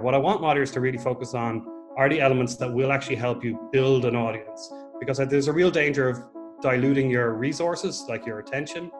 What 0.00 0.14
I 0.14 0.18
want 0.18 0.40
moderators 0.40 0.70
to 0.74 0.80
really 0.80 0.96
focus 0.96 1.34
on 1.34 1.66
are 1.96 2.08
the 2.08 2.20
elements 2.20 2.54
that 2.58 2.72
will 2.72 2.92
actually 2.92 3.16
help 3.16 3.42
you 3.42 3.68
build 3.72 4.04
an 4.04 4.14
audience 4.14 4.72
because 5.00 5.18
there's 5.18 5.48
a 5.48 5.52
real 5.52 5.72
danger 5.72 6.08
of 6.08 6.20
diluting 6.62 7.10
your 7.10 7.34
resources, 7.34 8.04
like 8.08 8.24
your 8.24 8.38
attention, 8.38 8.92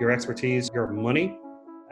your 0.00 0.10
expertise, 0.10 0.70
your 0.72 0.86
money, 0.86 1.36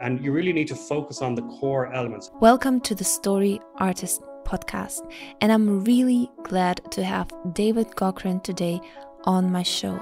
and 0.01 0.19
you 0.19 0.31
really 0.31 0.51
need 0.51 0.67
to 0.69 0.75
focus 0.75 1.21
on 1.21 1.35
the 1.35 1.43
core 1.43 1.93
elements. 1.93 2.31
Welcome 2.41 2.81
to 2.81 2.95
the 2.95 3.03
Story 3.03 3.59
Artist 3.77 4.23
podcast, 4.45 5.01
and 5.41 5.51
I'm 5.51 5.83
really 5.83 6.31
glad 6.41 6.81
to 6.93 7.03
have 7.03 7.29
David 7.53 7.91
Gaughran 7.91 8.41
today 8.41 8.81
on 9.25 9.51
my 9.51 9.61
show. 9.61 9.95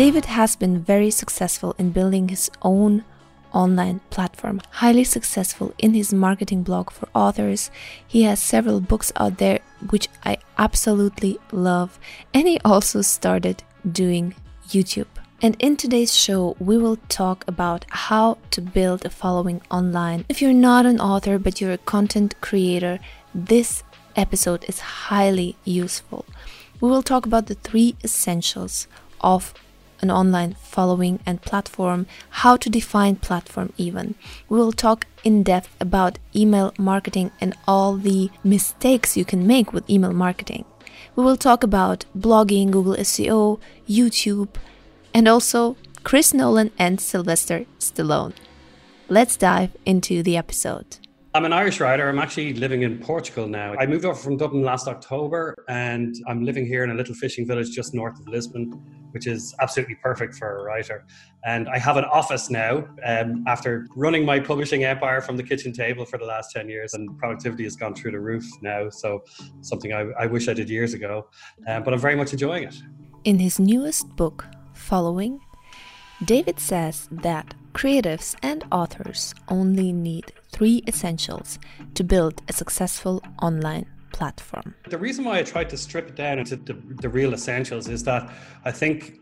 David 0.00 0.24
has 0.24 0.56
been 0.56 0.82
very 0.82 1.10
successful 1.10 1.74
in 1.76 1.90
building 1.90 2.28
his 2.28 2.50
own 2.62 3.04
online 3.52 4.00
platform, 4.08 4.62
highly 4.70 5.04
successful 5.04 5.74
in 5.76 5.92
his 5.92 6.10
marketing 6.10 6.62
blog 6.62 6.90
for 6.90 7.06
authors. 7.14 7.70
He 8.06 8.22
has 8.22 8.42
several 8.42 8.80
books 8.80 9.12
out 9.16 9.36
there, 9.36 9.58
which 9.90 10.08
I 10.24 10.38
absolutely 10.56 11.38
love, 11.52 11.98
and 12.32 12.48
he 12.48 12.58
also 12.64 13.02
started 13.02 13.62
doing 13.92 14.34
YouTube. 14.68 15.12
And 15.42 15.54
in 15.58 15.76
today's 15.76 16.16
show, 16.16 16.56
we 16.58 16.78
will 16.78 16.96
talk 17.10 17.44
about 17.46 17.84
how 17.90 18.38
to 18.52 18.62
build 18.62 19.04
a 19.04 19.10
following 19.10 19.60
online. 19.70 20.24
If 20.30 20.40
you're 20.40 20.54
not 20.54 20.86
an 20.86 20.98
author 20.98 21.38
but 21.38 21.60
you're 21.60 21.72
a 21.72 21.86
content 21.94 22.34
creator, 22.40 23.00
this 23.34 23.82
episode 24.16 24.64
is 24.66 24.80
highly 24.80 25.56
useful. 25.66 26.24
We 26.80 26.88
will 26.88 27.02
talk 27.02 27.26
about 27.26 27.48
the 27.48 27.54
three 27.54 27.96
essentials 28.02 28.88
of 29.20 29.52
an 30.02 30.10
online 30.10 30.54
following 30.54 31.20
and 31.26 31.42
platform, 31.42 32.06
how 32.30 32.56
to 32.56 32.70
define 32.70 33.16
platform 33.16 33.72
even. 33.76 34.14
We 34.48 34.58
will 34.58 34.72
talk 34.72 35.06
in 35.24 35.42
depth 35.42 35.74
about 35.80 36.18
email 36.34 36.72
marketing 36.78 37.30
and 37.40 37.54
all 37.66 37.96
the 37.96 38.30
mistakes 38.42 39.16
you 39.16 39.24
can 39.24 39.46
make 39.46 39.72
with 39.72 39.88
email 39.88 40.12
marketing. 40.12 40.64
We 41.16 41.24
will 41.24 41.36
talk 41.36 41.62
about 41.62 42.04
blogging, 42.16 42.70
Google 42.70 42.94
SEO, 42.96 43.60
YouTube, 43.88 44.48
and 45.12 45.28
also 45.28 45.76
Chris 46.02 46.32
Nolan 46.32 46.70
and 46.78 47.00
Sylvester 47.00 47.66
Stallone. 47.78 48.32
Let's 49.08 49.36
dive 49.36 49.76
into 49.84 50.22
the 50.22 50.36
episode. 50.36 50.98
I'm 51.32 51.44
an 51.44 51.52
Irish 51.52 51.78
writer. 51.78 52.08
I'm 52.08 52.18
actually 52.18 52.54
living 52.54 52.82
in 52.82 52.98
Portugal 52.98 53.46
now. 53.46 53.74
I 53.78 53.86
moved 53.86 54.04
over 54.04 54.16
from 54.16 54.36
Dublin 54.36 54.64
last 54.64 54.88
October 54.88 55.54
and 55.68 56.14
I'm 56.26 56.44
living 56.44 56.66
here 56.66 56.82
in 56.82 56.90
a 56.90 56.94
little 56.94 57.14
fishing 57.14 57.46
village 57.46 57.70
just 57.70 57.94
north 57.94 58.18
of 58.18 58.26
Lisbon, 58.26 58.82
which 59.12 59.26
is 59.26 59.54
absolutely 59.60 59.96
perfect 59.96 60.34
for 60.34 60.58
a 60.58 60.62
writer. 60.62 61.04
And 61.44 61.68
I 61.68 61.78
have 61.78 61.96
an 61.96 62.04
office 62.04 62.50
now 62.50 62.86
um, 63.04 63.44
after 63.46 63.86
running 63.96 64.24
my 64.24 64.40
publishing 64.40 64.84
empire 64.84 65.20
from 65.20 65.36
the 65.36 65.42
kitchen 65.42 65.72
table 65.72 66.04
for 66.04 66.18
the 66.18 66.24
last 66.24 66.52
10 66.52 66.68
years, 66.68 66.94
and 66.94 67.16
productivity 67.18 67.64
has 67.64 67.76
gone 67.76 67.94
through 67.94 68.12
the 68.12 68.20
roof 68.20 68.44
now. 68.62 68.90
So, 68.90 69.22
something 69.60 69.92
I, 69.92 70.10
I 70.18 70.26
wish 70.26 70.48
I 70.48 70.54
did 70.54 70.68
years 70.68 70.94
ago, 70.94 71.28
um, 71.66 71.82
but 71.82 71.94
I'm 71.94 72.00
very 72.00 72.16
much 72.16 72.32
enjoying 72.32 72.64
it. 72.64 72.76
In 73.24 73.38
his 73.38 73.58
newest 73.58 74.16
book, 74.16 74.46
Following, 74.74 75.40
David 76.24 76.58
says 76.58 77.08
that 77.10 77.54
creatives 77.72 78.34
and 78.42 78.64
authors 78.72 79.34
only 79.48 79.92
need 79.92 80.32
three 80.52 80.82
essentials 80.86 81.58
to 81.94 82.04
build 82.04 82.42
a 82.48 82.52
successful 82.52 83.22
online 83.40 83.86
platform. 84.20 84.74
The 84.90 84.98
reason 84.98 85.24
why 85.24 85.38
I 85.38 85.42
tried 85.42 85.70
to 85.70 85.78
strip 85.78 86.08
it 86.10 86.14
down 86.14 86.38
into 86.38 86.56
the, 86.56 86.74
the, 87.04 87.08
real 87.08 87.32
essentials 87.32 87.88
is 87.88 88.04
that 88.04 88.30
I 88.66 88.70
think 88.70 89.18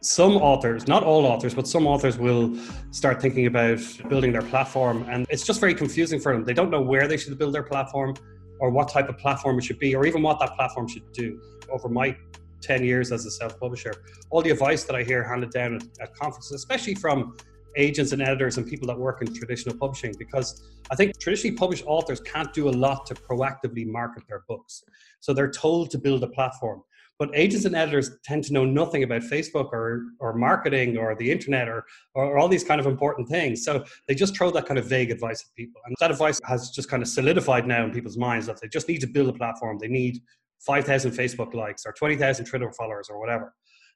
some 0.00 0.32
authors, 0.36 0.88
not 0.88 1.04
all 1.04 1.24
authors, 1.24 1.54
but 1.54 1.68
some 1.68 1.86
authors 1.86 2.18
will 2.18 2.46
start 2.90 3.22
thinking 3.22 3.46
about 3.46 3.78
building 4.08 4.32
their 4.32 4.42
platform, 4.42 5.06
and 5.08 5.26
it's 5.30 5.46
just 5.46 5.60
very 5.60 5.76
confusing 5.76 6.18
for 6.18 6.32
them. 6.32 6.44
They 6.44 6.54
don't 6.54 6.70
know 6.70 6.82
where 6.82 7.06
they 7.06 7.16
should 7.16 7.38
build 7.38 7.54
their 7.54 7.62
platform 7.62 8.16
or 8.58 8.70
what 8.70 8.88
type 8.88 9.08
of 9.08 9.16
platform 9.16 9.58
it 9.60 9.64
should 9.64 9.78
be, 9.78 9.94
or 9.94 10.04
even 10.06 10.22
what 10.22 10.40
that 10.40 10.56
platform 10.56 10.88
should 10.88 11.12
do. 11.12 11.40
Over 11.70 11.88
my 11.88 12.16
10 12.62 12.82
years 12.84 13.12
as 13.12 13.24
a 13.26 13.30
self 13.30 13.60
publisher, 13.60 13.94
all 14.30 14.42
the 14.42 14.50
advice 14.50 14.82
that 14.84 14.96
I 14.96 15.04
hear 15.04 15.22
handed 15.22 15.50
down 15.50 15.76
at, 15.76 15.84
at 16.00 16.14
conferences, 16.16 16.52
especially 16.52 16.96
from 16.96 17.36
agents 17.76 18.12
and 18.12 18.22
editors 18.22 18.58
and 18.58 18.66
people 18.66 18.86
that 18.88 18.98
work 18.98 19.22
in 19.22 19.32
traditional 19.32 19.76
publishing 19.76 20.14
because 20.18 20.62
I 20.90 20.96
think 20.96 21.18
traditionally 21.18 21.56
published 21.56 21.84
authors 21.86 22.20
can't 22.20 22.52
do 22.52 22.68
a 22.68 22.70
lot 22.70 23.06
to 23.06 23.14
proactively 23.14 23.86
market 23.86 24.24
their 24.28 24.42
books. 24.48 24.82
So 25.20 25.32
they're 25.32 25.50
told 25.50 25.90
to 25.90 25.98
build 25.98 26.22
a 26.22 26.28
platform. 26.28 26.82
But 27.18 27.30
agents 27.34 27.66
and 27.66 27.76
editors 27.76 28.10
tend 28.24 28.42
to 28.44 28.52
know 28.52 28.64
nothing 28.64 29.04
about 29.04 29.22
Facebook 29.22 29.72
or, 29.72 30.06
or 30.18 30.34
marketing 30.34 30.98
or 30.98 31.14
the 31.14 31.30
internet 31.30 31.68
or, 31.68 31.84
or 32.14 32.38
all 32.38 32.48
these 32.48 32.64
kind 32.64 32.80
of 32.80 32.86
important 32.86 33.28
things. 33.28 33.64
So 33.64 33.84
they 34.08 34.14
just 34.14 34.36
throw 34.36 34.50
that 34.50 34.66
kind 34.66 34.78
of 34.78 34.86
vague 34.86 35.10
advice 35.10 35.42
at 35.42 35.54
people. 35.54 35.80
And 35.86 35.94
that 36.00 36.10
advice 36.10 36.40
has 36.44 36.70
just 36.70 36.88
kind 36.88 37.02
of 37.02 37.08
solidified 37.08 37.66
now 37.66 37.84
in 37.84 37.92
people's 37.92 38.16
minds 38.16 38.46
that 38.46 38.60
they 38.60 38.66
just 38.66 38.88
need 38.88 39.00
to 39.02 39.06
build 39.06 39.28
a 39.28 39.32
platform. 39.32 39.78
They 39.78 39.88
need 39.88 40.20
5,000 40.66 41.12
Facebook 41.12 41.54
likes 41.54 41.84
or 41.86 41.92
20,000 41.92 42.44
Twitter 42.44 42.72
followers 42.72 43.08
or 43.08 43.20
whatever. 43.20 43.54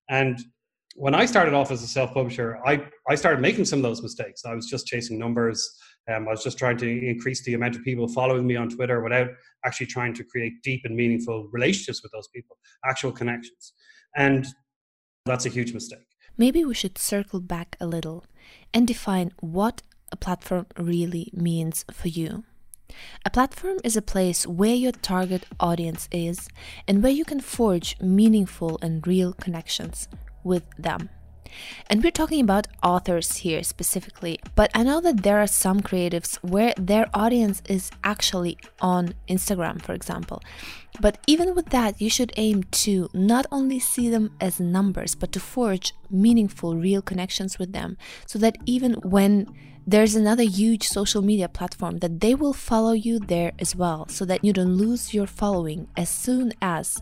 And 0.08 0.38
when 0.96 1.14
I 1.14 1.26
started 1.26 1.52
off 1.52 1.70
as 1.70 1.82
a 1.82 1.86
self 1.86 2.14
publisher, 2.14 2.58
I, 2.66 2.82
I 3.08 3.14
started 3.14 3.40
making 3.40 3.66
some 3.66 3.80
of 3.80 3.82
those 3.82 4.02
mistakes. 4.02 4.44
I 4.44 4.54
was 4.54 4.66
just 4.66 4.86
chasing 4.86 5.18
numbers. 5.18 5.78
Um, 6.08 6.26
I 6.26 6.30
was 6.30 6.42
just 6.42 6.58
trying 6.58 6.78
to 6.78 7.06
increase 7.06 7.42
the 7.44 7.54
amount 7.54 7.76
of 7.76 7.84
people 7.84 8.08
following 8.08 8.46
me 8.46 8.56
on 8.56 8.70
Twitter 8.70 9.02
without 9.02 9.28
actually 9.64 9.86
trying 9.86 10.14
to 10.14 10.24
create 10.24 10.54
deep 10.62 10.82
and 10.84 10.96
meaningful 10.96 11.48
relationships 11.52 12.02
with 12.02 12.12
those 12.12 12.28
people, 12.34 12.56
actual 12.84 13.12
connections. 13.12 13.72
And 14.16 14.46
that's 15.26 15.44
a 15.44 15.50
huge 15.50 15.74
mistake. 15.74 16.06
Maybe 16.38 16.64
we 16.64 16.74
should 16.74 16.96
circle 16.96 17.40
back 17.40 17.76
a 17.80 17.86
little 17.86 18.24
and 18.72 18.86
define 18.86 19.32
what 19.40 19.82
a 20.10 20.16
platform 20.16 20.66
really 20.78 21.30
means 21.34 21.84
for 21.92 22.08
you. 22.08 22.44
A 23.24 23.30
platform 23.30 23.78
is 23.84 23.96
a 23.96 24.02
place 24.02 24.46
where 24.46 24.74
your 24.74 24.92
target 24.92 25.44
audience 25.60 26.08
is 26.12 26.48
and 26.86 27.02
where 27.02 27.12
you 27.12 27.24
can 27.24 27.40
forge 27.40 28.00
meaningful 28.00 28.78
and 28.80 29.06
real 29.06 29.32
connections 29.32 30.08
with 30.46 30.64
them. 30.78 31.10
And 31.88 32.02
we're 32.02 32.10
talking 32.10 32.40
about 32.40 32.66
authors 32.82 33.36
here 33.38 33.62
specifically, 33.62 34.38
but 34.54 34.70
I 34.74 34.82
know 34.82 35.00
that 35.00 35.22
there 35.22 35.38
are 35.38 35.46
some 35.46 35.80
creatives 35.80 36.36
where 36.36 36.74
their 36.76 37.06
audience 37.14 37.62
is 37.68 37.90
actually 38.04 38.58
on 38.80 39.14
Instagram, 39.28 39.80
for 39.82 39.92
example. 39.92 40.42
But 41.00 41.18
even 41.26 41.54
with 41.54 41.70
that, 41.70 42.00
you 42.00 42.10
should 42.10 42.32
aim 42.36 42.64
to 42.84 43.08
not 43.12 43.46
only 43.52 43.78
see 43.78 44.08
them 44.08 44.32
as 44.40 44.60
numbers, 44.60 45.14
but 45.14 45.32
to 45.32 45.40
forge 45.40 45.92
meaningful, 46.10 46.76
real 46.76 47.02
connections 47.02 47.58
with 47.58 47.72
them 47.72 47.96
so 48.26 48.38
that 48.38 48.56
even 48.66 48.94
when 48.94 49.46
there's 49.86 50.16
another 50.16 50.42
huge 50.42 50.88
social 50.88 51.22
media 51.22 51.48
platform 51.48 51.98
that 51.98 52.20
they 52.20 52.34
will 52.34 52.52
follow 52.52 52.92
you 52.92 53.20
there 53.20 53.52
as 53.60 53.76
well 53.76 54.08
so 54.08 54.24
that 54.24 54.44
you 54.44 54.52
don't 54.52 54.74
lose 54.74 55.14
your 55.14 55.28
following 55.28 55.86
as 55.96 56.08
soon 56.08 56.52
as 56.60 57.00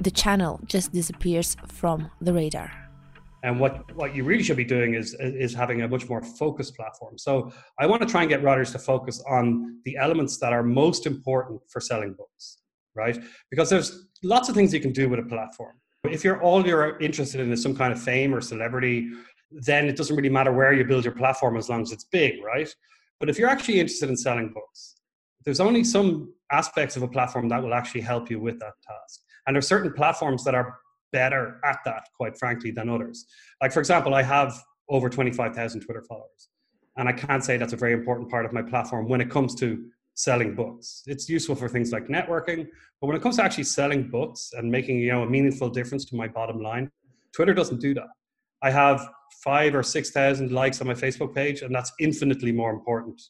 the 0.00 0.10
channel 0.10 0.60
just 0.66 0.92
disappears 0.92 1.56
from 1.66 2.10
the 2.20 2.32
radar. 2.32 2.70
And 3.42 3.58
what, 3.58 3.94
what 3.96 4.14
you 4.14 4.22
really 4.24 4.42
should 4.42 4.56
be 4.56 4.64
doing 4.64 4.94
is, 4.94 5.14
is 5.18 5.54
having 5.54 5.80
a 5.82 5.88
much 5.88 6.08
more 6.08 6.22
focused 6.22 6.76
platform. 6.76 7.16
So 7.16 7.52
I 7.78 7.86
want 7.86 8.02
to 8.02 8.08
try 8.08 8.20
and 8.20 8.28
get 8.28 8.42
writers 8.42 8.70
to 8.72 8.78
focus 8.78 9.22
on 9.28 9.80
the 9.84 9.96
elements 9.96 10.36
that 10.38 10.52
are 10.52 10.62
most 10.62 11.06
important 11.06 11.60
for 11.70 11.80
selling 11.80 12.12
books, 12.12 12.58
right? 12.94 13.18
Because 13.50 13.70
there's 13.70 14.08
lots 14.22 14.48
of 14.48 14.54
things 14.54 14.74
you 14.74 14.80
can 14.80 14.92
do 14.92 15.08
with 15.08 15.20
a 15.20 15.22
platform. 15.22 15.76
If 16.04 16.22
you're 16.22 16.42
all 16.42 16.66
you're 16.66 16.98
interested 16.98 17.40
in 17.40 17.50
is 17.50 17.62
some 17.62 17.74
kind 17.74 17.92
of 17.92 18.02
fame 18.02 18.34
or 18.34 18.40
celebrity, 18.40 19.10
then 19.50 19.88
it 19.88 19.96
doesn't 19.96 20.14
really 20.16 20.28
matter 20.28 20.52
where 20.52 20.72
you 20.72 20.84
build 20.84 21.04
your 21.04 21.14
platform 21.14 21.56
as 21.56 21.68
long 21.68 21.82
as 21.82 21.92
it's 21.92 22.04
big, 22.04 22.42
right? 22.44 22.72
But 23.18 23.28
if 23.30 23.38
you're 23.38 23.48
actually 23.48 23.80
interested 23.80 24.08
in 24.08 24.16
selling 24.16 24.52
books, 24.52 24.96
there's 25.44 25.60
only 25.60 25.84
some 25.84 26.32
aspects 26.52 26.96
of 26.96 27.02
a 27.02 27.08
platform 27.08 27.48
that 27.48 27.62
will 27.62 27.74
actually 27.74 28.02
help 28.02 28.30
you 28.30 28.38
with 28.38 28.58
that 28.60 28.72
task. 28.86 29.20
And 29.46 29.54
there 29.54 29.58
are 29.58 29.62
certain 29.62 29.92
platforms 29.92 30.44
that 30.44 30.54
are 30.54 30.78
better 31.12 31.60
at 31.64 31.78
that, 31.84 32.04
quite 32.16 32.38
frankly, 32.38 32.70
than 32.70 32.88
others. 32.88 33.26
Like, 33.60 33.72
for 33.72 33.80
example, 33.80 34.14
I 34.14 34.22
have 34.22 34.60
over 34.88 35.08
25,000 35.08 35.80
Twitter 35.80 36.02
followers. 36.02 36.48
And 36.96 37.08
I 37.08 37.12
can't 37.12 37.44
say 37.44 37.56
that's 37.56 37.72
a 37.72 37.76
very 37.76 37.92
important 37.92 38.30
part 38.30 38.44
of 38.44 38.52
my 38.52 38.62
platform 38.62 39.08
when 39.08 39.20
it 39.20 39.30
comes 39.30 39.54
to 39.56 39.84
selling 40.14 40.54
books. 40.54 41.02
It's 41.06 41.28
useful 41.28 41.54
for 41.54 41.68
things 41.68 41.92
like 41.92 42.08
networking, 42.08 42.66
but 43.00 43.06
when 43.06 43.16
it 43.16 43.22
comes 43.22 43.36
to 43.36 43.44
actually 43.44 43.64
selling 43.64 44.08
books 44.10 44.50
and 44.56 44.70
making 44.70 44.98
you 44.98 45.12
know 45.12 45.22
a 45.22 45.30
meaningful 45.30 45.70
difference 45.70 46.04
to 46.06 46.16
my 46.16 46.28
bottom 46.28 46.60
line, 46.60 46.90
Twitter 47.32 47.54
doesn't 47.54 47.80
do 47.80 47.94
that. 47.94 48.08
I 48.62 48.70
have 48.70 49.08
five 49.42 49.74
or 49.74 49.82
six 49.82 50.10
thousand 50.10 50.52
likes 50.52 50.80
on 50.80 50.88
my 50.88 50.94
Facebook 50.94 51.34
page, 51.34 51.62
and 51.62 51.74
that's 51.74 51.92
infinitely 52.00 52.52
more 52.52 52.70
important 52.70 53.20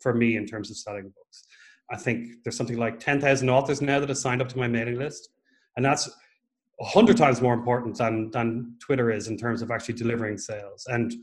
for 0.00 0.14
me 0.14 0.36
in 0.36 0.46
terms 0.46 0.70
of 0.70 0.76
selling 0.76 1.04
books. 1.04 1.44
I 1.90 1.96
think 1.96 2.28
there's 2.44 2.56
something 2.56 2.78
like 2.78 3.00
10,000 3.00 3.48
authors 3.48 3.80
now 3.80 3.98
that 3.98 4.10
have 4.10 4.18
signed 4.18 4.42
up 4.42 4.48
to 4.50 4.58
my 4.58 4.68
mailing 4.68 4.98
list 4.98 5.30
and 5.78 5.84
that's 5.84 6.10
a 6.80 6.84
hundred 6.84 7.16
times 7.16 7.40
more 7.40 7.54
important 7.54 7.96
than 7.96 8.30
than 8.32 8.74
Twitter 8.80 9.10
is 9.10 9.28
in 9.28 9.38
terms 9.38 9.62
of 9.62 9.70
actually 9.70 9.94
delivering 9.94 10.36
sales 10.36 10.84
and 10.88 11.14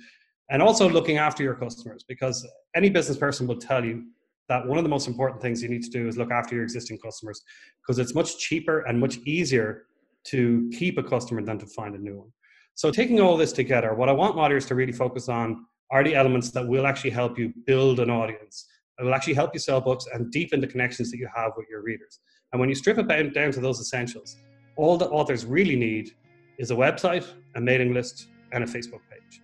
and 0.49 0.61
also 0.61 0.89
looking 0.89 1.17
after 1.17 1.43
your 1.43 1.55
customers 1.55 2.05
because 2.07 2.47
any 2.73 2.89
business 2.89 3.17
person 3.17 3.45
will 3.47 3.59
tell 3.59 3.83
you 3.83 4.05
that 4.47 4.65
one 4.65 4.77
of 4.77 4.83
the 4.85 4.89
most 4.89 5.07
important 5.07 5.41
things 5.41 5.61
you 5.61 5.67
need 5.67 5.83
to 5.83 5.89
do 5.89 6.07
is 6.07 6.17
look 6.17 6.31
after 6.31 6.55
your 6.55 6.63
existing 6.63 6.97
customers 6.99 7.43
because 7.81 7.99
it's 7.99 8.15
much 8.15 8.37
cheaper 8.37 8.79
and 8.87 8.97
much 8.97 9.17
easier 9.25 9.87
to 10.23 10.69
keep 10.73 10.97
a 10.97 11.03
customer 11.03 11.41
than 11.41 11.57
to 11.57 11.65
find 11.65 11.95
a 11.95 11.97
new 11.97 12.17
one. 12.19 12.31
So 12.75 12.91
taking 12.91 13.19
all 13.19 13.37
this 13.37 13.51
together, 13.51 13.93
what 13.95 14.07
I 14.07 14.11
want 14.11 14.35
moderators 14.35 14.67
to 14.67 14.75
really 14.75 14.91
focus 14.91 15.29
on 15.29 15.65
are 15.91 16.03
the 16.03 16.15
elements 16.15 16.51
that 16.51 16.65
will 16.65 16.85
actually 16.85 17.09
help 17.09 17.39
you 17.39 17.53
build 17.65 17.99
an 17.99 18.09
audience. 18.09 18.67
It 18.99 19.03
will 19.03 19.15
actually 19.15 19.33
help 19.33 19.51
you 19.53 19.59
sell 19.59 19.81
books 19.81 20.05
and 20.13 20.31
deepen 20.31 20.61
the 20.61 20.67
connections 20.67 21.09
that 21.11 21.17
you 21.17 21.27
have 21.35 21.53
with 21.57 21.65
your 21.69 21.81
readers. 21.81 22.19
And 22.51 22.59
when 22.59 22.69
you 22.69 22.75
strip 22.75 22.97
it 22.97 23.07
down 23.33 23.51
to 23.51 23.59
those 23.59 23.81
essentials, 23.81 24.37
all 24.75 24.97
the 24.97 25.09
authors 25.09 25.45
really 25.45 25.75
need 25.75 26.11
is 26.57 26.71
a 26.71 26.75
website, 26.75 27.25
a 27.55 27.61
mailing 27.61 27.93
list, 27.93 28.27
and 28.51 28.63
a 28.63 28.67
Facebook 28.67 29.01
page. 29.09 29.41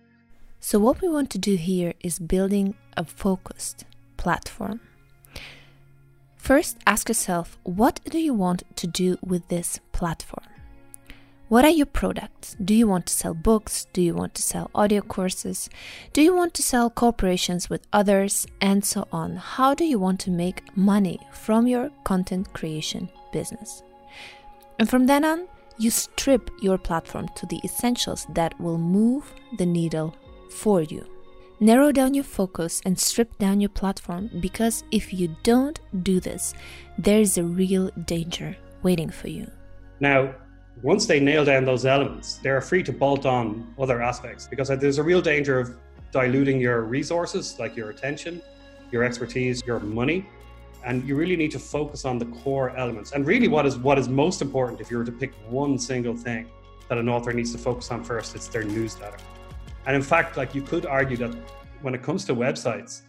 So, 0.60 0.78
what 0.78 1.00
we 1.00 1.08
want 1.08 1.30
to 1.30 1.38
do 1.38 1.56
here 1.56 1.94
is 2.00 2.18
building 2.18 2.74
a 2.96 3.04
focused 3.04 3.84
platform. 4.16 4.80
First, 6.36 6.78
ask 6.86 7.08
yourself 7.08 7.58
what 7.62 8.00
do 8.04 8.18
you 8.18 8.34
want 8.34 8.62
to 8.76 8.86
do 8.86 9.18
with 9.22 9.48
this 9.48 9.80
platform? 9.92 10.46
What 11.48 11.64
are 11.66 11.70
your 11.70 11.86
products? 11.86 12.56
Do 12.64 12.74
you 12.74 12.88
want 12.88 13.06
to 13.06 13.12
sell 13.12 13.34
books? 13.34 13.86
Do 13.92 14.00
you 14.00 14.14
want 14.14 14.34
to 14.36 14.42
sell 14.42 14.70
audio 14.74 15.02
courses? 15.02 15.68
Do 16.14 16.22
you 16.22 16.34
want 16.34 16.54
to 16.54 16.62
sell 16.62 16.88
corporations 16.88 17.68
with 17.68 17.86
others? 17.92 18.46
And 18.60 18.84
so 18.84 19.06
on. 19.12 19.36
How 19.36 19.74
do 19.74 19.84
you 19.84 19.98
want 19.98 20.18
to 20.20 20.30
make 20.30 20.74
money 20.76 21.18
from 21.30 21.66
your 21.66 21.90
content 22.04 22.52
creation 22.54 23.10
business? 23.32 23.82
And 24.78 24.88
from 24.88 25.06
then 25.06 25.24
on, 25.24 25.46
you 25.78 25.90
strip 25.90 26.50
your 26.60 26.78
platform 26.78 27.28
to 27.36 27.46
the 27.46 27.60
essentials 27.64 28.26
that 28.30 28.58
will 28.60 28.78
move 28.78 29.32
the 29.58 29.66
needle 29.66 30.14
for 30.50 30.82
you. 30.82 31.06
Narrow 31.60 31.92
down 31.92 32.14
your 32.14 32.24
focus 32.24 32.80
and 32.84 32.98
strip 32.98 33.38
down 33.38 33.60
your 33.60 33.70
platform 33.70 34.30
because 34.40 34.84
if 34.90 35.12
you 35.12 35.36
don't 35.44 35.80
do 36.02 36.18
this, 36.20 36.54
there 36.98 37.20
is 37.20 37.38
a 37.38 37.44
real 37.44 37.90
danger 38.04 38.56
waiting 38.82 39.10
for 39.10 39.28
you. 39.28 39.48
Now, 40.00 40.34
once 40.82 41.06
they 41.06 41.20
nail 41.20 41.44
down 41.44 41.64
those 41.64 41.86
elements, 41.86 42.38
they're 42.42 42.60
free 42.60 42.82
to 42.82 42.92
bolt 42.92 43.26
on 43.26 43.72
other 43.78 44.02
aspects 44.02 44.48
because 44.48 44.68
there's 44.68 44.98
a 44.98 45.02
real 45.02 45.22
danger 45.22 45.60
of 45.60 45.76
diluting 46.10 46.60
your 46.60 46.82
resources, 46.82 47.58
like 47.58 47.76
your 47.76 47.90
attention, 47.90 48.42
your 48.90 49.04
expertise, 49.04 49.62
your 49.64 49.78
money, 49.80 50.26
and 50.84 51.06
you 51.06 51.14
really 51.14 51.36
need 51.36 51.50
to 51.52 51.58
focus 51.58 52.04
on 52.04 52.18
the 52.18 52.26
core 52.26 52.76
elements. 52.76 53.12
And 53.12 53.26
really, 53.26 53.48
what 53.48 53.66
is 53.66 53.78
what 53.78 53.98
is 53.98 54.08
most 54.08 54.42
important 54.42 54.80
if 54.80 54.90
you 54.90 54.98
were 54.98 55.04
to 55.04 55.12
pick 55.12 55.32
one 55.48 55.78
single 55.78 56.16
thing 56.16 56.48
that 56.88 56.98
an 56.98 57.08
author 57.08 57.32
needs 57.32 57.52
to 57.52 57.58
focus 57.58 57.90
on 57.90 58.04
first, 58.04 58.34
it's 58.34 58.48
their 58.48 58.64
newsletter. 58.64 59.16
And 59.86 59.96
in 59.96 60.02
fact, 60.02 60.36
like 60.36 60.54
you 60.54 60.62
could 60.62 60.86
argue 60.86 61.16
that 61.18 61.34
when 61.80 61.94
it 61.94 62.02
comes 62.02 62.24
to 62.26 62.34
websites, 62.34 63.02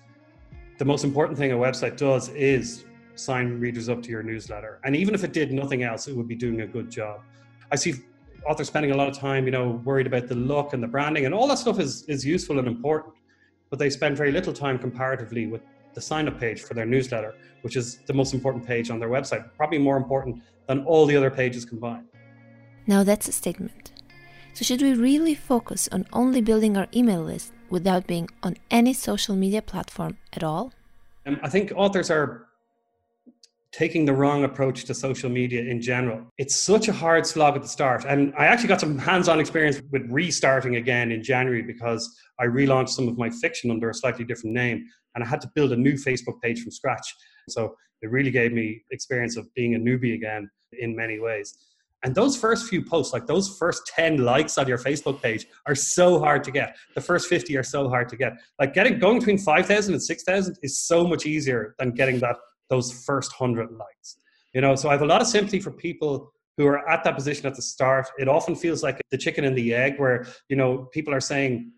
the 0.78 0.86
most 0.86 1.04
important 1.04 1.38
thing 1.38 1.52
a 1.52 1.56
website 1.56 1.98
does 1.98 2.30
is 2.30 2.86
sign 3.16 3.60
readers 3.60 3.90
up 3.90 4.02
to 4.04 4.10
your 4.10 4.24
newsletter. 4.24 4.80
And 4.84 4.96
even 4.96 5.14
if 5.14 5.24
it 5.24 5.34
did 5.34 5.52
nothing 5.52 5.84
else, 5.84 6.08
it 6.08 6.16
would 6.16 6.28
be 6.28 6.36
doing 6.36 6.62
a 6.62 6.68
good 6.68 6.90
job. 6.90 7.22
I 7.72 7.76
see 7.76 7.96
authors 8.48 8.68
spending 8.68 8.92
a 8.92 8.96
lot 8.96 9.08
of 9.08 9.18
time, 9.18 9.46
you 9.46 9.52
know, 9.52 9.82
worried 9.84 10.08
about 10.08 10.28
the 10.28 10.36
look 10.36 10.74
and 10.74 10.82
the 10.82 10.88
branding, 10.88 11.26
and 11.26 11.34
all 11.34 11.48
that 11.48 11.58
stuff 11.58 11.80
is 11.80 12.04
is 12.04 12.26
useful 12.26 12.60
and 12.60 12.68
important. 12.68 13.16
But 13.70 13.80
they 13.80 13.90
spend 13.90 14.18
very 14.18 14.32
little 14.32 14.54
time 14.54 14.78
comparatively 14.78 15.48
with 15.48 15.62
the 15.94 16.02
sign 16.02 16.28
up 16.28 16.40
page 16.40 16.62
for 16.64 16.74
their 16.74 16.86
newsletter, 16.86 17.36
which 17.62 17.76
is 17.76 18.00
the 18.06 18.14
most 18.14 18.34
important 18.34 18.66
page 18.66 18.90
on 18.90 19.00
their 19.00 19.10
website, 19.10 19.50
probably 19.58 19.78
more 19.78 19.98
important 19.98 20.42
than 20.68 20.84
all 20.86 21.06
the 21.06 21.16
other 21.16 21.32
pages 21.32 21.66
combined. 21.66 22.08
Now 22.88 23.04
that's 23.04 23.28
a 23.28 23.32
statement. 23.32 23.92
So, 24.54 24.64
should 24.64 24.82
we 24.82 24.94
really 24.94 25.34
focus 25.34 25.90
on 25.92 26.06
only 26.14 26.40
building 26.40 26.78
our 26.78 26.88
email 26.96 27.24
list 27.24 27.54
without 27.70 28.06
being 28.06 28.30
on 28.44 28.56
any 28.70 28.94
social 28.94 29.36
media 29.36 29.64
platform 29.64 30.18
at 30.34 30.44
all? 30.44 30.72
Um, 31.26 31.40
I 31.42 31.50
think 31.50 31.72
authors 31.76 32.12
are 32.12 32.46
taking 33.74 34.06
the 34.06 34.14
wrong 34.14 34.44
approach 34.44 34.86
to 34.86 34.94
social 34.94 35.30
media 35.30 35.64
in 35.64 35.82
general. 35.82 36.22
It's 36.38 36.56
such 36.56 36.88
a 36.88 36.94
hard 36.94 37.26
slog 37.26 37.56
at 37.56 37.64
the 37.64 37.68
start. 37.68 38.06
And 38.06 38.32
I 38.38 38.46
actually 38.46 38.68
got 38.68 38.80
some 38.80 39.00
hands 39.00 39.28
on 39.28 39.40
experience 39.40 39.82
with 39.92 40.04
restarting 40.10 40.76
again 40.76 41.12
in 41.12 41.24
January 41.24 41.64
because 41.64 42.08
I 42.40 42.46
relaunched 42.46 42.90
some 42.90 43.08
of 43.08 43.18
my 43.18 43.32
fiction 43.32 43.72
under 43.72 43.90
a 43.90 43.94
slightly 43.94 44.26
different 44.26 44.54
name 44.54 44.86
and 45.16 45.24
I 45.24 45.28
had 45.28 45.42
to 45.42 45.52
build 45.56 45.72
a 45.72 45.76
new 45.76 45.94
Facebook 45.94 46.40
page 46.42 46.62
from 46.62 46.72
scratch. 46.72 47.16
So 47.50 47.76
it 48.04 48.12
really 48.12 48.32
gave 48.32 48.54
me 48.54 48.84
experience 48.92 49.38
of 49.38 49.52
being 49.56 49.74
a 49.76 49.80
newbie 49.80 50.14
again 50.14 50.50
in 50.74 50.96
many 50.96 51.20
ways. 51.20 51.58
And 52.04 52.14
those 52.14 52.36
first 52.36 52.68
few 52.68 52.84
posts, 52.84 53.14
like 53.14 53.28
those 53.28 53.58
first 53.58 53.88
10 53.96 54.18
likes 54.18 54.58
on 54.58 54.68
your 54.68 54.78
Facebook 54.78 55.22
page, 55.22 55.48
are 55.66 55.76
so 55.76 56.20
hard 56.20 56.44
to 56.44 56.52
get. 56.52 56.76
The 56.96 57.02
first 57.02 57.28
50 57.28 57.56
are 57.58 57.64
so 57.64 57.88
hard 57.88 58.10
to 58.10 58.18
get. 58.18 58.34
Like 58.60 58.74
getting 58.74 59.00
going 59.00 59.20
between 59.20 59.38
5,000 59.38 59.94
and 59.94 60.04
6,000 60.04 60.58
is 60.62 60.82
so 60.82 61.08
much 61.08 61.26
easier 61.26 61.76
than 61.80 61.92
getting 61.92 62.20
that 62.20 62.36
those 62.70 62.92
first 63.06 63.40
100 63.40 63.72
likes. 63.72 64.18
You 64.54 64.62
know, 64.62 64.76
so 64.76 64.90
I 64.90 64.92
have 64.92 65.02
a 65.02 65.06
lot 65.06 65.22
of 65.22 65.28
sympathy 65.28 65.60
for 65.60 65.72
people 65.72 66.32
who 66.58 66.68
are 66.68 66.88
at 66.88 67.04
that 67.04 67.16
position 67.16 67.48
at 67.48 67.56
the 67.56 67.62
start. 67.62 68.08
It 68.20 68.28
often 68.28 68.56
feels 68.56 68.84
like 68.84 69.02
the 69.10 69.18
chicken 69.18 69.44
and 69.46 69.58
the 69.58 69.74
egg, 69.74 70.00
where, 70.00 70.28
you 70.50 70.56
know, 70.56 70.90
people 70.92 71.14
are 71.14 71.20
saying, 71.20 71.72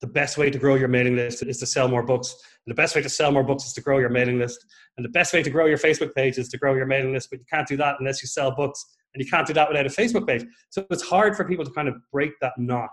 the 0.00 0.06
best 0.06 0.38
way 0.38 0.48
to 0.48 0.58
grow 0.58 0.76
your 0.76 0.88
mailing 0.88 1.14
list 1.16 1.42
is 1.42 1.58
to 1.58 1.66
sell 1.66 1.86
more 1.86 2.02
books. 2.02 2.34
And 2.66 2.72
the 2.72 2.74
best 2.74 2.94
way 2.96 3.02
to 3.02 3.08
sell 3.08 3.30
more 3.32 3.44
books 3.44 3.66
is 3.66 3.72
to 3.74 3.82
grow 3.82 3.98
your 3.98 4.08
mailing 4.08 4.38
list. 4.38 4.64
And 4.96 5.04
the 5.04 5.10
best 5.10 5.34
way 5.34 5.42
to 5.42 5.50
grow 5.50 5.66
your 5.66 5.76
Facebook 5.76 6.14
page 6.14 6.38
is 6.38 6.48
to 6.48 6.58
grow 6.58 6.74
your 6.74 6.86
mailing 6.86 7.12
list. 7.12 7.28
But 7.30 7.40
you 7.40 7.44
can't 7.50 7.68
do 7.68 7.76
that 7.76 7.96
unless 7.98 8.22
you 8.22 8.28
sell 8.28 8.50
books. 8.50 8.84
And 9.12 9.22
you 9.22 9.28
can't 9.28 9.46
do 9.46 9.52
that 9.54 9.68
without 9.68 9.86
a 9.86 9.90
Facebook 9.90 10.26
page. 10.26 10.44
So 10.70 10.86
it's 10.90 11.02
hard 11.02 11.36
for 11.36 11.44
people 11.44 11.64
to 11.64 11.70
kind 11.72 11.88
of 11.88 11.96
break 12.10 12.32
that 12.40 12.52
knot 12.56 12.90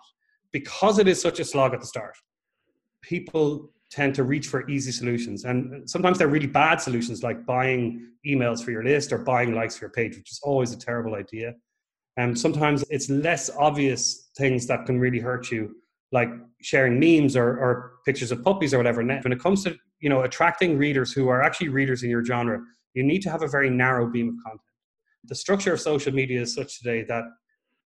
because 0.51 0.99
it 0.99 1.07
is 1.07 1.21
such 1.21 1.39
a 1.39 1.45
slog 1.45 1.73
at 1.73 1.79
the 1.79 1.87
start. 1.87 2.15
People 3.01 3.71
tend 3.89 4.15
to 4.15 4.23
reach 4.23 4.47
for 4.47 4.69
easy 4.69 4.91
solutions. 4.91 5.45
And 5.45 5.89
sometimes 5.89 6.17
they're 6.17 6.27
really 6.27 6.47
bad 6.47 6.81
solutions, 6.81 7.23
like 7.23 7.45
buying 7.45 8.05
emails 8.25 8.63
for 8.63 8.71
your 8.71 8.83
list 8.83 9.13
or 9.13 9.19
buying 9.19 9.55
likes 9.55 9.77
for 9.77 9.85
your 9.85 9.91
page, 9.91 10.17
which 10.17 10.31
is 10.31 10.39
always 10.43 10.73
a 10.73 10.77
terrible 10.77 11.15
idea. 11.15 11.53
And 12.17 12.37
sometimes 12.37 12.83
it's 12.89 13.09
less 13.09 13.49
obvious 13.57 14.29
things 14.37 14.67
that 14.67 14.85
can 14.85 14.99
really 14.99 15.19
hurt 15.19 15.51
you 15.51 15.75
like 16.11 16.29
sharing 16.61 16.99
memes 16.99 17.35
or, 17.35 17.47
or 17.47 17.93
pictures 18.05 18.31
of 18.31 18.43
puppies 18.43 18.73
or 18.73 18.77
whatever. 18.77 19.03
When 19.03 19.31
it 19.31 19.39
comes 19.39 19.63
to 19.63 19.75
you 19.99 20.09
know 20.09 20.21
attracting 20.21 20.77
readers 20.77 21.11
who 21.11 21.27
are 21.29 21.41
actually 21.41 21.69
readers 21.69 22.03
in 22.03 22.09
your 22.09 22.23
genre, 22.23 22.61
you 22.93 23.03
need 23.03 23.21
to 23.23 23.29
have 23.29 23.43
a 23.43 23.47
very 23.47 23.69
narrow 23.69 24.07
beam 24.07 24.29
of 24.29 24.35
content. 24.43 24.61
The 25.25 25.35
structure 25.35 25.73
of 25.73 25.81
social 25.81 26.13
media 26.13 26.41
is 26.41 26.55
such 26.55 26.79
today 26.79 27.03
that 27.03 27.25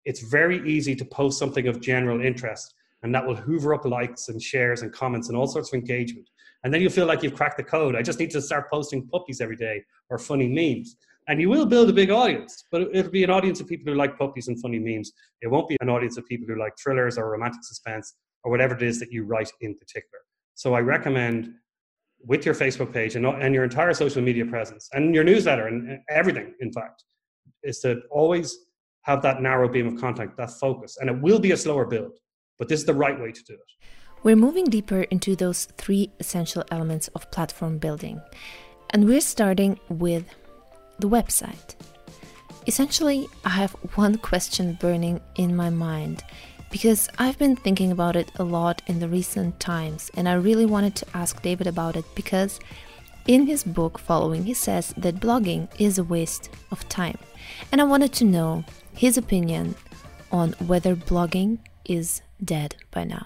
it's 0.05 0.21
very 0.21 0.67
easy 0.69 0.95
to 0.95 1.05
post 1.05 1.39
something 1.39 1.67
of 1.67 1.81
general 1.81 2.21
interest, 2.21 2.73
and 3.03 3.13
that 3.13 3.25
will 3.25 3.35
hoover 3.35 3.73
up 3.73 3.85
likes 3.85 4.29
and 4.29 4.41
shares 4.41 4.81
and 4.81 4.91
comments 4.91 5.29
and 5.29 5.37
all 5.37 5.47
sorts 5.47 5.73
of 5.73 5.79
engagement. 5.79 6.29
And 6.63 6.73
then 6.73 6.81
you'll 6.81 6.91
feel 6.91 7.07
like 7.07 7.23
you've 7.23 7.35
cracked 7.35 7.57
the 7.57 7.63
code. 7.63 7.95
I 7.95 8.01
just 8.01 8.19
need 8.19 8.31
to 8.31 8.41
start 8.41 8.69
posting 8.71 9.07
puppies 9.07 9.41
every 9.41 9.55
day 9.55 9.83
or 10.09 10.17
funny 10.19 10.47
memes. 10.47 10.95
And 11.27 11.39
you 11.39 11.49
will 11.49 11.65
build 11.65 11.89
a 11.89 11.93
big 11.93 12.09
audience 12.09 12.65
but 12.71 12.81
it'll 12.93 13.11
be 13.11 13.23
an 13.23 13.29
audience 13.29 13.59
of 13.59 13.67
people 13.67 13.91
who 13.91 13.97
like 13.97 14.17
puppies 14.17 14.47
and 14.47 14.59
funny 14.61 14.79
memes. 14.79 15.11
It 15.41 15.47
won't 15.47 15.69
be 15.69 15.77
an 15.81 15.89
audience 15.89 16.17
of 16.17 16.25
people 16.27 16.47
who 16.47 16.59
like 16.59 16.73
thrillers 16.81 17.17
or 17.17 17.29
romantic 17.29 17.63
suspense 17.63 18.15
or 18.43 18.51
whatever 18.51 18.75
it 18.75 18.81
is 18.81 18.99
that 18.99 19.11
you 19.11 19.23
write 19.23 19.51
in 19.61 19.77
particular. 19.77 20.19
So 20.55 20.73
i 20.73 20.79
recommend 20.79 21.53
with 22.23 22.45
your 22.45 22.53
facebook 22.53 22.93
page 22.93 23.15
and, 23.15 23.25
and 23.25 23.53
your 23.53 23.63
entire 23.63 23.93
social 23.93 24.21
media 24.21 24.45
presence 24.45 24.89
and 24.93 25.15
your 25.15 25.23
newsletter 25.23 25.67
and 25.67 25.99
everything 26.09 26.53
in 26.59 26.71
fact 26.71 27.03
is 27.63 27.79
to 27.79 28.01
always 28.11 28.55
have 29.03 29.21
that 29.23 29.41
narrow 29.41 29.67
beam 29.67 29.87
of 29.87 29.99
content 29.99 30.35
that 30.37 30.51
focus. 30.51 30.97
And 30.99 31.09
it 31.09 31.21
will 31.21 31.39
be 31.39 31.51
a 31.51 31.57
slower 31.57 31.85
build 31.85 32.17
but 32.57 32.67
this 32.67 32.79
is 32.79 32.85
the 32.85 32.93
right 32.93 33.19
way 33.19 33.31
to 33.31 33.43
do 33.43 33.53
it 33.53 33.59
we're 34.23 34.35
moving 34.35 34.65
deeper 34.65 35.01
into 35.03 35.35
those 35.35 35.65
three 35.77 36.11
essential 36.19 36.63
elements 36.69 37.07
of 37.09 37.29
platform 37.31 37.79
building 37.79 38.21
and 38.91 39.07
we're 39.07 39.21
starting 39.21 39.79
with 39.89 40.25
the 40.99 41.09
website. 41.09 41.75
Essentially, 42.67 43.27
I 43.43 43.49
have 43.49 43.71
one 43.95 44.17
question 44.17 44.77
burning 44.79 45.19
in 45.35 45.55
my 45.55 45.69
mind 45.69 46.23
because 46.69 47.09
I've 47.17 47.37
been 47.37 47.55
thinking 47.55 47.91
about 47.91 48.15
it 48.15 48.31
a 48.35 48.43
lot 48.43 48.81
in 48.87 48.99
the 48.99 49.09
recent 49.09 49.59
times, 49.59 50.09
and 50.13 50.29
I 50.29 50.35
really 50.35 50.65
wanted 50.65 50.95
to 50.97 51.05
ask 51.13 51.41
David 51.41 51.67
about 51.67 51.97
it 51.97 52.05
because 52.15 52.59
in 53.27 53.45
his 53.45 53.63
book 53.63 53.99
Following, 53.99 54.45
he 54.45 54.53
says 54.53 54.93
that 54.97 55.19
blogging 55.19 55.67
is 55.79 55.97
a 55.97 56.03
waste 56.03 56.49
of 56.71 56.87
time. 56.87 57.17
And 57.71 57.81
I 57.81 57.85
wanted 57.85 58.13
to 58.13 58.25
know 58.25 58.63
his 58.93 59.17
opinion 59.17 59.75
on 60.31 60.53
whether 60.65 60.95
blogging 60.95 61.59
is 61.85 62.21
dead 62.43 62.75
by 62.91 63.03
now. 63.03 63.25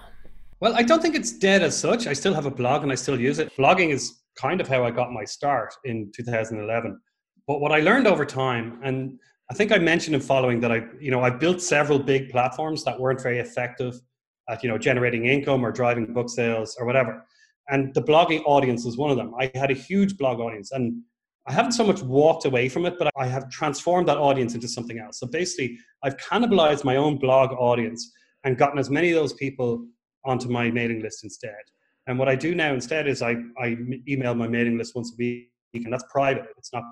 Well, 0.60 0.74
I 0.74 0.82
don't 0.82 1.02
think 1.02 1.14
it's 1.14 1.32
dead 1.32 1.62
as 1.62 1.76
such. 1.78 2.06
I 2.06 2.12
still 2.12 2.34
have 2.34 2.46
a 2.46 2.50
blog 2.50 2.82
and 2.82 2.90
I 2.90 2.94
still 2.94 3.20
use 3.20 3.38
it. 3.38 3.54
Blogging 3.56 3.90
is 3.90 4.22
kind 4.36 4.60
of 4.60 4.68
how 4.68 4.84
I 4.84 4.90
got 4.90 5.12
my 5.12 5.24
start 5.24 5.74
in 5.84 6.10
2011. 6.14 6.98
But 7.46 7.60
what 7.60 7.72
I 7.72 7.80
learned 7.80 8.06
over 8.06 8.24
time, 8.24 8.80
and 8.82 9.18
I 9.50 9.54
think 9.54 9.70
I 9.70 9.78
mentioned 9.78 10.14
in 10.14 10.20
following 10.20 10.60
that 10.60 10.72
I, 10.72 10.82
you 10.98 11.10
know, 11.10 11.22
I 11.22 11.30
built 11.30 11.60
several 11.60 11.98
big 11.98 12.30
platforms 12.30 12.84
that 12.84 12.98
weren't 12.98 13.22
very 13.22 13.38
effective 13.38 14.00
at, 14.48 14.62
you 14.62 14.68
know, 14.68 14.78
generating 14.78 15.26
income 15.26 15.64
or 15.64 15.72
driving 15.72 16.12
book 16.12 16.30
sales 16.30 16.76
or 16.78 16.86
whatever. 16.86 17.24
And 17.68 17.92
the 17.94 18.02
blogging 18.02 18.42
audience 18.46 18.84
was 18.84 18.96
one 18.96 19.10
of 19.10 19.16
them. 19.16 19.34
I 19.38 19.50
had 19.54 19.70
a 19.70 19.74
huge 19.74 20.16
blog 20.16 20.40
audience 20.40 20.72
and 20.72 21.02
I 21.48 21.52
haven't 21.52 21.72
so 21.72 21.84
much 21.84 22.02
walked 22.02 22.44
away 22.44 22.68
from 22.68 22.86
it, 22.86 22.94
but 22.98 23.10
I 23.16 23.26
have 23.26 23.48
transformed 23.50 24.08
that 24.08 24.16
audience 24.16 24.54
into 24.54 24.66
something 24.66 24.98
else. 24.98 25.20
So 25.20 25.28
basically, 25.28 25.78
I've 26.02 26.16
cannibalized 26.16 26.82
my 26.82 26.96
own 26.96 27.18
blog 27.18 27.52
audience 27.52 28.12
and 28.46 28.56
gotten 28.56 28.78
as 28.78 28.88
many 28.88 29.10
of 29.10 29.16
those 29.16 29.32
people 29.32 29.84
onto 30.24 30.48
my 30.48 30.70
mailing 30.70 31.02
list 31.02 31.24
instead. 31.24 31.64
And 32.06 32.16
what 32.16 32.28
I 32.28 32.36
do 32.36 32.54
now 32.54 32.72
instead 32.72 33.08
is 33.08 33.20
I, 33.20 33.34
I 33.60 33.76
email 34.08 34.34
my 34.36 34.46
mailing 34.46 34.78
list 34.78 34.94
once 34.94 35.12
a 35.12 35.16
week, 35.18 35.50
and 35.74 35.92
that's 35.92 36.04
private. 36.10 36.46
It's 36.56 36.72
not 36.72 36.84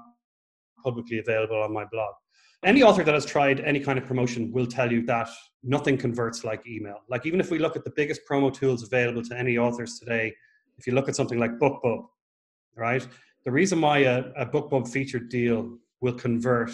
publicly 0.82 1.20
available 1.20 1.62
on 1.62 1.72
my 1.72 1.84
blog. 1.92 2.12
Any 2.64 2.82
author 2.82 3.04
that 3.04 3.14
has 3.14 3.24
tried 3.24 3.60
any 3.60 3.78
kind 3.78 3.98
of 3.98 4.04
promotion 4.04 4.50
will 4.50 4.66
tell 4.66 4.90
you 4.90 5.06
that 5.06 5.28
nothing 5.62 5.96
converts 5.96 6.42
like 6.42 6.66
email. 6.66 6.98
Like 7.08 7.24
even 7.24 7.38
if 7.38 7.50
we 7.52 7.58
look 7.60 7.76
at 7.76 7.84
the 7.84 7.92
biggest 7.94 8.22
promo 8.28 8.52
tools 8.52 8.82
available 8.82 9.22
to 9.22 9.38
any 9.38 9.56
authors 9.56 9.98
today, 9.98 10.34
if 10.76 10.88
you 10.88 10.94
look 10.94 11.08
at 11.08 11.14
something 11.14 11.38
like 11.38 11.52
BookBub, 11.60 12.04
right? 12.76 13.06
The 13.44 13.52
reason 13.52 13.80
why 13.80 13.98
a, 13.98 14.24
a 14.36 14.46
BookBub 14.46 14.88
featured 14.88 15.28
deal 15.28 15.78
will 16.00 16.14
convert 16.14 16.72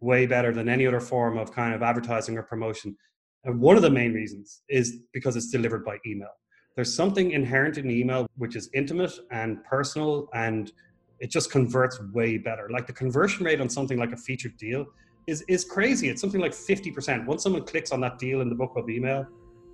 way 0.00 0.24
better 0.26 0.54
than 0.54 0.68
any 0.70 0.86
other 0.86 1.00
form 1.00 1.36
of 1.36 1.52
kind 1.52 1.74
of 1.74 1.82
advertising 1.82 2.38
or 2.38 2.42
promotion. 2.42 2.96
And 3.44 3.60
one 3.60 3.76
of 3.76 3.82
the 3.82 3.90
main 3.90 4.12
reasons 4.12 4.62
is 4.68 4.98
because 5.12 5.36
it's 5.36 5.50
delivered 5.50 5.84
by 5.84 5.98
email. 6.06 6.30
There's 6.76 6.94
something 6.94 7.32
inherent 7.32 7.76
in 7.76 7.90
email 7.90 8.26
which 8.36 8.56
is 8.56 8.70
intimate 8.72 9.12
and 9.30 9.62
personal 9.64 10.28
and 10.32 10.72
it 11.18 11.30
just 11.30 11.50
converts 11.50 12.00
way 12.12 12.38
better. 12.38 12.68
Like 12.70 12.86
the 12.86 12.92
conversion 12.92 13.44
rate 13.44 13.60
on 13.60 13.68
something 13.68 13.98
like 13.98 14.12
a 14.12 14.16
featured 14.16 14.56
deal 14.56 14.86
is 15.26 15.42
is 15.48 15.64
crazy. 15.64 16.08
It's 16.08 16.20
something 16.20 16.40
like 16.40 16.52
50%. 16.52 17.26
Once 17.26 17.42
someone 17.42 17.64
clicks 17.64 17.92
on 17.92 18.00
that 18.00 18.18
deal 18.18 18.40
in 18.40 18.48
the 18.48 18.56
BookBub 18.56 18.90
email, 18.90 19.26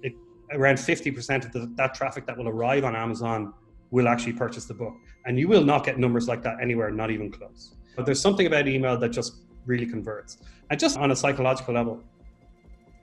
it 0.02 0.12
around 0.52 0.76
50% 0.76 1.46
of 1.46 1.52
the, 1.52 1.72
that 1.76 1.94
traffic 1.94 2.26
that 2.26 2.36
will 2.36 2.48
arrive 2.48 2.84
on 2.84 2.94
Amazon 2.96 3.54
will 3.90 4.08
actually 4.08 4.34
purchase 4.34 4.66
the 4.66 4.74
book. 4.74 4.94
And 5.24 5.38
you 5.38 5.48
will 5.48 5.64
not 5.64 5.84
get 5.84 5.98
numbers 5.98 6.28
like 6.28 6.42
that 6.42 6.56
anywhere, 6.60 6.90
not 6.90 7.10
even 7.10 7.30
close. 7.30 7.74
But 7.96 8.04
there's 8.04 8.20
something 8.20 8.46
about 8.46 8.68
email 8.68 8.98
that 8.98 9.10
just 9.10 9.44
really 9.64 9.86
converts. 9.86 10.38
And 10.70 10.78
just 10.78 10.98
on 10.98 11.10
a 11.10 11.16
psychological 11.16 11.74
level, 11.74 12.02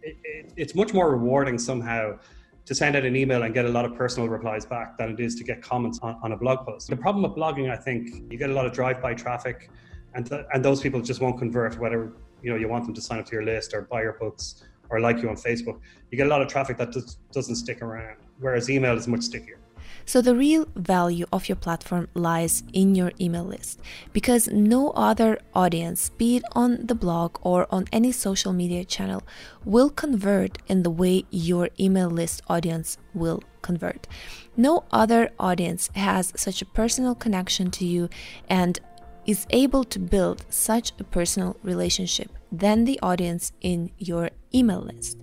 it, 0.05 0.17
it, 0.23 0.53
it's 0.55 0.75
much 0.75 0.93
more 0.93 1.11
rewarding 1.11 1.57
somehow 1.57 2.17
to 2.65 2.73
send 2.73 2.95
out 2.95 3.03
an 3.03 3.15
email 3.15 3.43
and 3.43 3.53
get 3.53 3.65
a 3.65 3.69
lot 3.69 3.85
of 3.85 3.95
personal 3.95 4.27
replies 4.27 4.65
back 4.65 4.97
than 4.97 5.11
it 5.11 5.19
is 5.19 5.35
to 5.35 5.43
get 5.43 5.61
comments 5.61 5.99
on, 6.01 6.17
on 6.23 6.31
a 6.31 6.37
blog 6.37 6.65
post. 6.65 6.89
The 6.89 6.95
problem 6.95 7.23
with 7.23 7.33
blogging, 7.33 7.69
I 7.71 7.75
think, 7.75 8.31
you 8.31 8.37
get 8.37 8.49
a 8.49 8.53
lot 8.53 8.65
of 8.65 8.71
drive-by 8.71 9.13
traffic, 9.15 9.69
and 10.13 10.25
th- 10.25 10.45
and 10.53 10.63
those 10.63 10.81
people 10.81 11.01
just 11.01 11.21
won't 11.21 11.37
convert. 11.37 11.77
Whether 11.79 12.13
you 12.41 12.49
know 12.51 12.55
you 12.55 12.67
want 12.67 12.85
them 12.85 12.93
to 12.93 13.01
sign 13.01 13.19
up 13.19 13.25
to 13.27 13.33
your 13.33 13.43
list 13.43 13.73
or 13.73 13.81
buy 13.81 14.01
your 14.01 14.13
books 14.13 14.63
or 14.89 14.99
like 14.99 15.21
you 15.21 15.29
on 15.29 15.35
Facebook, 15.35 15.79
you 16.11 16.17
get 16.17 16.27
a 16.27 16.29
lot 16.29 16.41
of 16.41 16.47
traffic 16.47 16.77
that 16.77 16.91
just 16.91 17.19
doesn't 17.31 17.55
stick 17.55 17.81
around. 17.81 18.17
Whereas 18.39 18.69
email 18.69 18.95
is 18.97 19.07
much 19.07 19.23
stickier. 19.23 19.59
So, 20.05 20.21
the 20.21 20.35
real 20.35 20.67
value 20.75 21.25
of 21.33 21.49
your 21.49 21.55
platform 21.55 22.07
lies 22.13 22.63
in 22.73 22.93
your 22.93 23.11
email 23.19 23.43
list 23.43 23.79
because 24.13 24.47
no 24.47 24.91
other 24.91 25.39
audience, 25.53 26.09
be 26.09 26.37
it 26.37 26.43
on 26.53 26.85
the 26.85 26.95
blog 26.95 27.37
or 27.41 27.67
on 27.71 27.85
any 27.91 28.11
social 28.11 28.53
media 28.53 28.85
channel, 28.85 29.23
will 29.63 29.89
convert 29.89 30.59
in 30.67 30.83
the 30.83 30.91
way 30.91 31.25
your 31.31 31.69
email 31.79 32.09
list 32.09 32.43
audience 32.47 32.97
will 33.13 33.41
convert. 33.63 34.07
No 34.55 34.83
other 34.91 35.31
audience 35.39 35.89
has 35.95 36.31
such 36.35 36.61
a 36.61 36.65
personal 36.65 37.15
connection 37.15 37.71
to 37.71 37.85
you 37.85 38.09
and 38.47 38.79
is 39.25 39.47
able 39.49 39.83
to 39.85 39.99
build 39.99 40.45
such 40.49 40.93
a 40.99 41.03
personal 41.03 41.57
relationship 41.63 42.29
than 42.51 42.85
the 42.85 42.99
audience 43.01 43.51
in 43.61 43.91
your 43.97 44.29
email 44.53 44.81
list. 44.81 45.17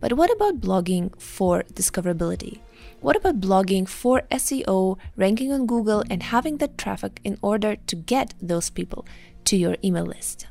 But 0.00 0.12
what 0.12 0.30
about 0.30 0.60
blogging 0.60 1.20
for 1.20 1.64
discoverability? 1.74 2.60
What 3.00 3.16
about 3.16 3.40
blogging 3.40 3.88
for 3.88 4.22
SEO, 4.30 4.98
ranking 5.16 5.52
on 5.52 5.66
Google, 5.66 6.04
and 6.10 6.22
having 6.22 6.58
the 6.58 6.68
traffic 6.68 7.20
in 7.24 7.36
order 7.42 7.76
to 7.76 7.96
get 7.96 8.34
those 8.40 8.70
people 8.70 9.06
to 9.44 9.56
your 9.56 9.76
email 9.84 10.04
list? 10.04 10.46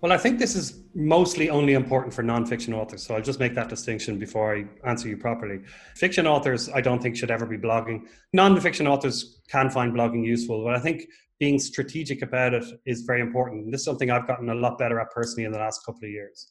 Well, 0.00 0.12
I 0.12 0.18
think 0.18 0.38
this 0.38 0.56
is 0.56 0.80
mostly 0.94 1.48
only 1.48 1.74
important 1.74 2.12
for 2.12 2.22
nonfiction 2.22 2.74
authors. 2.74 3.06
So 3.06 3.14
I'll 3.14 3.22
just 3.22 3.38
make 3.38 3.54
that 3.54 3.68
distinction 3.68 4.18
before 4.18 4.56
I 4.56 4.64
answer 4.88 5.08
you 5.08 5.16
properly. 5.16 5.60
Fiction 5.94 6.26
authors, 6.26 6.68
I 6.68 6.80
don't 6.80 7.00
think 7.00 7.16
should 7.16 7.30
ever 7.30 7.46
be 7.46 7.56
blogging. 7.56 8.06
Nonfiction 8.36 8.88
authors 8.88 9.40
can 9.48 9.70
find 9.70 9.92
blogging 9.92 10.24
useful, 10.24 10.64
but 10.64 10.74
I 10.74 10.80
think 10.80 11.04
being 11.38 11.58
strategic 11.58 12.22
about 12.22 12.52
it 12.52 12.64
is 12.84 13.02
very 13.02 13.20
important. 13.20 13.70
This 13.70 13.82
is 13.82 13.84
something 13.84 14.10
I've 14.10 14.26
gotten 14.26 14.48
a 14.48 14.54
lot 14.54 14.78
better 14.78 14.98
at 14.98 15.10
personally 15.10 15.44
in 15.44 15.52
the 15.52 15.58
last 15.58 15.84
couple 15.86 16.04
of 16.04 16.10
years. 16.10 16.48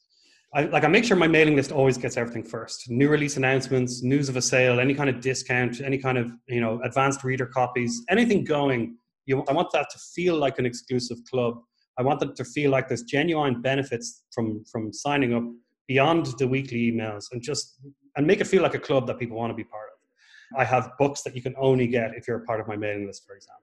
I, 0.54 0.64
like 0.64 0.84
I 0.84 0.88
make 0.88 1.04
sure 1.04 1.16
my 1.16 1.28
mailing 1.28 1.56
list 1.56 1.72
always 1.72 1.96
gets 1.96 2.18
everything 2.18 2.44
first. 2.44 2.90
New 2.90 3.08
release 3.08 3.38
announcements, 3.38 4.02
news 4.02 4.28
of 4.28 4.36
a 4.36 4.42
sale, 4.42 4.80
any 4.80 4.94
kind 4.94 5.08
of 5.08 5.20
discount, 5.20 5.80
any 5.80 5.96
kind 5.96 6.18
of 6.18 6.30
you 6.46 6.60
know 6.60 6.80
advanced 6.84 7.24
reader 7.24 7.46
copies, 7.46 8.04
anything 8.10 8.44
going. 8.44 8.96
You, 9.24 9.44
I 9.48 9.52
want 9.52 9.70
that 9.72 9.88
to 9.90 9.98
feel 10.14 10.36
like 10.36 10.58
an 10.58 10.66
exclusive 10.66 11.18
club. 11.30 11.54
I 11.98 12.02
want 12.02 12.20
them 12.20 12.34
to 12.34 12.44
feel 12.44 12.70
like 12.70 12.88
there's 12.88 13.02
genuine 13.02 13.62
benefits 13.62 14.24
from 14.34 14.62
from 14.70 14.92
signing 14.92 15.32
up 15.34 15.44
beyond 15.88 16.26
the 16.38 16.46
weekly 16.46 16.92
emails, 16.92 17.26
and 17.32 17.40
just 17.40 17.78
and 18.16 18.26
make 18.26 18.40
it 18.40 18.46
feel 18.46 18.62
like 18.62 18.74
a 18.74 18.80
club 18.80 19.06
that 19.06 19.18
people 19.18 19.38
want 19.38 19.50
to 19.50 19.54
be 19.54 19.64
part 19.64 19.88
of. 19.88 20.60
I 20.60 20.64
have 20.66 20.92
books 20.98 21.22
that 21.22 21.34
you 21.34 21.40
can 21.40 21.54
only 21.58 21.86
get 21.86 22.14
if 22.14 22.28
you're 22.28 22.42
a 22.42 22.44
part 22.44 22.60
of 22.60 22.68
my 22.68 22.76
mailing 22.76 23.06
list, 23.06 23.24
for 23.26 23.34
example 23.34 23.62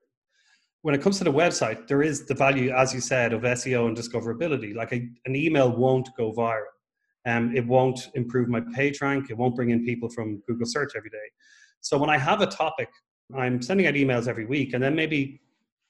when 0.81 0.95
it 0.95 1.01
comes 1.01 1.17
to 1.17 1.25
the 1.25 1.31
website, 1.31 1.87
there 1.87 2.01
is 2.01 2.25
the 2.25 2.33
value, 2.33 2.71
as 2.71 2.93
you 2.93 3.01
said, 3.01 3.33
of 3.33 3.41
SEO 3.41 3.87
and 3.87 3.97
discoverability. 3.97 4.73
Like 4.73 4.93
a, 4.93 5.09
an 5.25 5.35
email 5.35 5.75
won't 5.75 6.07
go 6.15 6.31
viral. 6.31 6.71
Um, 7.25 7.55
it 7.55 7.65
won't 7.65 8.09
improve 8.15 8.47
my 8.47 8.61
page 8.73 9.01
rank. 9.01 9.29
It 9.29 9.37
won't 9.37 9.55
bring 9.55 9.71
in 9.71 9.85
people 9.85 10.09
from 10.09 10.41
Google 10.47 10.65
search 10.65 10.93
every 10.95 11.09
day. 11.09 11.17
So 11.81 11.97
when 11.97 12.09
I 12.09 12.17
have 12.17 12.41
a 12.41 12.47
topic, 12.47 12.89
I'm 13.35 13.61
sending 13.61 13.87
out 13.87 13.93
emails 13.93 14.27
every 14.27 14.45
week, 14.45 14.73
and 14.73 14.83
then 14.83 14.95
maybe 14.95 15.41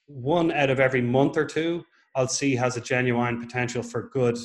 one 0.07 0.51
out 0.51 0.69
of 0.69 0.79
every 0.79 1.01
month 1.01 1.37
or 1.37 1.45
two, 1.45 1.83
I'll 2.15 2.27
see 2.27 2.55
has 2.55 2.75
a 2.77 2.81
genuine 2.81 3.39
potential 3.39 3.83
for 3.83 4.09
good 4.09 4.37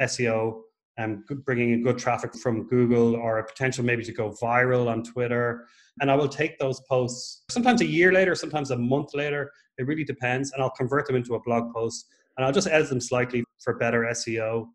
SEO 0.00 0.62
and 0.98 1.24
um, 1.30 1.42
bringing 1.46 1.72
in 1.72 1.82
good 1.82 1.98
traffic 1.98 2.34
from 2.34 2.66
Google 2.68 3.14
or 3.16 3.38
a 3.38 3.44
potential 3.44 3.84
maybe 3.84 4.04
to 4.04 4.12
go 4.12 4.34
viral 4.42 4.88
on 4.88 5.02
Twitter. 5.02 5.66
And 6.00 6.10
I 6.10 6.14
will 6.14 6.28
take 6.28 6.58
those 6.58 6.80
posts 6.80 7.44
sometimes 7.50 7.80
a 7.80 7.86
year 7.86 8.12
later, 8.12 8.34
sometimes 8.34 8.70
a 8.70 8.76
month 8.76 9.14
later. 9.14 9.50
It 9.78 9.86
really 9.86 10.04
depends. 10.04 10.52
And 10.52 10.62
I'll 10.62 10.70
convert 10.70 11.06
them 11.06 11.16
into 11.16 11.34
a 11.34 11.40
blog 11.40 11.72
post 11.72 12.06
and 12.36 12.44
I'll 12.44 12.52
just 12.52 12.66
edit 12.66 12.88
them 12.88 13.00
slightly 13.00 13.44
for 13.62 13.78
better 13.78 14.02
SEO 14.10 14.66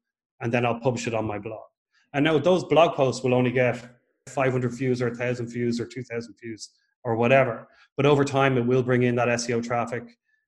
and 0.42 0.52
then 0.52 0.66
I'll 0.66 0.80
publish 0.80 1.08
it 1.08 1.14
on 1.14 1.26
my 1.26 1.40
blog. 1.40 1.64
And 2.14 2.24
now 2.24 2.38
those 2.38 2.64
blog 2.64 2.96
posts 2.96 3.24
will 3.24 3.34
only 3.34 3.52
get 3.52 3.84
500 4.28 4.70
views 4.70 5.02
or 5.02 5.10
1,000 5.10 5.48
views 5.48 5.80
or 5.80 5.86
2,000 5.86 6.36
views 6.42 6.70
or 7.04 7.16
whatever. 7.16 7.68
But 7.96 8.06
over 8.06 8.24
time, 8.24 8.58
it 8.58 8.66
will 8.66 8.84
bring 8.84 9.04
in 9.04 9.16
that 9.16 9.28
SEO 9.28 9.64
traffic 9.64 10.04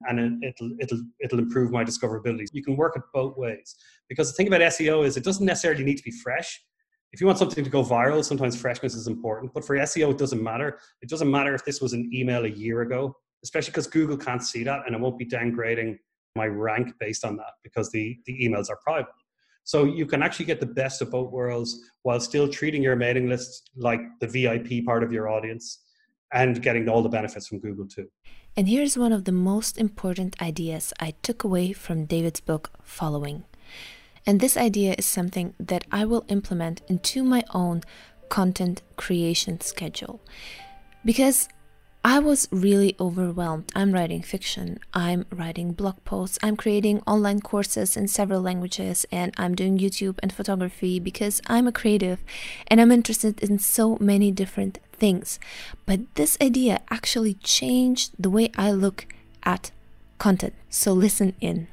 and 0.08 0.44
it'll, 0.44 0.72
it'll, 0.80 1.02
it'll 1.20 1.40
improve 1.40 1.72
my 1.72 1.84
discoverability. 1.84 2.48
You 2.54 2.64
can 2.64 2.78
work 2.78 2.96
it 2.96 3.02
both 3.14 3.38
ways. 3.38 3.76
Because 4.08 4.32
the 4.32 4.36
thing 4.36 4.48
about 4.48 4.62
SEO 4.62 5.06
is 5.06 5.18
it 5.18 5.24
doesn't 5.24 5.46
necessarily 5.46 5.84
need 5.84 5.98
to 5.98 6.04
be 6.04 6.12
fresh. 6.12 6.62
If 7.12 7.20
you 7.20 7.28
want 7.28 7.40
something 7.40 7.64
to 7.64 7.70
go 7.70 7.84
viral, 7.84 8.24
sometimes 8.24 8.56
freshness 8.56 8.94
is 8.96 9.08
important. 9.08 9.54
But 9.54 9.66
for 9.66 9.76
SEO, 9.78 10.12
it 10.12 10.18
doesn't 10.18 10.42
matter. 10.42 10.80
It 11.02 11.10
doesn't 11.10 11.30
matter 11.30 11.54
if 11.54 11.66
this 11.66 11.82
was 11.82 11.94
an 11.94 12.10
email 12.14 12.46
a 12.46 12.50
year 12.50 12.82
ago, 12.82 13.16
especially 13.44 13.72
because 13.72 13.88
Google 13.88 14.18
can't 14.18 14.44
see 14.44 14.64
that 14.64 14.84
and 14.86 14.96
it 14.96 15.02
won't 15.02 15.18
be 15.18 15.26
downgrading 15.26 15.98
my 16.36 16.46
rank 16.46 16.94
based 17.00 17.26
on 17.26 17.36
that 17.38 17.54
because 17.64 17.92
the, 17.92 18.18
the 18.26 18.34
emails 18.46 18.70
are 18.70 18.78
private. 18.84 19.08
So 19.70 19.84
you 19.84 20.08
can 20.08 20.24
actually 20.24 20.48
get 20.48 20.60
the 20.60 20.66
best 20.66 21.00
of 21.00 21.12
both 21.12 21.30
worlds 21.30 21.80
while 22.02 22.20
still 22.20 22.48
treating 22.50 22.82
your 22.82 22.96
mailing 22.96 23.30
list 23.30 23.70
like 23.76 24.02
the 24.20 24.26
VIP 24.26 24.84
part 24.84 25.04
of 25.04 25.12
your 25.12 25.30
audience 25.30 25.84
and 26.34 26.60
getting 26.60 26.90
all 26.90 27.04
the 27.04 27.16
benefits 27.18 27.46
from 27.46 27.60
Google 27.60 27.88
too. 27.88 28.08
And 28.58 28.68
here's 28.68 28.98
one 28.98 29.14
of 29.14 29.26
the 29.26 29.32
most 29.32 29.78
important 29.78 30.42
ideas 30.42 30.92
I 31.00 31.14
took 31.22 31.44
away 31.44 31.72
from 31.74 32.06
David's 32.06 32.40
book, 32.40 32.72
Following. 32.82 33.44
And 34.26 34.40
this 34.40 34.58
idea 34.58 34.96
is 34.98 35.06
something 35.06 35.54
that 35.60 35.84
I 35.92 36.04
will 36.04 36.26
implement 36.30 36.82
into 36.88 37.24
my 37.24 37.44
own 37.54 37.84
content 38.28 38.82
creation 38.96 39.62
schedule. 39.62 40.20
Because 41.06 41.48
I 42.04 42.20
was 42.20 42.48
really 42.50 42.96
overwhelmed. 42.98 43.74
I'm 43.76 43.92
writing 43.92 44.22
fiction, 44.22 44.80
I'm 44.94 45.26
writing 45.32 45.74
blog 45.74 46.02
posts, 46.06 46.40
I'm 46.42 46.56
creating 46.56 47.02
online 47.06 47.42
courses 47.42 47.98
in 47.98 48.08
several 48.08 48.42
languages, 48.42 49.06
and 49.12 49.34
I'm 49.38 49.54
doing 49.54 49.78
YouTube 49.78 50.18
and 50.24 50.32
photography 50.32 51.02
because 51.02 51.42
I'm 51.48 51.68
a 51.68 51.74
creative 51.74 52.24
and 52.68 52.80
I'm 52.80 52.92
interested 52.92 53.42
in 53.42 53.60
so 53.60 53.98
many 54.00 54.32
different 54.32 54.80
things. 54.94 55.40
But 55.86 56.00
this 56.16 56.38
idea 56.42 56.80
actually 56.90 57.34
changed 57.34 58.12
the 58.18 58.30
way 58.30 58.50
I 58.58 58.72
look 58.72 59.06
at 59.44 59.72
content. 60.20 60.54
So 60.70 60.94
listen 60.94 61.36
in. 61.42 61.68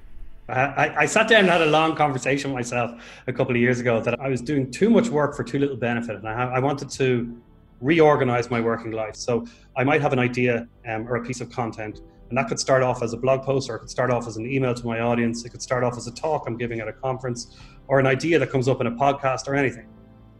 I, 0.49 0.95
I, 0.97 1.06
sat 1.06 1.28
down 1.28 1.40
and 1.40 1.49
had 1.49 1.61
a 1.61 1.66
long 1.66 1.97
conversation 1.97 2.50
with 2.50 2.56
myself 2.56 2.92
a 3.26 3.33
couple 3.33 3.54
of 3.54 3.61
years 3.61 3.80
ago 3.80 4.00
that 4.00 4.21
I 4.21 4.28
was 4.28 4.40
doing 4.40 4.71
too 4.71 4.90
much 4.90 5.09
work 5.09 5.35
for 5.37 5.42
too 5.42 5.59
little 5.59 5.76
benefit. 5.76 6.16
And 6.16 6.28
I, 6.28 6.54
I 6.54 6.59
wanted 6.61 6.88
to 6.90 7.37
reorganize 7.80 8.50
my 8.50 8.61
working 8.61 8.90
life. 8.90 9.16
So 9.16 9.47
I 9.76 9.85
might 9.85 10.00
have 10.00 10.12
an 10.12 10.18
idea 10.18 10.66
um, 10.88 11.09
or 11.09 11.16
a 11.16 11.25
piece 11.25 11.40
of 11.40 11.50
content, 11.50 12.00
and 12.28 12.37
that 12.37 12.49
could 12.49 12.59
start 12.59 12.83
off 12.83 13.02
as 13.02 13.12
a 13.12 13.16
blog 13.16 13.42
post, 13.42 13.71
or 13.71 13.76
it 13.76 13.80
could 13.80 13.90
start 13.90 14.11
off 14.11 14.26
as 14.26 14.37
an 14.37 14.50
email 14.50 14.75
to 14.75 14.87
my 14.87 15.00
audience. 15.00 15.45
It 15.45 15.50
could 15.50 15.62
start 15.62 15.85
off 15.85 15.97
as 15.97 16.06
a 16.06 16.14
talk 16.14 16.45
I'm 16.47 16.56
giving 16.56 16.80
at 16.80 16.88
a 16.88 16.92
conference, 16.92 17.56
or 17.88 18.00
an 18.00 18.06
idea 18.06 18.38
that 18.38 18.50
comes 18.50 18.68
up 18.68 18.80
in 18.80 18.87
a 18.87 18.92
podcast 18.92 19.47
or 19.47 19.54
anything. 19.54 19.88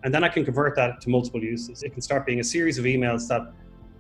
And 0.03 0.15
then 0.15 0.25
I 0.25 0.29
can 0.29 0.45
convert 0.45 0.77
that 0.77 1.01
to 1.03 1.11
multiple 1.11 1.43
uses. 1.43 1.83
It 1.83 1.93
can 1.93 2.03
start 2.03 2.27
being 2.27 2.41
a 2.41 2.45
series 2.45 2.79
of 2.79 2.85
emails 2.85 3.29
that 3.29 3.53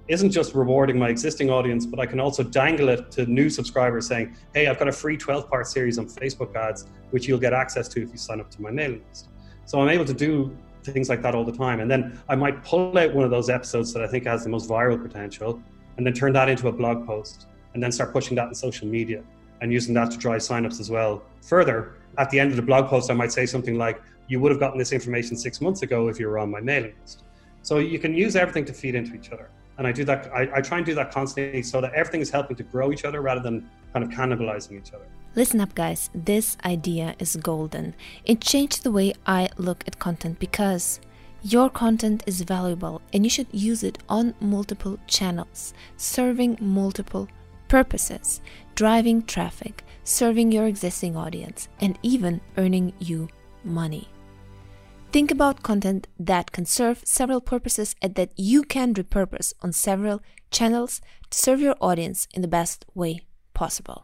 isn't 0.08 0.30
just 0.30 0.54
rewarding 0.54 0.98
my 0.98 1.08
existing 1.08 1.50
audience, 1.50 1.84
but 1.84 1.98
I 1.98 2.06
can 2.06 2.20
also 2.20 2.42
dangle 2.42 2.88
it 2.90 3.10
to 3.12 3.26
new 3.26 3.50
subscribers 3.50 4.06
saying, 4.06 4.36
hey, 4.54 4.68
I've 4.68 4.78
got 4.78 4.88
a 4.88 4.92
free 4.92 5.16
12 5.16 5.48
part 5.50 5.66
series 5.66 5.98
on 5.98 6.06
Facebook 6.06 6.54
ads, 6.54 6.86
which 7.10 7.26
you'll 7.26 7.40
get 7.40 7.52
access 7.52 7.88
to 7.88 8.02
if 8.02 8.10
you 8.12 8.18
sign 8.18 8.40
up 8.40 8.50
to 8.52 8.62
my 8.62 8.70
mailing 8.70 9.02
list. 9.08 9.28
So 9.64 9.80
I'm 9.80 9.88
able 9.88 10.04
to 10.04 10.14
do 10.14 10.56
things 10.92 11.08
like 11.08 11.22
that 11.22 11.34
all 11.34 11.44
the 11.44 11.52
time. 11.52 11.80
And 11.80 11.90
then 11.90 12.18
I 12.28 12.36
might 12.36 12.64
pull 12.64 12.96
out 12.98 13.14
one 13.14 13.24
of 13.24 13.30
those 13.30 13.50
episodes 13.50 13.92
that 13.94 14.02
I 14.02 14.06
think 14.06 14.24
has 14.26 14.44
the 14.44 14.50
most 14.50 14.68
viral 14.68 15.00
potential 15.00 15.60
and 15.96 16.06
then 16.06 16.12
turn 16.12 16.32
that 16.34 16.48
into 16.48 16.68
a 16.68 16.72
blog 16.72 17.06
post 17.06 17.46
and 17.74 17.82
then 17.82 17.92
start 17.92 18.12
pushing 18.12 18.34
that 18.36 18.48
in 18.48 18.54
social 18.54 18.86
media. 18.86 19.22
and 19.60 19.72
using 19.72 19.94
that 19.94 20.10
to 20.10 20.18
drive 20.18 20.40
signups 20.40 20.80
as 20.80 20.90
well. 20.90 21.22
Further, 21.42 21.94
at 22.18 22.30
the 22.30 22.38
end 22.38 22.50
of 22.50 22.56
the 22.56 22.62
blog 22.62 22.88
post, 22.88 23.10
I 23.10 23.14
might 23.14 23.32
say 23.32 23.46
something 23.46 23.76
like, 23.78 24.00
you 24.28 24.40
would 24.40 24.50
have 24.50 24.60
gotten 24.60 24.78
this 24.78 24.92
information 24.92 25.36
six 25.36 25.60
months 25.60 25.82
ago 25.82 26.08
if 26.08 26.18
you 26.18 26.26
were 26.28 26.38
on 26.38 26.50
my 26.50 26.60
mailing 26.60 26.94
list. 27.00 27.22
So 27.62 27.78
you 27.78 27.98
can 27.98 28.14
use 28.14 28.36
everything 28.36 28.64
to 28.66 28.72
feed 28.72 28.94
into 28.94 29.14
each 29.14 29.30
other. 29.30 29.50
And 29.78 29.86
I 29.86 29.92
do 29.92 30.04
that, 30.04 30.32
I, 30.34 30.48
I 30.56 30.60
try 30.60 30.78
and 30.78 30.86
do 30.86 30.94
that 30.94 31.10
constantly 31.10 31.62
so 31.62 31.80
that 31.80 31.92
everything 31.94 32.20
is 32.20 32.30
helping 32.30 32.56
to 32.56 32.62
grow 32.62 32.92
each 32.92 33.04
other 33.04 33.20
rather 33.20 33.40
than 33.40 33.68
kind 33.92 34.04
of 34.04 34.10
cannibalizing 34.10 34.78
each 34.78 34.92
other. 34.92 35.06
Listen 35.36 35.60
up, 35.60 35.74
guys. 35.74 36.08
This 36.14 36.56
idea 36.64 37.14
is 37.18 37.36
golden. 37.36 37.94
It 38.24 38.40
changed 38.40 38.82
the 38.82 38.90
way 38.90 39.12
I 39.26 39.50
look 39.58 39.84
at 39.86 39.98
content 39.98 40.38
because 40.38 40.98
your 41.42 41.68
content 41.68 42.22
is 42.26 42.40
valuable 42.40 43.02
and 43.12 43.22
you 43.22 43.28
should 43.28 43.48
use 43.52 43.84
it 43.84 43.98
on 44.08 44.34
multiple 44.40 44.98
channels, 45.06 45.74
serving 45.98 46.56
multiple 46.58 47.28
purposes, 47.68 48.40
driving 48.74 49.24
traffic, 49.24 49.84
serving 50.04 50.52
your 50.52 50.66
existing 50.66 51.18
audience, 51.18 51.68
and 51.80 51.98
even 52.02 52.40
earning 52.56 52.94
you 52.98 53.28
money. 53.62 54.08
Think 55.12 55.30
about 55.30 55.62
content 55.62 56.06
that 56.18 56.50
can 56.50 56.64
serve 56.64 57.02
several 57.04 57.42
purposes 57.42 57.94
and 58.00 58.14
that 58.14 58.32
you 58.36 58.62
can 58.62 58.94
repurpose 58.94 59.52
on 59.60 59.74
several 59.74 60.22
channels 60.50 61.02
to 61.28 61.36
serve 61.36 61.60
your 61.60 61.76
audience 61.82 62.26
in 62.32 62.40
the 62.40 62.48
best 62.48 62.86
way 62.94 63.20
possible. 63.52 64.02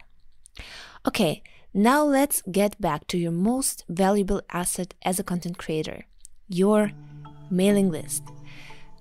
Okay, 1.04 1.42
now 1.74 2.04
let's 2.04 2.42
get 2.42 2.80
back 2.80 3.08
to 3.08 3.18
your 3.18 3.32
most 3.32 3.84
valuable 3.88 4.40
asset 4.52 4.94
as 5.02 5.18
a 5.18 5.24
content 5.24 5.58
creator 5.58 6.06
your 6.48 6.92
mailing 7.50 7.90
list. 7.90 8.22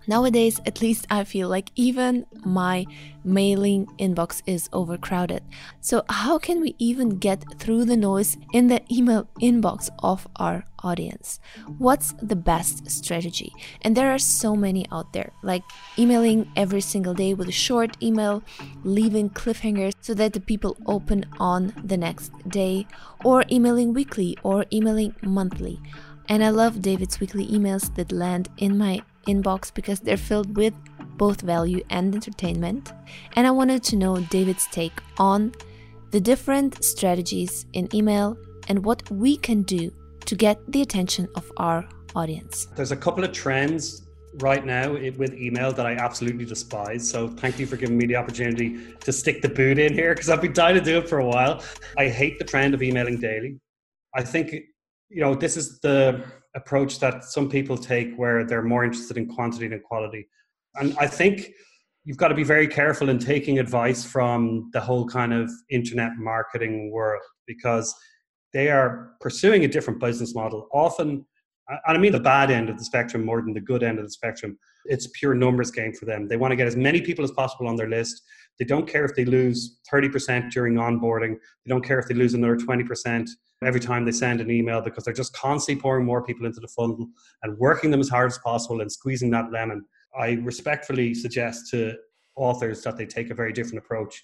Nowadays, 0.08 0.60
at 0.66 0.82
least 0.82 1.06
I 1.10 1.24
feel 1.24 1.48
like 1.48 1.72
even 1.76 2.26
my 2.44 2.86
mailing 3.24 3.86
inbox 4.00 4.42
is 4.46 4.70
overcrowded. 4.74 5.44
So, 5.80 6.04
how 6.10 6.40
can 6.40 6.60
we 6.60 6.76
even 6.80 7.20
get 7.20 7.44
through 7.60 7.86
the 7.86 7.98
noise 7.98 8.38
in 8.52 8.68
the 8.68 8.82
email 8.92 9.28
inbox 9.42 9.90
of 10.00 10.28
our 10.38 10.66
audience? 10.84 11.40
What's 11.78 12.14
the 12.22 12.36
best 12.36 12.90
strategy? 12.90 13.54
And 13.84 13.96
there 13.96 14.12
are 14.12 14.20
so 14.20 14.56
many 14.56 14.88
out 14.92 15.14
there, 15.14 15.32
like 15.44 15.64
emailing 15.98 16.52
every 16.56 16.82
single 16.82 17.14
day 17.14 17.34
with 17.34 17.48
a 17.48 17.52
short 17.68 17.96
email, 18.02 18.44
leaving 18.84 19.30
cliffhangers 19.30 19.94
so 20.02 20.14
that 20.16 20.34
the 20.34 20.40
people 20.40 20.78
open 20.88 21.26
on 21.40 21.74
the 21.84 21.98
next 21.98 22.32
day, 22.50 22.88
or 23.24 23.44
emailing 23.52 23.94
weekly 23.94 24.38
or 24.44 24.66
emailing 24.74 25.16
monthly. 25.22 25.80
And 26.28 26.44
I 26.44 26.50
love 26.50 26.82
David's 26.82 27.20
weekly 27.20 27.46
emails 27.48 27.94
that 27.96 28.12
land 28.12 28.50
in 28.58 28.78
my 28.78 29.02
inbox 29.28 29.74
because 29.74 30.00
they're 30.00 30.18
filled 30.18 30.56
with 30.58 30.74
both 31.18 31.42
value 31.42 31.84
and 31.90 32.14
entertainment. 32.16 32.92
And 33.36 33.46
I 33.46 33.52
wanted 33.52 33.84
to 33.86 33.96
know 33.96 34.18
David's 34.20 34.68
take 34.68 35.00
on 35.18 35.54
the 36.12 36.20
different 36.20 36.84
strategies 36.84 37.66
in 37.74 37.94
email 37.96 38.38
and 38.68 38.84
what 38.84 39.10
we 39.12 39.38
can 39.38 39.64
do 39.64 39.92
to 40.26 40.36
get 40.36 40.60
the 40.72 40.82
attention 40.82 41.28
of 41.36 41.52
our 41.58 41.88
audience. 42.16 42.68
There's 42.76 42.92
a 42.92 42.98
couple 42.98 43.24
of 43.24 43.32
trends 43.32 44.04
right 44.36 44.66
now 44.66 44.94
with 44.94 45.34
email 45.34 45.72
that 45.74 45.86
I 45.86 45.94
absolutely 45.94 46.46
despise. 46.46 47.10
So 47.10 47.28
thank 47.28 47.60
you 47.60 47.66
for 47.66 47.76
giving 47.76 47.98
me 47.98 48.06
the 48.06 48.16
opportunity 48.16 48.80
to 49.02 49.12
stick 49.12 49.42
the 49.42 49.50
boot 49.50 49.78
in 49.78 49.94
here 49.94 50.14
because 50.14 50.30
I've 50.30 50.42
been 50.42 50.54
dying 50.54 50.76
to 50.76 50.82
do 50.82 51.00
it 51.00 51.10
for 51.10 51.20
a 51.20 51.26
while. 51.26 51.64
I 51.98 52.08
hate 52.08 52.40
the 52.40 52.46
trend 52.46 52.74
of 52.74 52.82
emailing 52.82 53.20
daily. 53.20 53.60
I 54.16 54.24
think 54.24 54.54
you 55.10 55.22
know 55.22 55.36
this 55.36 55.58
is 55.58 55.80
the 55.80 56.24
approach 56.56 57.00
that 57.00 57.24
some 57.24 57.50
people 57.50 57.78
take 57.78 58.16
where 58.16 58.46
they're 58.46 58.64
more 58.64 58.84
interested 58.84 59.18
in 59.18 59.28
quantity 59.28 59.68
than 59.68 59.80
quality. 59.80 60.28
And 60.76 60.96
I 61.00 61.08
think 61.08 61.52
you've 62.04 62.18
got 62.18 62.30
to 62.30 62.36
be 62.36 62.44
very 62.44 62.68
careful 62.68 63.10
in 63.10 63.20
taking 63.20 63.60
advice 63.60 64.04
from 64.04 64.70
the 64.74 64.80
whole 64.80 65.08
kind 65.08 65.34
of 65.34 65.50
internet 65.70 66.14
marketing 66.18 66.92
world 66.92 67.22
because 67.48 67.94
they 68.54 68.70
are 68.70 69.14
pursuing 69.22 69.64
a 69.64 69.68
different 69.68 70.00
business 70.00 70.36
model. 70.36 70.68
Often, 70.74 71.26
and 71.70 71.80
I 71.86 71.98
mean 71.98 72.12
the 72.12 72.20
bad 72.20 72.52
end 72.52 72.70
of 72.70 72.78
the 72.78 72.84
spectrum 72.84 73.24
more 73.24 73.42
than 73.42 73.54
the 73.54 73.62
good 73.62 73.84
end 73.84 74.00
of 74.00 74.06
the 74.06 74.12
spectrum. 74.12 74.58
It's 74.86 75.08
pure 75.14 75.36
numbers 75.36 75.72
game 75.72 75.94
for 75.94 76.06
them. 76.06 76.28
They 76.28 76.38
want 76.38 76.52
to 76.52 76.56
get 76.56 76.68
as 76.68 76.76
many 76.76 77.02
people 77.02 77.24
as 77.24 77.32
possible 77.32 77.68
on 77.68 77.76
their 77.76 77.90
list. 77.90 78.22
They 78.60 78.66
don't 78.66 78.88
care 78.88 79.06
if 79.06 79.16
they 79.16 79.26
lose 79.26 79.80
30% 79.92 80.52
during 80.52 80.76
onboarding. 80.76 81.34
They 81.66 81.70
don't 81.70 81.84
care 81.84 82.00
if 82.00 82.08
they 82.08 82.14
lose 82.14 82.34
another 82.34 82.58
20% 82.58 83.30
every 83.64 83.80
time 83.80 84.06
they 84.06 84.12
send 84.12 84.42
an 84.42 84.50
email 84.50 84.82
because 84.82 85.04
they're 85.04 85.14
just 85.14 85.36
constantly 85.36 85.82
pouring 85.82 86.06
more 86.06 86.24
people 86.24 86.46
into 86.46 86.60
the 86.60 86.68
funnel 86.68 87.08
and 87.44 87.58
working 87.58 87.92
them 87.92 88.00
as 88.00 88.10
hard 88.10 88.32
as 88.32 88.38
possible 88.40 88.82
and 88.82 88.92
squeezing 88.92 89.30
that 89.32 89.52
lemon. 89.52 89.84
I 90.18 90.32
respectfully 90.44 91.14
suggest 91.14 91.70
to 91.72 91.96
authors 92.36 92.82
that 92.84 92.98
they 92.98 93.06
take 93.06 93.30
a 93.30 93.36
very 93.36 93.54
different 93.54 93.80
approach. 93.80 94.24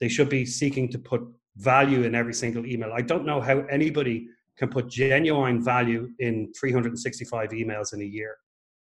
They 0.00 0.08
should 0.08 0.28
be 0.28 0.46
seeking 0.46 0.88
to 0.90 0.98
put 0.98 1.22
value 1.56 2.02
in 2.04 2.14
every 2.14 2.34
single 2.34 2.66
email. 2.66 2.92
I 2.92 3.02
don't 3.02 3.26
know 3.26 3.40
how 3.40 3.60
anybody 3.70 4.28
can 4.56 4.68
put 4.68 4.88
genuine 4.88 5.62
value 5.62 6.10
in 6.18 6.52
365 6.58 7.50
emails 7.50 7.92
in 7.92 8.00
a 8.00 8.04
year. 8.04 8.36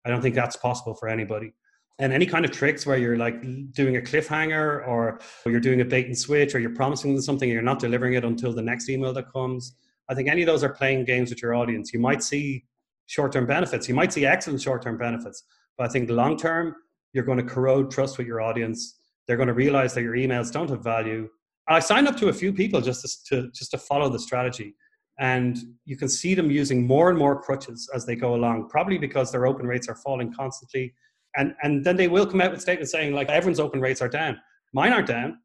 I 0.05 0.11
don't 0.11 0.23
think 0.23 0.35
that's 0.35 0.57
possible 0.57 0.95
for 0.95 1.09
anybody. 1.09 1.53
And 2.01 2.13
any 2.13 2.27
kind 2.27 2.45
of 2.45 2.53
tricks 2.53 2.87
where 2.87 2.97
you're 2.97 3.17
like 3.17 3.41
doing 3.73 3.97
a 3.97 4.01
cliffhanger 4.01 4.87
or 4.87 5.21
you're 5.47 5.59
doing 5.59 5.81
a 5.81 5.85
bait 5.85 6.07
and 6.07 6.17
switch 6.17 6.55
or 6.55 6.61
you're 6.61 6.75
promising 6.75 7.13
them 7.13 7.23
something 7.23 7.49
and 7.49 7.55
you're 7.55 7.63
not 7.63 7.81
delivering 7.81 8.15
it 8.15 8.25
until 8.25 8.53
the 8.53 8.63
next 8.63 8.89
email 8.89 9.13
that 9.13 9.33
comes 9.33 9.75
I 10.09 10.15
think 10.15 10.29
any 10.29 10.43
of 10.43 10.47
those 10.47 10.65
are 10.65 10.71
playing 10.73 11.05
games 11.05 11.31
with 11.31 11.43
your 11.43 11.55
audience. 11.55 11.93
You 11.93 12.01
might 12.01 12.23
see 12.23 12.65
short 13.07 13.33
term 13.33 13.47
benefits, 13.47 13.89
you 13.89 13.95
might 13.95 14.13
see 14.13 14.27
excellent 14.27 14.61
short 14.61 14.83
term 14.83 14.97
benefits, 14.97 15.45
but 15.77 15.89
I 15.89 15.93
think 15.93 16.11
long 16.11 16.37
term, 16.37 16.75
you're 17.13 17.25
going 17.25 17.39
to 17.39 17.45
corrode 17.45 17.91
trust 17.91 18.19
with 18.19 18.27
your 18.27 18.41
audience. 18.41 18.99
They're 19.27 19.37
going 19.37 19.49
to 19.49 19.55
realize 19.55 19.95
that 19.95 20.03
your 20.03 20.15
emails 20.15 20.51
don't 20.51 20.71
have 20.71 20.83
value. 20.83 21.29
I 21.69 21.81
signed 21.81 22.09
up 22.09 22.17
to 22.19 22.29
a 22.29 22.33
few 22.33 22.53
people 22.53 22.81
just 22.81 23.27
to, 23.29 23.43
to 23.43 23.51
just 23.51 23.71
to 23.73 23.79
follow 23.79 24.09
the 24.09 24.19
strategy, 24.19 24.75
and 25.19 25.59
you 25.85 25.97
can 25.97 26.09
see 26.09 26.35
them 26.35 26.51
using 26.51 26.87
more 26.87 27.11
and 27.11 27.19
more 27.19 27.41
crutches 27.41 27.91
as 27.95 28.07
they 28.07 28.17
go 28.17 28.35
along. 28.35 28.69
Probably 28.71 28.97
because 28.97 29.31
their 29.31 29.47
open 29.47 29.67
rates 29.67 29.89
are 29.89 29.97
falling 29.97 30.33
constantly, 30.33 30.95
and 31.39 31.55
and 31.63 31.85
then 31.85 31.97
they 31.97 32.09
will 32.09 32.27
come 32.27 32.41
out 32.43 32.51
with 32.51 32.61
statements 32.61 32.93
saying 32.93 33.15
like 33.15 33.29
everyone's 33.31 33.61
open 33.61 33.81
rates 33.81 34.03
are 34.03 34.09
down. 34.09 34.39
Mine 34.75 34.93
aren't 34.93 35.07
down 35.07 35.39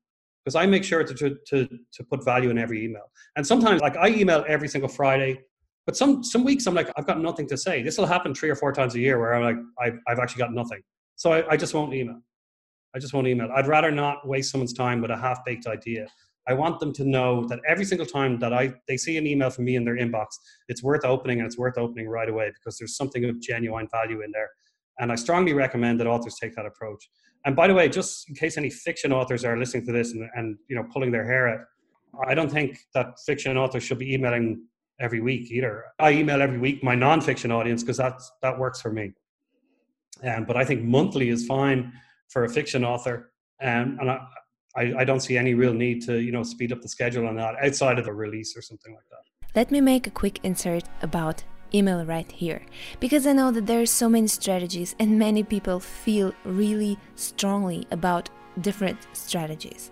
because 0.44 0.56
I 0.56 0.66
make 0.66 0.84
sure 0.84 1.04
to, 1.04 1.14
to, 1.14 1.38
to, 1.48 1.68
to 1.94 2.04
put 2.04 2.24
value 2.26 2.50
in 2.50 2.58
every 2.58 2.84
email. 2.84 3.10
And 3.36 3.48
sometimes, 3.48 3.82
like, 3.82 3.96
I 3.96 4.10
email 4.10 4.44
every 4.48 4.68
single 4.68 4.90
Friday, 4.90 5.40
but 5.86 5.96
some, 5.96 6.24
some 6.24 6.44
weeks 6.44 6.68
I'm 6.68 6.76
like, 6.76 6.90
I've 6.98 7.08
got 7.08 7.22
nothing 7.22 7.48
to 7.48 7.58
say. 7.58 7.82
This 7.82 7.98
will 7.98 8.06
happen 8.06 8.34
three 8.34 8.50
or 8.50 8.56
four 8.56 8.74
times 8.74 8.96
a 8.96 9.00
year 9.00 9.20
where 9.20 9.34
I'm 9.34 9.44
like, 9.44 9.58
I've, 9.80 10.00
I've 10.08 10.20
actually 10.20 10.40
got 10.40 10.54
nothing. 10.54 10.82
So 11.16 11.32
I, 11.32 11.52
I 11.52 11.58
just 11.58 11.74
won't 11.74 11.94
email. 11.94 12.20
I 12.96 13.00
just 13.00 13.14
won't 13.14 13.28
email. 13.28 13.50
I'd 13.56 13.68
rather 13.68 13.92
not 13.92 14.28
waste 14.28 14.52
someone's 14.52 14.74
time 14.74 15.02
with 15.02 15.12
a 15.12 15.18
half 15.18 15.44
baked 15.46 15.66
idea. 15.66 16.08
I 16.46 16.54
want 16.54 16.82
them 16.82 16.92
to 16.94 17.06
know 17.06 17.46
that 17.48 17.60
every 17.68 17.86
single 17.86 18.06
time 18.06 18.38
that 18.40 18.52
I 18.52 18.74
they 18.88 18.98
see 18.98 19.16
an 19.18 19.26
email 19.26 19.50
from 19.50 19.64
me 19.64 19.78
in 19.78 19.86
their 19.86 19.96
inbox, 19.96 20.26
it's 20.68 20.84
worth 20.84 21.06
opening 21.06 21.40
and 21.40 21.48
it's 21.48 21.58
worth 21.58 21.78
opening 21.78 22.10
right 22.10 22.28
away 22.28 22.52
because 22.54 22.78
there's 22.78 22.98
something 22.98 23.24
of 23.26 23.40
genuine 23.40 23.88
value 23.90 24.22
in 24.22 24.32
there. 24.32 24.50
And 25.00 25.12
I 25.12 25.16
strongly 25.16 25.54
recommend 25.54 26.00
that 26.00 26.08
authors 26.08 26.36
take 26.40 26.56
that 26.56 26.66
approach. 26.66 27.10
And 27.46 27.56
by 27.56 27.68
the 27.68 27.74
way, 27.74 27.90
just 27.90 28.30
in 28.30 28.36
case 28.36 28.58
any 28.58 28.70
fiction 28.70 29.12
authors 29.12 29.44
are 29.44 29.58
listening 29.58 29.86
to 29.88 29.92
this 29.92 30.14
and, 30.14 30.30
and 30.36 30.58
you 30.70 30.76
know 30.76 30.86
pulling 30.92 31.12
their 31.12 31.26
hair 31.26 31.48
out, 31.50 31.60
I 32.28 32.34
don't 32.34 32.52
think 32.52 32.80
that 32.94 33.20
fiction 33.26 33.58
authors 33.58 33.84
should 33.84 34.00
be 34.00 34.14
emailing 34.14 34.66
every 35.00 35.20
week 35.20 35.52
either. 35.52 35.86
I 36.00 36.12
email 36.12 36.42
every 36.42 36.60
week 36.60 36.84
my 36.84 36.96
nonfiction 36.96 37.52
audience 37.52 37.84
because 37.84 37.98
that's 37.98 38.32
that 38.42 38.58
works 38.58 38.82
for 38.82 38.92
me. 38.92 39.14
Um, 40.24 40.46
but 40.46 40.56
I 40.56 40.64
think 40.64 40.84
monthly 40.84 41.30
is 41.30 41.46
fine 41.46 41.92
for 42.30 42.46
a 42.46 42.50
fiction 42.50 42.86
author, 42.86 43.34
um, 43.62 43.98
and 44.00 44.10
I, 44.10 44.20
I, 44.76 44.94
I 45.00 45.04
don't 45.04 45.20
see 45.20 45.38
any 45.38 45.54
real 45.54 45.74
need 45.74 46.02
to 46.04 46.20
you 46.20 46.32
know 46.32 46.44
speed 46.44 46.72
up 46.72 46.82
the 46.82 46.88
schedule 46.88 47.28
on 47.28 47.36
that 47.36 47.56
outside 47.62 48.00
of 48.00 48.08
a 48.08 48.14
release 48.14 48.56
or 48.56 48.62
something 48.62 48.94
like 48.94 49.06
that. 49.10 49.24
Let 49.56 49.70
me 49.70 49.82
make 49.82 50.08
a 50.08 50.12
quick 50.12 50.40
insert 50.44 50.86
about 51.02 51.44
email 51.74 52.06
right 52.06 52.32
here 52.32 52.62
because 53.00 53.26
I 53.26 53.34
know 53.34 53.52
that 53.52 53.66
there 53.66 53.82
are 53.82 53.86
so 53.86 54.10
many 54.10 54.28
strategies 54.28 54.96
and 55.00 55.18
many 55.20 55.44
people 55.44 55.80
feel 55.80 56.34
really 56.44 56.98
strongly 57.16 57.88
about 57.92 58.30
different 58.60 59.00
strategies. 59.14 59.92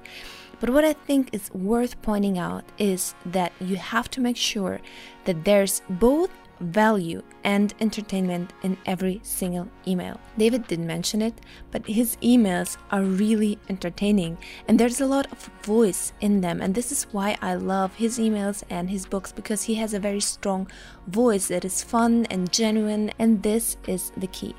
But 0.60 0.70
what 0.70 0.86
I 0.86 0.94
think 0.94 1.30
is 1.34 1.52
worth 1.54 2.00
pointing 2.04 2.38
out 2.38 2.63
is 2.78 3.15
that 3.26 3.52
you 3.60 3.78
have 3.78 4.12
to 4.12 4.22
make 4.22 4.38
sure 4.38 4.80
that 5.26 5.44
there's 5.44 5.82
both 5.89 6.30
value 6.62 7.21
and 7.43 7.74
entertainment 7.80 8.54
in 8.63 8.78
every 8.86 9.19
single 9.24 9.67
email. 9.88 10.19
David 10.38 10.67
didn't 10.67 10.88
mention 10.88 11.21
it, 11.21 11.34
but 11.71 11.86
his 11.86 12.15
emails 12.17 12.78
are 12.91 13.04
really 13.04 13.58
entertaining 13.69 14.38
and 14.67 14.80
there's 14.80 15.02
a 15.02 15.06
lot 15.06 15.32
of 15.32 15.50
voice 15.63 16.13
in 16.21 16.41
them. 16.41 16.62
And 16.62 16.74
this 16.74 16.91
is 16.91 17.04
why 17.12 17.38
I 17.41 17.56
love 17.56 17.95
his 17.95 18.19
emails 18.19 18.63
and 18.69 18.89
his 18.89 19.06
books 19.06 19.32
because 19.32 19.63
he 19.63 19.76
has 19.76 19.93
a 19.93 20.00
very 20.00 20.21
strong 20.21 20.69
voice 21.08 21.47
that 21.47 21.65
is 21.65 21.84
fun 21.84 22.26
and 22.30 22.52
genuine, 22.52 23.12
and 23.19 23.41
this 23.43 23.78
is 23.88 24.12
the 24.17 24.28
key. 24.28 24.56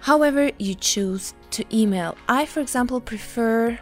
However, 0.00 0.50
you 0.58 0.74
choose 0.74 1.34
to 1.52 1.64
email, 1.74 2.16
I, 2.28 2.46
for 2.46 2.60
example, 2.60 3.00
prefer 3.00 3.78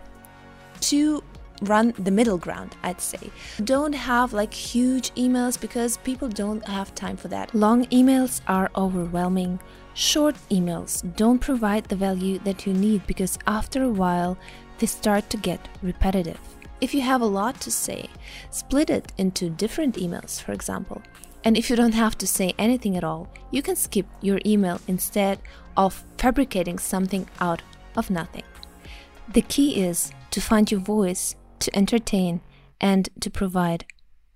to 0.80 1.22
run 1.68 1.94
the 1.98 2.11
middle 2.11 2.38
ground, 2.38 2.77
I'd 2.83 3.01
say. 3.01 3.31
Don't 3.64 3.94
have 3.94 4.33
like 4.33 4.53
huge 4.53 5.11
emails 5.14 5.61
because 5.61 5.96
people 5.98 6.29
don't 6.29 6.66
have 6.66 6.94
time 6.94 7.16
for 7.16 7.29
that. 7.29 7.55
Long 7.55 7.87
emails 7.87 8.40
are 8.46 8.70
overwhelming. 8.77 9.61
Short 9.94 10.37
emails 10.51 11.03
don't 11.16 11.38
provide 11.38 11.85
the 11.85 11.96
value 11.96 12.38
that 12.40 12.66
you 12.66 12.72
need 12.72 13.07
because 13.07 13.38
after 13.46 13.83
a 13.83 13.90
while 13.90 14.38
they 14.79 14.87
start 14.87 15.29
to 15.31 15.37
get 15.37 15.68
repetitive. 15.83 16.40
If 16.81 16.94
you 16.94 17.01
have 17.03 17.20
a 17.20 17.27
lot 17.27 17.61
to 17.61 17.70
say, 17.70 18.09
split 18.51 18.90
it 18.90 19.12
into 19.16 19.51
different 19.51 19.96
emails, 19.96 20.42
for 20.42 20.53
example. 20.53 21.01
And 21.44 21.57
if 21.57 21.70
you 21.70 21.77
don't 21.77 21.94
have 21.94 22.16
to 22.18 22.27
say 22.27 22.55
anything 22.59 22.96
at 22.96 23.05
all, 23.05 23.29
you 23.51 23.62
can 23.62 23.77
skip 23.77 24.07
your 24.20 24.40
email 24.46 24.81
instead 24.88 25.38
of 25.77 26.05
fabricating 26.18 26.79
something 26.79 27.29
out 27.40 27.62
of 27.96 28.11
nothing. 28.11 28.44
The 29.33 29.42
key 29.42 29.83
is 29.83 30.12
to 30.31 30.40
find 30.40 30.70
your 30.70 30.81
voice, 30.81 31.37
to 31.62 31.77
entertain, 31.77 32.40
and 32.81 33.09
to 33.20 33.31
provide 33.31 33.87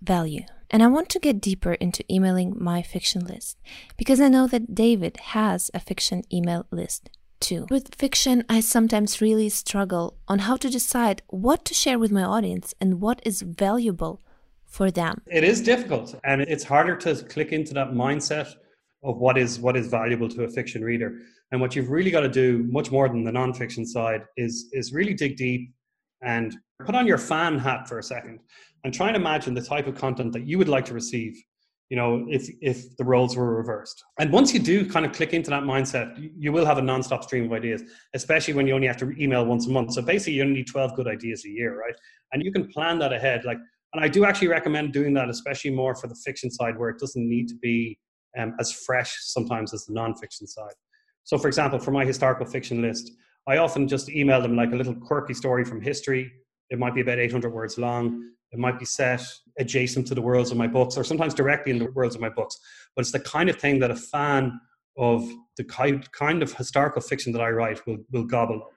value. 0.01 0.43
And 0.71 0.83
I 0.83 0.89
want 0.89 1.09
to 1.11 1.21
get 1.21 1.41
deeper 1.41 1.75
into 1.75 2.05
emailing 2.13 2.55
my 2.59 2.83
fiction 2.83 3.25
list 3.25 3.59
because 3.97 4.21
I 4.21 4.29
know 4.29 4.47
that 4.49 4.75
David 4.75 5.17
has 5.19 5.71
a 5.73 5.81
fiction 5.81 6.23
email 6.33 6.67
list 6.71 7.11
too. 7.39 7.67
With 7.71 7.95
fiction, 7.95 8.45
I 8.49 8.61
sometimes 8.61 9.21
really 9.21 9.49
struggle 9.49 10.17
on 10.27 10.41
how 10.41 10.57
to 10.57 10.69
decide 10.69 11.23
what 11.29 11.65
to 11.67 11.75
share 11.75 11.99
with 11.99 12.11
my 12.11 12.25
audience 12.25 12.75
and 12.81 13.01
what 13.01 13.21
is 13.25 13.43
valuable 13.43 14.21
for 14.67 14.91
them. 14.91 15.23
It 15.27 15.45
is 15.45 15.61
difficult 15.61 16.19
and 16.25 16.41
it's 16.41 16.65
harder 16.65 16.97
to 16.97 17.15
click 17.25 17.53
into 17.53 17.73
that 17.75 17.93
mindset 17.93 18.53
of 19.05 19.19
what 19.19 19.39
is 19.39 19.61
what 19.61 19.77
is 19.77 19.87
valuable 19.87 20.29
to 20.31 20.45
a 20.45 20.49
fiction 20.49 20.83
reader. 20.83 21.19
And 21.53 21.61
what 21.61 21.77
you've 21.77 21.91
really 21.91 22.11
got 22.11 22.21
to 22.21 22.29
do 22.29 22.67
much 22.71 22.91
more 22.91 23.09
than 23.09 23.23
the 23.23 23.31
nonfiction 23.31 23.87
side 23.87 24.23
is 24.37 24.69
is 24.73 24.93
really 24.93 25.15
dig 25.15 25.37
deep 25.37 25.73
and 26.23 26.57
put 26.85 26.95
on 26.95 27.07
your 27.07 27.19
fan 27.19 27.59
hat 27.59 27.89
for 27.89 27.99
a 27.99 28.03
second 28.03 28.41
and 28.85 28.93
try 28.93 29.09
and 29.09 29.17
imagine 29.17 29.55
the 29.55 29.63
type 29.63 29.87
of 29.87 29.95
content 29.95 30.33
that 30.33 30.47
you 30.47 30.59
would 30.59 30.69
like 30.69 30.85
to 30.85 30.95
receive 30.95 31.43
you 31.89 31.97
know 31.97 32.27
if 32.29 32.49
if 32.61 32.97
the 32.97 33.05
roles 33.05 33.37
were 33.37 33.57
reversed. 33.57 34.03
And 34.19 34.33
once 34.33 34.53
you 34.53 34.61
do 34.61 34.89
kind 34.89 35.07
of 35.07 35.13
click 35.13 35.33
into 35.33 35.51
that 35.51 35.63
mindset 35.63 36.31
you 36.37 36.53
will 36.53 36.67
have 36.67 36.79
a 36.79 36.83
non-stop 36.83 37.25
stream 37.25 37.45
of 37.47 37.53
ideas 37.53 37.83
especially 38.15 38.55
when 38.55 38.67
you 38.67 38.75
only 38.75 38.87
have 38.87 38.97
to 38.99 39.11
email 39.23 39.45
once 39.47 39.67
a 39.67 39.71
month. 39.71 39.93
So 39.93 40.03
basically 40.03 40.35
you 40.35 40.43
only 40.43 40.55
need 40.57 40.67
12 40.67 40.95
good 40.97 41.09
ideas 41.09 41.45
a 41.45 41.49
year 41.49 41.79
right? 41.79 41.95
And 42.33 42.43
you 42.43 42.53
can 42.53 42.69
plan 42.69 42.99
that 42.99 43.13
ahead 43.13 43.45
like 43.45 43.59
and 43.95 44.05
i 44.05 44.09
do 44.09 44.25
actually 44.25 44.49
recommend 44.49 44.93
doing 44.93 45.15
that 45.15 45.29
especially 45.29 45.71
more 45.71 45.95
for 45.95 46.09
the 46.09 46.17
fiction 46.25 46.51
side 46.51 46.77
where 46.77 46.91
it 46.91 46.99
doesn't 46.99 47.29
need 47.29 47.49
to 47.49 47.57
be 47.57 47.99
um, 48.37 48.55
as 48.61 48.71
fresh 48.73 49.17
sometimes 49.21 49.73
as 49.73 49.87
the 49.87 49.95
non-fiction 49.95 50.47
side. 50.47 50.75
So 51.25 51.39
for 51.39 51.47
example 51.47 51.79
for 51.79 51.93
my 51.93 52.05
historical 52.05 52.47
fiction 52.47 52.83
list 52.83 53.13
i 53.47 53.59
often 53.59 53.87
just 53.87 54.09
email 54.11 54.43
them 54.43 54.57
like 54.57 54.73
a 54.73 54.77
little 54.77 54.95
quirky 54.95 55.35
story 55.35 55.65
from 55.65 55.81
history 55.81 56.33
it 56.71 56.79
might 56.79 56.95
be 56.95 57.01
about 57.01 57.19
800 57.19 57.53
words 57.53 57.79
long 57.79 58.23
it 58.53 58.59
might 58.59 58.79
be 58.79 58.85
set 58.85 59.23
adjacent 59.59 60.07
to 60.07 60.15
the 60.15 60.23
worlds 60.23 60.51
of 60.51 60.57
my 60.57 60.67
books 60.67 60.97
or 60.97 61.05
sometimes 61.05 61.35
directly 61.35 61.73
in 61.73 61.79
the 61.79 61.91
worlds 61.93 62.15
of 62.15 62.21
my 62.21 62.29
books. 62.29 62.59
But 62.95 63.03
it's 63.03 63.13
the 63.13 63.21
kind 63.21 63.49
of 63.49 63.57
thing 63.57 63.79
that 63.81 63.91
a 63.91 63.97
fan 63.97 64.59
of 64.97 65.29
the 65.57 65.65
kind 65.65 66.43
of 66.43 66.53
historical 66.55 67.03
fiction 67.03 67.33
that 67.33 67.43
I 67.43 67.51
write 67.51 67.87
will, 67.87 67.99
will 68.13 68.25
gobble. 68.25 68.71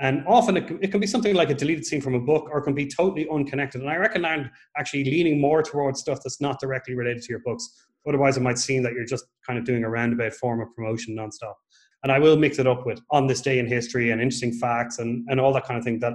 And 0.00 0.24
often 0.26 0.56
it, 0.56 0.70
it, 0.80 0.90
can 0.90 1.00
be 1.00 1.06
something 1.06 1.34
like 1.34 1.50
a 1.50 1.54
deleted 1.54 1.84
scene 1.84 2.00
from 2.00 2.14
a 2.14 2.20
book 2.20 2.48
or 2.50 2.62
can 2.62 2.74
be 2.74 2.86
totally 2.86 3.28
unconnected. 3.28 3.82
And 3.82 3.90
I 3.90 3.96
recommend 3.96 4.50
actually 4.76 5.04
leaning 5.04 5.40
more 5.40 5.62
towards 5.62 6.00
stuff 6.00 6.20
that's 6.24 6.40
not 6.40 6.58
directly 6.58 6.94
related 6.94 7.22
to 7.22 7.28
your 7.28 7.40
books. 7.40 7.68
Otherwise, 8.08 8.36
it 8.36 8.42
might 8.42 8.58
seem 8.58 8.82
that 8.82 8.94
you're 8.94 9.04
just 9.04 9.26
kind 9.46 9.58
of 9.58 9.64
doing 9.64 9.84
a 9.84 9.90
roundabout 9.90 10.32
form 10.32 10.60
of 10.60 10.74
promotion 10.74 11.14
nonstop. 11.14 11.54
And 12.02 12.10
I 12.10 12.18
will 12.18 12.36
mix 12.36 12.58
it 12.58 12.66
up 12.66 12.84
with 12.84 13.00
on 13.10 13.26
this 13.26 13.42
day 13.42 13.58
in 13.58 13.66
history 13.66 14.10
and 14.10 14.20
interesting 14.20 14.52
facts 14.54 14.98
and, 14.98 15.24
and 15.28 15.38
all 15.38 15.52
that 15.52 15.66
kind 15.66 15.78
of 15.78 15.84
thing 15.84 16.00
that, 16.00 16.14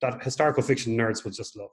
that 0.00 0.22
historical 0.22 0.62
fiction 0.62 0.96
nerds 0.96 1.24
will 1.24 1.30
just 1.30 1.56
love. 1.56 1.70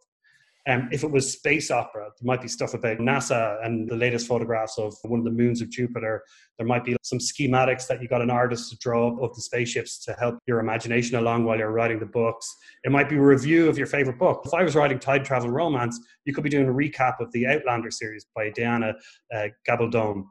Um, 0.66 0.88
if 0.94 1.04
it 1.04 1.12
was 1.12 1.30
space 1.30 1.72
opera, 1.72 2.04
there 2.04 2.26
might 2.26 2.42
be 2.42 2.48
stuff 2.48 2.74
about 2.74 3.00
NASA 3.00 3.58
and 3.66 3.90
the 3.90 3.98
latest 3.98 4.28
photographs 4.28 4.78
of 4.78 4.96
one 5.04 5.20
of 5.20 5.26
the 5.26 5.32
moons 5.32 5.62
of 5.62 5.70
Jupiter. 5.70 6.24
There 6.58 6.66
might 6.66 6.86
be 6.86 6.96
some 7.04 7.20
schematics 7.20 7.86
that 7.88 8.02
you 8.02 8.08
got 8.08 8.22
an 8.22 8.30
artist 8.30 8.70
to 8.70 8.78
draw 8.78 9.10
up 9.10 9.22
of 9.22 9.36
the 9.36 9.42
spaceships 9.42 10.00
to 10.06 10.14
help 10.14 10.40
your 10.48 10.62
imagination 10.62 11.18
along 11.18 11.44
while 11.44 11.58
you're 11.58 11.72
writing 11.72 12.00
the 12.00 12.06
books. 12.06 12.56
It 12.86 12.94
might 12.94 13.10
be 13.10 13.18
a 13.18 13.22
review 13.22 13.68
of 13.68 13.78
your 13.78 13.88
favorite 13.88 14.18
book. 14.18 14.44
If 14.46 14.54
I 14.54 14.64
was 14.64 14.74
writing 14.74 15.00
Tide 15.00 15.26
Travel 15.26 15.50
Romance, 15.50 16.00
you 16.24 16.34
could 16.34 16.46
be 16.46 16.50
doing 16.50 16.70
a 16.70 16.74
recap 16.74 17.20
of 17.20 17.30
the 17.34 17.46
Outlander 17.46 17.92
series 17.92 18.26
by 18.34 18.50
Diana 18.52 18.94
uh, 19.36 19.48
Gabaldon. 19.68 20.24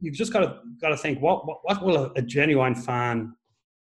You've 0.00 0.16
just 0.16 0.32
got 0.32 0.40
to 0.40 0.58
got 0.80 0.88
to 0.88 0.96
think 0.96 1.22
what, 1.22 1.46
what 1.46 1.58
what 1.62 1.84
will 1.84 1.96
a, 1.96 2.12
a 2.16 2.22
genuine 2.22 2.74
fan 2.74 3.34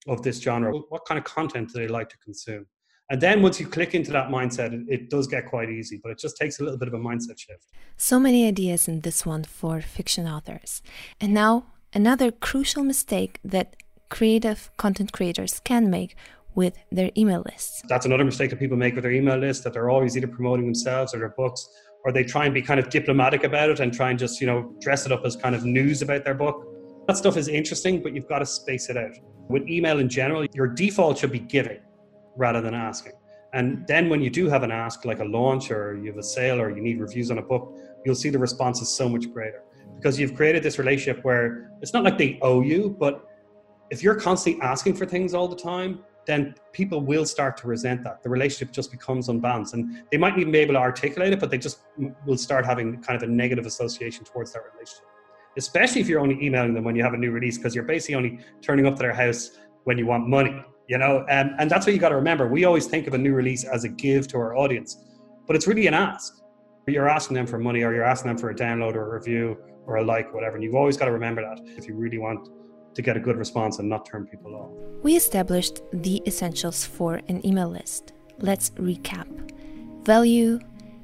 of 0.09 0.21
this 0.23 0.41
genre 0.41 0.73
what 0.89 1.05
kind 1.07 1.17
of 1.17 1.25
content 1.25 1.73
do 1.73 1.81
they 1.81 1.89
like 1.89 2.09
to 2.09 2.19
consume 2.19 2.67
and 3.13 3.21
then 3.21 3.43
once 3.43 3.61
you 3.61 3.67
click 3.67 3.95
into 3.95 4.11
that 4.13 4.29
mindset, 4.31 4.73
it, 4.73 4.87
it, 4.89 5.11
does 5.11 5.27
get 5.27 5.45
quite 5.45 5.69
easy, 5.69 6.01
but 6.03 6.11
it 6.11 6.19
just 6.19 6.35
takes 6.35 6.61
a 6.61 6.65
little 6.65 6.79
bit 6.79 6.89
of 6.89 6.95
a 6.95 6.99
mindset 6.99 7.39
shift. 7.39 7.67
So 7.99 8.19
many 8.19 8.49
ideas 8.49 8.89
in 8.89 9.03
this 9.03 9.27
one 9.27 9.45
for 9.45 9.83
fiction 9.83 10.27
authors. 10.27 10.81
And 11.21 11.35
now, 11.35 11.67
another 11.93 12.31
crucial 12.31 12.83
mistake 12.83 13.39
that 13.45 13.77
creative 14.09 14.71
content 14.79 15.13
creators 15.13 15.61
can 15.61 15.91
make 15.91 16.17
with 16.55 16.79
their 16.91 17.11
email 17.15 17.43
lists. 17.45 17.83
That's 17.87 18.07
another 18.07 18.25
mistake 18.25 18.49
that 18.49 18.59
people 18.59 18.79
make 18.79 18.95
with 18.95 19.03
their 19.03 19.13
email 19.13 19.37
list 19.37 19.63
that 19.65 19.75
they're 19.75 19.91
always 19.91 20.17
either 20.17 20.27
promoting 20.27 20.65
themselves 20.65 21.15
or 21.15 21.19
their 21.19 21.35
books 21.37 21.69
or 22.07 22.13
they 22.13 22.25
try 22.25 22.47
and 22.47 22.55
be 22.55 22.63
kind 22.63 22.81
of 22.81 22.89
diplomatic 22.89 23.45
about 23.45 23.69
it 23.69 23.81
and 23.81 23.93
try 23.93 24.09
and 24.09 24.19
just, 24.19 24.41
you 24.41 24.47
know, 24.47 24.75
dress 24.81 25.05
it 25.05 25.13
up 25.13 25.23
as 25.27 25.37
kind 25.37 25.55
of 25.55 25.67
news 25.67 26.01
about 26.01 26.25
their 26.25 26.35
book. 26.35 26.67
That 27.09 27.19
stuff 27.19 27.37
is 27.37 27.49
interesting, 27.49 28.03
but 28.03 28.15
you've 28.15 28.29
got 28.29 28.39
to 28.39 28.47
space 28.47 28.89
it 28.89 28.97
out. 28.97 29.19
With 29.51 29.69
email 29.69 29.99
in 29.99 30.09
general, 30.09 30.47
your 30.55 30.67
default 30.67 31.19
should 31.19 31.33
be 31.33 31.41
giving 31.41 31.79
rather 32.37 32.61
than 32.61 32.75
asking. 32.75 33.13
And 33.53 33.87
then 33.87 34.09
when 34.09 34.23
you 34.23 34.31
do 34.31 34.49
have 34.49 34.63
an 34.63 34.71
ask, 34.71 35.05
like 35.05 35.21
a 35.21 35.25
launch 35.25 35.71
or 35.71 35.99
you 35.99 36.07
have 36.07 36.17
a 36.17 36.23
sale 36.23 36.61
or 36.61 36.71
you 36.71 36.83
need 36.83 37.01
reviews 37.01 37.31
on 37.31 37.39
a 37.39 37.43
book, 37.43 37.77
you'll 38.05 38.15
see 38.15 38.31
the 38.31 38.39
response 38.39 38.81
is 38.81 38.89
so 38.89 39.09
much 39.09 39.31
greater 39.33 39.63
because 39.97 40.19
you've 40.19 40.35
created 40.35 40.63
this 40.63 40.79
relationship 40.79 41.25
where 41.25 41.71
it's 41.81 41.93
not 41.93 42.03
like 42.03 42.19
they 42.19 42.39
owe 42.43 42.63
you, 42.63 42.97
but 42.99 43.29
if 43.91 44.03
you're 44.03 44.19
constantly 44.19 44.61
asking 44.63 44.95
for 44.95 45.05
things 45.05 45.35
all 45.35 45.47
the 45.47 45.57
time, 45.57 46.03
then 46.27 46.55
people 46.73 47.01
will 47.01 47.27
start 47.27 47.57
to 47.59 47.67
resent 47.67 48.03
that. 48.05 48.23
The 48.23 48.29
relationship 48.29 48.73
just 48.73 48.91
becomes 48.91 49.29
unbalanced, 49.29 49.75
and 49.75 50.05
they 50.11 50.17
might 50.17 50.39
even 50.39 50.53
be 50.53 50.59
able 50.59 50.75
to 50.75 50.81
articulate 50.81 51.33
it, 51.33 51.41
but 51.41 51.51
they 51.51 51.59
just 51.59 51.81
will 52.25 52.39
start 52.39 52.65
having 52.65 53.03
kind 53.03 53.21
of 53.21 53.29
a 53.29 53.31
negative 53.31 53.67
association 53.67 54.25
towards 54.25 54.53
that 54.53 54.63
relationship. 54.73 55.05
Especially 55.59 56.01
if 56.01 56.09
you're 56.09 56.21
only 56.21 56.43
emailing 56.43 56.75
them 56.75 56.85
when 56.85 56.97
you 56.97 57.03
have 57.03 57.13
a 57.13 57.19
new 57.19 57.33
release, 57.33 57.59
because 57.59 57.75
you're 57.75 57.85
basically 57.85 58.15
only 58.15 58.39
turning 58.63 58.87
up 58.87 58.95
to 58.95 59.03
their 59.03 59.13
house 59.13 59.59
when 59.85 59.99
you 59.99 60.07
want 60.07 60.27
money 60.29 60.65
you 60.89 60.99
know 60.99 61.21
um, 61.31 61.55
and 61.59 61.71
that's 61.71 61.87
what 61.87 61.95
you 61.95 62.01
got 62.01 62.11
to 62.11 62.17
remember. 62.17 62.49
We 62.49 62.65
always 62.65 62.87
think 62.87 63.07
of 63.07 63.15
a 63.15 63.19
new 63.19 63.35
release 63.35 63.65
as 63.65 63.85
a 63.85 63.89
give 63.89 64.29
to 64.29 64.39
our 64.39 64.57
audience 64.57 64.97
but 65.47 65.57
it's 65.57 65.67
really 65.67 65.87
an 65.87 65.95
ask. 65.95 66.41
You're 66.87 67.09
asking 67.09 67.35
them 67.35 67.47
for 67.47 67.59
money 67.59 67.83
or 67.83 67.95
you're 67.95 68.05
asking 68.05 68.29
them 68.29 68.39
for 68.39 68.51
a 68.51 68.55
download 68.55 68.95
or 68.95 69.15
a 69.15 69.19
review 69.19 69.59
or 69.87 69.97
a 69.97 70.05
like 70.05 70.33
whatever 70.33 70.57
and 70.57 70.65
you've 70.65 70.75
always 70.75 70.97
got 70.97 71.07
to 71.07 71.13
remember 71.13 71.43
that 71.43 71.61
if 71.77 71.87
you 71.87 71.95
really 71.95 72.19
want 72.19 72.49
to 72.95 73.03
get 73.03 73.17
a 73.17 73.21
good 73.21 73.37
response 73.37 73.79
and 73.79 73.89
not 73.89 74.05
turn 74.05 74.27
people 74.27 74.55
off. 74.55 74.71
We 75.03 75.17
established 75.17 75.81
the 75.93 76.23
essentials 76.27 76.85
for 76.85 77.21
an 77.29 77.45
email 77.47 77.69
list. 77.69 78.13
Let's 78.39 78.71
recap. 78.71 79.27
Value 80.05 80.61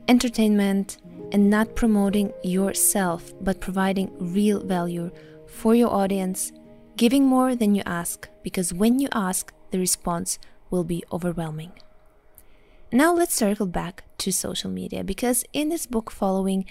entertainment 0.08 0.98
and 1.32 1.50
not 1.50 1.74
promoting 1.76 2.32
yourself 2.42 3.32
but 3.42 3.60
providing 3.60 4.10
real 4.18 4.60
value 4.60 5.10
for 5.46 5.74
your 5.74 5.92
audience 5.92 6.52
giving 6.96 7.24
more 7.24 7.54
than 7.54 7.74
you 7.74 7.82
ask 7.84 8.28
because 8.42 8.72
when 8.72 8.98
you 8.98 9.08
ask 9.12 9.52
the 9.70 9.78
response 9.78 10.38
will 10.70 10.84
be 10.84 11.04
overwhelming. 11.12 11.72
Now 12.90 13.14
let's 13.14 13.34
circle 13.34 13.66
back 13.66 14.04
to 14.18 14.32
social 14.32 14.70
media 14.70 15.04
because 15.04 15.44
in 15.52 15.68
this 15.68 15.86
book 15.86 16.10
following, 16.10 16.64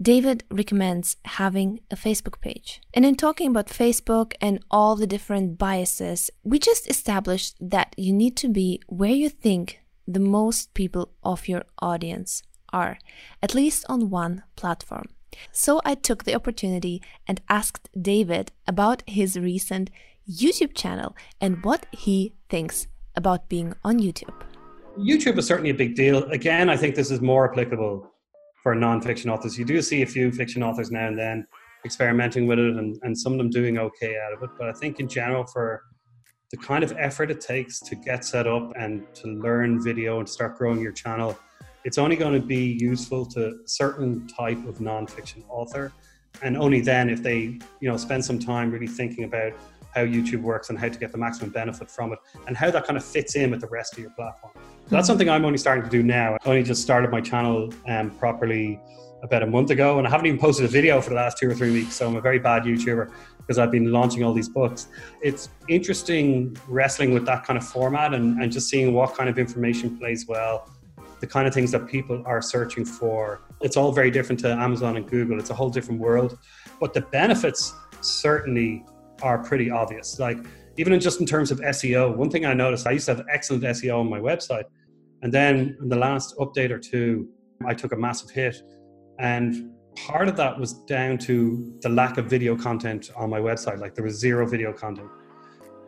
David 0.00 0.44
recommends 0.48 1.16
having 1.24 1.80
a 1.90 1.96
Facebook 1.96 2.40
page. 2.40 2.80
And 2.94 3.04
in 3.04 3.16
talking 3.16 3.50
about 3.50 3.66
Facebook 3.66 4.34
and 4.40 4.64
all 4.70 4.94
the 4.94 5.08
different 5.08 5.58
biases, 5.58 6.30
we 6.44 6.60
just 6.60 6.88
established 6.88 7.56
that 7.60 7.94
you 7.96 8.12
need 8.12 8.36
to 8.36 8.48
be 8.48 8.80
where 8.86 9.10
you 9.10 9.28
think 9.28 9.80
the 10.06 10.20
most 10.20 10.72
people 10.74 11.10
of 11.24 11.48
your 11.48 11.64
audience 11.80 12.44
are, 12.72 12.98
at 13.42 13.54
least 13.54 13.84
on 13.88 14.10
one 14.10 14.44
platform. 14.54 15.06
So 15.50 15.80
I 15.84 15.94
took 15.94 16.24
the 16.24 16.34
opportunity 16.34 17.02
and 17.26 17.40
asked 17.48 17.88
David 18.00 18.52
about 18.66 19.02
his 19.06 19.38
recent 19.38 19.90
YouTube 20.28 20.74
channel 20.74 21.16
and 21.40 21.64
what 21.64 21.86
he 21.92 22.34
thinks 22.48 22.86
about 23.16 23.48
being 23.48 23.74
on 23.84 23.98
YouTube. 23.98 24.34
YouTube 24.98 25.38
is 25.38 25.46
certainly 25.46 25.70
a 25.70 25.74
big 25.74 25.94
deal. 25.94 26.24
Again, 26.30 26.68
I 26.68 26.76
think 26.76 26.94
this 26.94 27.10
is 27.10 27.20
more 27.20 27.50
applicable 27.50 28.10
for 28.62 28.74
non-fiction 28.74 29.30
authors. 29.30 29.58
You 29.58 29.64
do 29.64 29.80
see 29.80 30.02
a 30.02 30.06
few 30.06 30.30
fiction 30.30 30.62
authors 30.62 30.90
now 30.90 31.06
and 31.06 31.18
then 31.18 31.46
experimenting 31.84 32.46
with 32.46 32.58
it 32.58 32.76
and, 32.76 32.98
and 33.02 33.16
some 33.16 33.32
of 33.32 33.38
them 33.38 33.50
doing 33.50 33.78
okay 33.78 34.16
out 34.18 34.32
of 34.32 34.42
it. 34.42 34.50
But 34.58 34.68
I 34.68 34.72
think 34.72 35.00
in 35.00 35.08
general 35.08 35.46
for 35.46 35.82
the 36.50 36.56
kind 36.56 36.82
of 36.82 36.92
effort 36.98 37.30
it 37.30 37.40
takes 37.40 37.78
to 37.80 37.94
get 37.94 38.24
set 38.24 38.46
up 38.46 38.72
and 38.76 39.06
to 39.14 39.28
learn 39.28 39.82
video 39.82 40.18
and 40.18 40.28
start 40.28 40.58
growing 40.58 40.80
your 40.80 40.92
channel, 40.92 41.38
it's 41.84 41.98
only 41.98 42.16
going 42.16 42.38
to 42.38 42.46
be 42.46 42.76
useful 42.80 43.24
to 43.26 43.46
a 43.46 43.68
certain 43.68 44.26
type 44.26 44.64
of 44.66 44.80
non-fiction 44.80 45.44
author. 45.48 45.92
And 46.42 46.56
only 46.56 46.80
then 46.80 47.08
if 47.08 47.22
they, 47.22 47.58
you 47.80 47.88
know, 47.88 47.96
spend 47.96 48.24
some 48.24 48.38
time 48.38 48.70
really 48.70 48.86
thinking 48.86 49.24
about 49.24 49.52
how 49.94 50.02
YouTube 50.02 50.42
works 50.42 50.70
and 50.70 50.78
how 50.78 50.88
to 50.88 50.98
get 50.98 51.12
the 51.12 51.18
maximum 51.18 51.50
benefit 51.50 51.90
from 51.90 52.12
it 52.12 52.18
and 52.46 52.56
how 52.56 52.70
that 52.70 52.86
kind 52.86 52.96
of 52.96 53.04
fits 53.04 53.36
in 53.36 53.50
with 53.50 53.60
the 53.60 53.66
rest 53.68 53.94
of 53.94 53.98
your 54.00 54.10
platform. 54.10 54.52
So 54.54 54.96
that's 54.96 55.06
something 55.06 55.28
I'm 55.28 55.44
only 55.44 55.58
starting 55.58 55.84
to 55.84 55.90
do 55.90 56.02
now. 56.02 56.34
I 56.34 56.48
only 56.48 56.62
just 56.62 56.82
started 56.82 57.10
my 57.10 57.20
channel 57.20 57.72
um, 57.86 58.10
properly 58.10 58.80
about 59.22 59.42
a 59.42 59.46
month 59.46 59.70
ago 59.70 59.98
and 59.98 60.06
I 60.06 60.10
haven't 60.10 60.26
even 60.26 60.38
posted 60.38 60.64
a 60.64 60.68
video 60.68 61.00
for 61.00 61.10
the 61.10 61.16
last 61.16 61.38
two 61.38 61.50
or 61.50 61.54
three 61.54 61.72
weeks. 61.72 61.94
So 61.94 62.06
I'm 62.06 62.16
a 62.16 62.20
very 62.20 62.38
bad 62.38 62.62
YouTuber 62.62 63.10
because 63.38 63.58
I've 63.58 63.70
been 63.70 63.90
launching 63.90 64.22
all 64.22 64.32
these 64.32 64.48
books. 64.48 64.88
It's 65.22 65.48
interesting 65.68 66.56
wrestling 66.68 67.12
with 67.14 67.26
that 67.26 67.44
kind 67.44 67.56
of 67.56 67.66
format 67.66 68.14
and, 68.14 68.40
and 68.42 68.52
just 68.52 68.68
seeing 68.68 68.92
what 68.92 69.14
kind 69.14 69.28
of 69.28 69.38
information 69.38 69.98
plays 69.98 70.26
well 70.28 70.70
the 71.20 71.26
kind 71.26 71.48
of 71.48 71.54
things 71.54 71.72
that 71.72 71.86
people 71.86 72.22
are 72.26 72.40
searching 72.40 72.84
for. 72.84 73.40
It's 73.60 73.76
all 73.76 73.92
very 73.92 74.10
different 74.10 74.40
to 74.40 74.52
Amazon 74.52 74.96
and 74.96 75.08
Google. 75.08 75.38
It's 75.38 75.50
a 75.50 75.54
whole 75.54 75.70
different 75.70 76.00
world. 76.00 76.38
But 76.80 76.94
the 76.94 77.00
benefits 77.00 77.74
certainly 78.00 78.84
are 79.22 79.38
pretty 79.38 79.70
obvious. 79.70 80.18
Like 80.18 80.38
even 80.76 80.92
in 80.92 81.00
just 81.00 81.20
in 81.20 81.26
terms 81.26 81.50
of 81.50 81.58
SEO, 81.60 82.16
one 82.16 82.30
thing 82.30 82.46
I 82.46 82.54
noticed, 82.54 82.86
I 82.86 82.92
used 82.92 83.06
to 83.06 83.16
have 83.16 83.26
excellent 83.32 83.64
SEO 83.64 84.00
on 84.00 84.08
my 84.08 84.20
website. 84.20 84.64
And 85.22 85.32
then 85.32 85.76
in 85.80 85.88
the 85.88 85.96
last 85.96 86.36
update 86.38 86.70
or 86.70 86.78
two, 86.78 87.28
I 87.66 87.74
took 87.74 87.92
a 87.92 87.96
massive 87.96 88.30
hit. 88.30 88.62
And 89.18 89.72
part 89.96 90.28
of 90.28 90.36
that 90.36 90.58
was 90.58 90.74
down 90.84 91.18
to 91.18 91.76
the 91.80 91.88
lack 91.88 92.18
of 92.18 92.26
video 92.26 92.56
content 92.56 93.10
on 93.16 93.28
my 93.28 93.40
website. 93.40 93.80
Like 93.80 93.94
there 93.94 94.04
was 94.04 94.18
zero 94.18 94.46
video 94.46 94.72
content. 94.72 95.10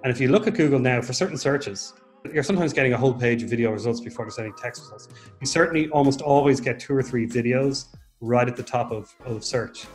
And 0.02 0.10
if 0.10 0.20
you 0.20 0.28
look 0.28 0.46
at 0.46 0.54
Google 0.54 0.78
now 0.78 1.00
for 1.00 1.12
certain 1.12 1.36
searches, 1.36 1.94
you're 2.32 2.42
sometimes 2.42 2.72
getting 2.72 2.92
a 2.92 2.98
whole 2.98 3.14
page 3.14 3.42
of 3.42 3.50
video 3.50 3.70
results 3.70 4.00
before 4.00 4.24
there's 4.24 4.38
any 4.38 4.52
text 4.60 4.82
results. 4.82 5.08
You 5.40 5.46
certainly 5.46 5.88
almost 5.90 6.20
always 6.20 6.60
get 6.60 6.80
two 6.80 6.94
or 6.94 7.02
three 7.02 7.26
videos 7.26 7.86
right 8.20 8.48
at 8.48 8.56
the 8.56 8.62
top 8.62 8.90
of, 8.90 9.14
of 9.24 9.44
search, 9.44 9.86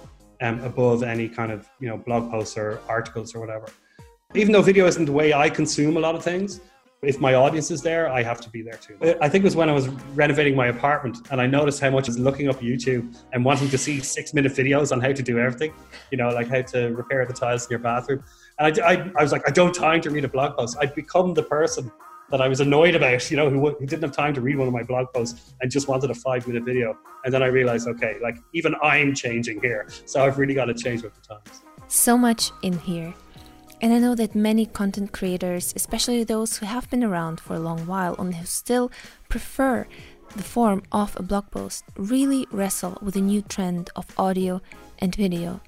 um, 0.41 0.59
above 0.61 1.03
any 1.03 1.27
kind 1.27 1.51
of 1.51 1.69
you 1.79 1.87
know 1.87 1.97
blog 1.97 2.29
posts 2.31 2.57
or 2.57 2.79
articles 2.87 3.35
or 3.35 3.39
whatever. 3.39 3.67
Even 4.33 4.51
though 4.51 4.61
video 4.61 4.85
isn't 4.85 5.05
the 5.05 5.11
way 5.11 5.33
I 5.33 5.49
consume 5.49 5.97
a 5.97 5.99
lot 5.99 6.15
of 6.15 6.23
things, 6.23 6.59
if 7.01 7.19
my 7.19 7.35
audience 7.35 7.71
is 7.71 7.81
there, 7.81 8.11
I 8.11 8.23
have 8.23 8.41
to 8.41 8.49
be 8.49 8.61
there 8.61 8.77
too. 8.77 8.97
I 9.21 9.29
think 9.29 9.43
it 9.43 9.47
was 9.47 9.55
when 9.55 9.69
I 9.69 9.73
was 9.73 9.87
renovating 10.15 10.55
my 10.55 10.67
apartment 10.67 11.27
and 11.31 11.39
I 11.39 11.47
noticed 11.47 11.79
how 11.79 11.89
much 11.89 12.07
I 12.07 12.11
was 12.11 12.19
looking 12.19 12.49
up 12.49 12.59
YouTube 12.59 13.15
and 13.33 13.45
wanting 13.45 13.69
to 13.69 13.77
see 13.77 13.99
six 13.99 14.33
minute 14.33 14.51
videos 14.53 14.91
on 14.91 14.99
how 15.01 15.11
to 15.11 15.23
do 15.23 15.37
everything, 15.39 15.73
you 16.11 16.17
know, 16.17 16.29
like 16.29 16.47
how 16.47 16.61
to 16.61 16.87
repair 16.89 17.25
the 17.25 17.33
tiles 17.33 17.65
in 17.65 17.71
your 17.71 17.79
bathroom. 17.79 18.23
And 18.59 18.79
I, 18.79 18.93
I, 18.93 19.11
I 19.17 19.21
was 19.21 19.31
like, 19.31 19.47
I 19.47 19.51
don't 19.51 19.73
time 19.73 20.01
to 20.01 20.09
read 20.09 20.25
a 20.25 20.29
blog 20.29 20.57
post. 20.57 20.77
I'd 20.81 20.95
become 20.95 21.33
the 21.33 21.43
person 21.43 21.91
that 22.29 22.41
I 22.41 22.47
was 22.47 22.59
annoyed 22.59 22.95
about, 22.95 23.29
you 23.29 23.37
know, 23.37 23.49
who, 23.49 23.69
who 23.69 23.85
didn't 23.85 24.03
have 24.03 24.11
time 24.11 24.33
to 24.33 24.41
read 24.41 24.57
one 24.57 24.67
of 24.67 24.73
my 24.73 24.83
blog 24.83 25.13
posts 25.13 25.53
and 25.61 25.69
just 25.69 25.87
wanted 25.87 26.09
a 26.09 26.15
five 26.15 26.47
minute 26.47 26.63
video. 26.63 26.97
And 27.23 27.33
then 27.33 27.43
I 27.43 27.47
realized, 27.47 27.87
okay, 27.87 28.17
like 28.21 28.37
even 28.53 28.75
I'm 28.81 29.13
changing 29.13 29.61
here. 29.61 29.87
So 30.05 30.25
I've 30.25 30.37
really 30.37 30.53
got 30.53 30.65
to 30.65 30.73
change 30.73 31.03
with 31.03 31.13
the 31.15 31.21
times. 31.21 31.61
So 31.87 32.17
much 32.17 32.51
in 32.63 32.79
here. 32.79 33.13
And 33.81 33.93
I 33.93 33.99
know 33.99 34.15
that 34.15 34.33
many 34.33 34.65
content 34.65 35.11
creators, 35.11 35.73
especially 35.75 36.23
those 36.23 36.57
who 36.57 36.65
have 36.65 36.89
been 36.89 37.03
around 37.03 37.39
for 37.39 37.55
a 37.55 37.59
long 37.59 37.85
while 37.85 38.15
and 38.17 38.33
who 38.33 38.45
still 38.45 38.91
prefer 39.29 39.85
the 40.35 40.43
form 40.43 40.83
of 40.91 41.15
a 41.17 41.23
blog 41.23 41.51
post, 41.51 41.83
really 41.95 42.47
wrestle 42.51 42.97
with 43.01 43.13
the 43.13 43.21
new 43.21 43.41
trend 43.41 43.89
of 43.95 44.07
audio 44.17 44.61
and 44.99 45.15
video. 45.15 45.61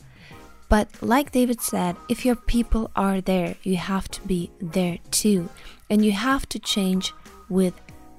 But 0.70 0.90
like 1.02 1.32
David 1.32 1.62
said, 1.62 1.96
if 2.10 2.26
your 2.26 2.36
people 2.36 2.92
are 2.96 3.22
there, 3.22 3.56
you 3.64 3.78
have 3.78 4.10
to 4.10 4.22
be 4.22 4.52
there 4.60 5.00
too. 5.12 5.50
And 5.90 6.04
you 6.04 6.12
have 6.12 6.48
to 6.50 6.60
change 6.60 7.14
with 7.50 7.74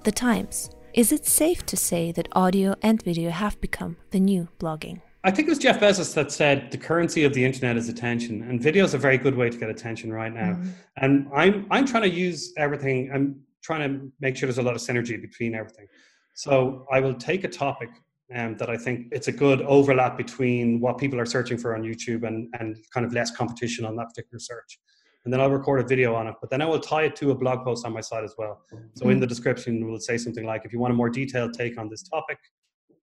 the 0.05 0.13
times. 0.13 0.71
Is 0.95 1.13
it 1.13 1.27
safe 1.27 1.67
to 1.67 1.77
say 1.77 2.13
that 2.13 2.29
audio 2.33 2.75
and 2.83 3.03
video 3.03 3.31
have 3.31 3.61
become 3.61 3.97
the 4.11 4.21
new 4.21 4.49
blogging? 4.59 5.03
I 5.25 5.31
think 5.31 5.49
it 5.49 5.51
was 5.51 5.59
Jeff 5.59 5.79
Bezos 5.79 6.15
that 6.15 6.33
said 6.33 6.71
the 6.71 6.79
currency 6.79 7.25
of 7.25 7.35
the 7.35 7.45
internet 7.45 7.77
is 7.77 7.89
attention, 7.89 8.43
and 8.43 8.63
video 8.63 8.85
is 8.85 8.95
a 8.95 8.99
very 8.99 9.19
good 9.19 9.35
way 9.35 9.51
to 9.51 9.59
get 9.59 9.69
attention 9.69 10.13
right 10.13 10.33
now. 10.33 10.53
Mm-hmm. 10.53 10.71
And 10.97 11.29
I'm 11.35 11.67
I'm 11.71 11.87
trying 11.87 12.05
to 12.05 12.09
use 12.09 12.53
everything. 12.57 13.11
I'm 13.13 13.41
trying 13.63 13.83
to 13.89 14.13
make 14.21 14.37
sure 14.37 14.47
there's 14.47 14.59
a 14.59 14.63
lot 14.63 14.75
of 14.75 14.81
synergy 14.81 15.21
between 15.21 15.55
everything. 15.55 15.87
So 16.35 16.87
I 16.91 17.01
will 17.01 17.15
take 17.15 17.45
a 17.45 17.49
topic 17.49 17.91
um, 18.35 18.57
that 18.57 18.71
I 18.71 18.77
think 18.77 19.09
it's 19.11 19.29
a 19.29 19.33
good 19.33 19.61
overlap 19.63 20.17
between 20.17 20.81
what 20.81 20.99
people 20.99 21.19
are 21.21 21.27
searching 21.27 21.59
for 21.59 21.75
on 21.75 21.83
YouTube 21.83 22.27
and, 22.27 22.53
and 22.59 22.77
kind 22.95 23.05
of 23.05 23.13
less 23.13 23.31
competition 23.31 23.85
on 23.85 23.97
that 23.97 24.09
particular 24.09 24.39
search. 24.39 24.79
And 25.25 25.33
then 25.33 25.41
I'll 25.41 25.51
record 25.51 25.81
a 25.81 25.87
video 25.87 26.15
on 26.15 26.27
it, 26.27 26.35
but 26.41 26.49
then 26.49 26.63
I 26.63 26.67
will 26.67 26.81
tie 26.81 27.03
it 27.03 27.17
to 27.17 27.33
a 27.33 27.35
blog 27.35 27.65
post 27.65 27.85
on 27.85 27.93
my 27.93 28.01
site 28.01 28.25
as 28.25 28.35
well. 28.39 28.63
So 28.95 29.05
in 29.05 29.11
mm-hmm. 29.11 29.21
the 29.21 29.27
description, 29.27 29.87
we'll 29.87 30.01
say 30.01 30.17
something 30.17 30.47
like, 30.47 30.65
if 30.65 30.73
you 30.73 30.79
want 30.79 30.93
a 30.93 30.97
more 30.97 31.11
detailed 31.11 31.55
take 31.55 31.79
on 31.79 31.89
this 31.89 32.03
topic, 32.03 32.39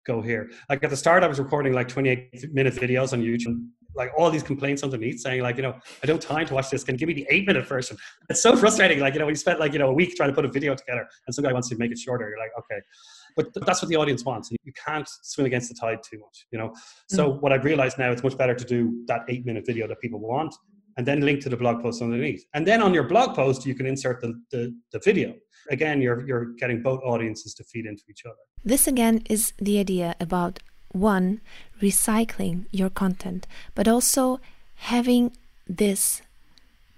go 0.07 0.21
here. 0.21 0.51
Like 0.69 0.83
at 0.85 0.91
the 0.91 0.97
start, 0.97 1.23
I 1.23 1.27
was 1.27 1.39
recording 1.39 1.73
like 1.73 1.89
28 1.89 2.53
minute 2.53 2.75
videos 2.75 3.13
on 3.13 3.23
YouTube, 3.23 3.65
like 3.95 4.11
all 4.17 4.31
these 4.31 4.43
complaints 4.43 4.83
underneath 4.83 5.21
saying 5.21 5.43
like, 5.43 5.57
you 5.57 5.63
know, 5.63 5.75
I 6.03 6.07
don't 6.07 6.21
time 6.21 6.47
to 6.47 6.55
watch 6.55 6.71
this. 6.71 6.85
Can 6.85 6.95
you 6.95 6.99
give 6.99 7.09
me 7.09 7.15
the 7.15 7.27
eight 7.31 7.47
minute 7.47 7.67
version? 7.67 7.97
It's 8.29 8.43
so 8.43 8.57
frustrating. 8.57 9.01
Like, 9.01 9.15
you 9.15 9.21
know, 9.21 9.27
we 9.27 9.35
spent 9.35 9.61
like, 9.61 9.73
you 9.73 9.79
know, 9.79 9.89
a 9.89 9.93
week 9.93 10.15
trying 10.17 10.31
to 10.31 10.35
put 10.35 10.45
a 10.45 10.49
video 10.49 10.75
together 10.75 11.07
and 11.27 11.35
some 11.35 11.45
guy 11.45 11.53
wants 11.53 11.69
to 11.69 11.77
make 11.77 11.91
it 11.91 11.99
shorter. 11.99 12.29
You're 12.29 12.39
like, 12.39 12.53
okay, 12.59 12.81
but 13.37 13.67
that's 13.67 13.83
what 13.83 13.89
the 13.89 13.97
audience 13.97 14.25
wants. 14.25 14.51
And 14.51 14.59
you 14.65 14.73
can't 14.73 15.09
swim 15.23 15.47
against 15.47 15.69
the 15.69 15.75
tide 15.75 15.99
too 16.03 16.19
much, 16.19 16.47
you 16.51 16.59
know? 16.59 16.75
So 17.09 17.33
mm. 17.33 17.41
what 17.41 17.53
I've 17.53 17.65
realized 17.65 17.99
now, 17.99 18.11
it's 18.11 18.23
much 18.23 18.37
better 18.37 18.55
to 18.55 18.65
do 18.65 19.05
that 19.07 19.23
eight 19.29 19.47
minute 19.47 19.65
video 19.67 19.87
that 19.89 20.01
people 20.01 20.21
want 20.21 20.55
and 20.97 21.07
then 21.07 21.21
link 21.21 21.41
to 21.43 21.49
the 21.49 21.57
blog 21.57 21.83
post 21.83 22.03
underneath. 22.03 22.45
And 22.55 22.67
then 22.67 22.83
on 22.83 22.95
your 22.95 23.05
blog 23.05 23.35
post, 23.35 23.67
you 23.67 23.75
can 23.75 23.87
insert 23.87 24.21
the, 24.21 24.41
the, 24.51 24.75
the 24.93 25.01
video. 25.05 25.35
Again, 25.71 26.01
you're, 26.01 26.27
you're 26.27 26.47
getting 26.55 26.83
both 26.83 27.01
audiences 27.05 27.55
to 27.55 27.65
feed 27.65 27.87
into 27.87 28.03
each 28.11 28.25
other. 28.25 28.37
This 28.65 28.87
again 28.87 29.23
is 29.29 29.53
the 29.59 29.79
idea 29.79 30.15
about 30.21 30.59
one, 30.91 31.41
recycling 31.81 32.67
your 32.71 32.91
content, 32.91 33.47
but 33.75 33.89
also 33.89 34.41
having 34.77 35.37
this 35.69 36.23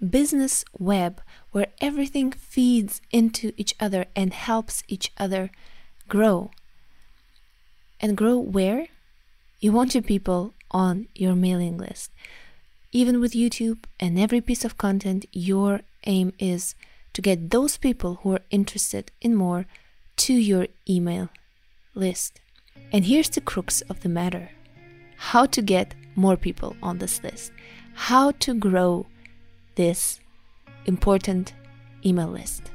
business 0.09 0.65
web 0.77 1.21
where 1.51 1.67
everything 1.79 2.31
feeds 2.31 3.01
into 3.11 3.53
each 3.55 3.73
other 3.79 4.05
and 4.15 4.33
helps 4.33 4.83
each 4.87 5.11
other 5.17 5.49
grow. 6.09 6.51
And 8.01 8.17
grow 8.17 8.37
where? 8.37 8.87
You 9.59 9.71
want 9.71 9.95
your 9.95 10.03
people 10.03 10.53
on 10.69 11.07
your 11.15 11.35
mailing 11.35 11.77
list. 11.77 12.11
Even 12.95 13.19
with 13.19 13.33
YouTube 13.33 13.79
and 13.99 14.17
every 14.17 14.39
piece 14.39 14.63
of 14.63 14.77
content, 14.77 15.25
your 15.33 15.81
aim 16.05 16.31
is 16.39 16.75
to 17.11 17.21
get 17.21 17.49
those 17.49 17.75
people 17.75 18.19
who 18.21 18.31
are 18.31 18.47
interested 18.51 19.11
in 19.19 19.35
more 19.35 19.65
to 20.15 20.33
your 20.33 20.67
email 20.89 21.27
list. 21.93 22.39
And 22.93 23.03
here's 23.03 23.27
the 23.27 23.41
crux 23.41 23.81
of 23.89 23.99
the 23.99 24.07
matter. 24.07 24.49
How 25.17 25.45
to 25.45 25.61
get 25.61 25.93
more 26.15 26.37
people 26.37 26.77
on 26.81 26.99
this 26.99 27.21
list, 27.21 27.51
how 27.95 28.31
to 28.31 28.53
grow 28.53 29.07
this 29.75 30.21
important 30.85 31.53
email 32.05 32.29
list. 32.29 32.71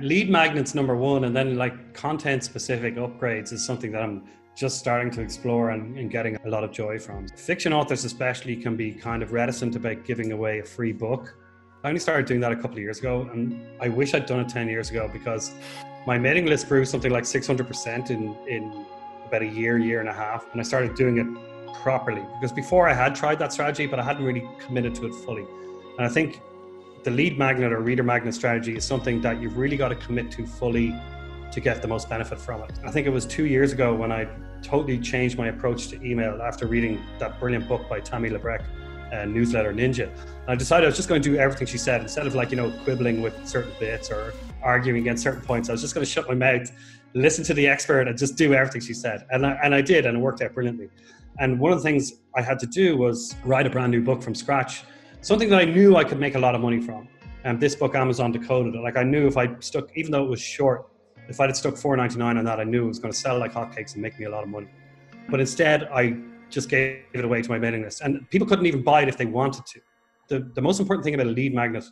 Lead 0.00 0.30
magnets 0.30 0.72
number 0.72 0.94
one 0.94 1.24
and 1.24 1.34
then 1.34 1.56
like 1.56 1.94
content 1.94 2.44
specific 2.44 2.94
upgrades 2.94 3.52
is 3.52 3.66
something 3.66 3.90
that 3.90 4.04
i'm 4.04 4.22
just 4.58 4.76
starting 4.76 5.08
to 5.08 5.20
explore 5.20 5.70
and, 5.70 5.96
and, 5.96 6.10
getting 6.10 6.34
a 6.44 6.48
lot 6.48 6.64
of 6.64 6.72
joy 6.72 6.98
from. 6.98 7.28
Fiction 7.28 7.72
authors 7.72 8.04
especially 8.04 8.56
can 8.56 8.76
be 8.76 8.92
kind 8.92 9.22
of 9.22 9.32
reticent 9.32 9.76
about 9.76 10.04
giving 10.04 10.32
away 10.32 10.58
a 10.58 10.64
free 10.64 10.92
book. 10.92 11.36
I 11.84 11.88
only 11.88 12.00
started 12.00 12.26
doing 12.26 12.40
that 12.40 12.50
a 12.50 12.56
couple 12.56 12.72
of 12.72 12.82
years 12.82 12.98
ago 12.98 13.30
and 13.32 13.64
i 13.80 13.88
wish 13.88 14.12
i'd 14.12 14.26
done 14.26 14.40
it 14.40 14.48
10 14.48 14.68
years 14.68 14.90
ago 14.90 15.08
because 15.12 15.52
my 16.08 16.18
mailing 16.18 16.46
list 16.46 16.68
grew 16.68 16.84
something 16.84 17.12
like 17.12 17.22
600% 17.22 18.10
in, 18.10 18.36
in 18.48 18.84
about 19.28 19.42
a 19.42 19.46
year 19.46 19.78
year 19.78 20.00
and 20.00 20.08
a 20.08 20.12
half 20.12 20.44
and 20.50 20.60
i 20.60 20.64
started 20.64 20.96
doing 20.96 21.18
it 21.18 21.26
properly. 21.82 22.24
Because 22.40 22.50
before 22.52 22.88
i 22.88 22.94
had 22.94 23.14
tried 23.14 23.38
that 23.38 23.52
strategy 23.52 23.86
but 23.86 24.00
i 24.00 24.02
hadn't 24.02 24.24
really 24.24 24.44
committed 24.58 24.92
to 24.96 25.06
it 25.06 25.14
fully. 25.24 25.46
And 25.96 26.04
i 26.04 26.08
think 26.08 26.40
the 27.04 27.12
lead 27.12 27.38
magnet 27.38 27.72
or 27.72 27.80
reader 27.80 28.02
magnet 28.02 28.34
strategy 28.34 28.76
is 28.76 28.84
something 28.84 29.20
that 29.20 29.40
you've 29.40 29.56
really 29.56 29.76
got 29.76 29.90
to 29.90 29.96
commit 29.96 30.32
to 30.32 30.48
fully 30.48 30.92
to 31.50 31.60
get 31.60 31.82
the 31.82 31.88
most 31.88 32.08
benefit 32.08 32.38
from 32.38 32.62
it. 32.62 32.72
I 32.84 32.90
think 32.90 33.06
it 33.06 33.10
was 33.10 33.26
two 33.26 33.46
years 33.46 33.72
ago 33.72 33.94
when 33.94 34.12
I 34.12 34.28
totally 34.62 34.98
changed 34.98 35.38
my 35.38 35.48
approach 35.48 35.88
to 35.88 36.02
email 36.04 36.42
after 36.42 36.66
reading 36.66 37.02
that 37.18 37.38
brilliant 37.40 37.68
book 37.68 37.88
by 37.88 38.00
Tammi 38.00 38.30
Labrecque, 38.30 38.64
uh, 39.12 39.24
Newsletter 39.24 39.72
Ninja. 39.72 40.08
And 40.08 40.48
I 40.48 40.54
decided 40.54 40.84
I 40.84 40.88
was 40.88 40.96
just 40.96 41.08
going 41.08 41.22
to 41.22 41.28
do 41.30 41.36
everything 41.36 41.66
she 41.66 41.78
said 41.78 42.02
instead 42.02 42.26
of 42.26 42.34
like, 42.34 42.50
you 42.50 42.56
know, 42.56 42.70
quibbling 42.84 43.22
with 43.22 43.46
certain 43.46 43.72
bits 43.80 44.10
or 44.10 44.34
arguing 44.62 45.00
against 45.00 45.22
certain 45.22 45.40
points. 45.40 45.68
I 45.68 45.72
was 45.72 45.80
just 45.80 45.94
going 45.94 46.04
to 46.04 46.10
shut 46.10 46.28
my 46.28 46.34
mouth, 46.34 46.70
listen 47.14 47.44
to 47.44 47.54
the 47.54 47.66
expert, 47.66 48.08
and 48.08 48.18
just 48.18 48.36
do 48.36 48.52
everything 48.54 48.80
she 48.80 48.94
said. 48.94 49.26
And 49.30 49.46
I, 49.46 49.52
and 49.62 49.74
I 49.74 49.80
did, 49.80 50.06
and 50.06 50.18
it 50.18 50.20
worked 50.20 50.42
out 50.42 50.54
brilliantly. 50.54 50.90
And 51.38 51.58
one 51.58 51.72
of 51.72 51.78
the 51.78 51.84
things 51.84 52.14
I 52.36 52.42
had 52.42 52.58
to 52.58 52.66
do 52.66 52.96
was 52.96 53.36
write 53.44 53.66
a 53.66 53.70
brand 53.70 53.92
new 53.92 54.02
book 54.02 54.22
from 54.22 54.34
scratch 54.34 54.82
something 55.20 55.48
that 55.50 55.60
I 55.60 55.64
knew 55.64 55.96
I 55.96 56.04
could 56.04 56.18
make 56.18 56.34
a 56.34 56.38
lot 56.38 56.54
of 56.54 56.60
money 56.60 56.80
from. 56.80 57.08
And 57.44 57.60
this 57.60 57.74
book, 57.74 57.94
Amazon 57.94 58.32
decoded. 58.32 58.74
Like 58.74 58.96
I 58.96 59.02
knew 59.02 59.26
if 59.26 59.36
I 59.36 59.58
stuck, 59.60 59.88
even 59.96 60.12
though 60.12 60.24
it 60.24 60.30
was 60.30 60.40
short, 60.40 60.88
if 61.28 61.40
I'd 61.40 61.56
stuck 61.56 61.76
four 61.76 61.96
ninety 61.96 62.18
nine 62.18 62.36
on 62.38 62.44
that, 62.44 62.60
I 62.60 62.64
knew 62.64 62.84
it 62.84 62.88
was 62.88 62.98
going 62.98 63.12
to 63.12 63.18
sell 63.18 63.38
like 63.38 63.52
hotcakes 63.52 63.94
and 63.94 64.02
make 64.02 64.18
me 64.18 64.26
a 64.26 64.30
lot 64.30 64.42
of 64.42 64.48
money. 64.48 64.68
But 65.28 65.40
instead, 65.40 65.84
I 65.92 66.16
just 66.50 66.68
gave 66.68 67.02
it 67.12 67.24
away 67.24 67.42
to 67.42 67.50
my 67.50 67.58
mailing 67.58 67.82
list, 67.82 68.00
and 68.00 68.28
people 68.30 68.46
couldn't 68.46 68.66
even 68.66 68.82
buy 68.82 69.02
it 69.02 69.08
if 69.08 69.16
they 69.16 69.26
wanted 69.26 69.66
to. 69.66 69.80
The 70.28 70.50
the 70.54 70.62
most 70.62 70.80
important 70.80 71.04
thing 71.04 71.14
about 71.14 71.26
a 71.26 71.30
lead 71.30 71.54
magnet 71.54 71.84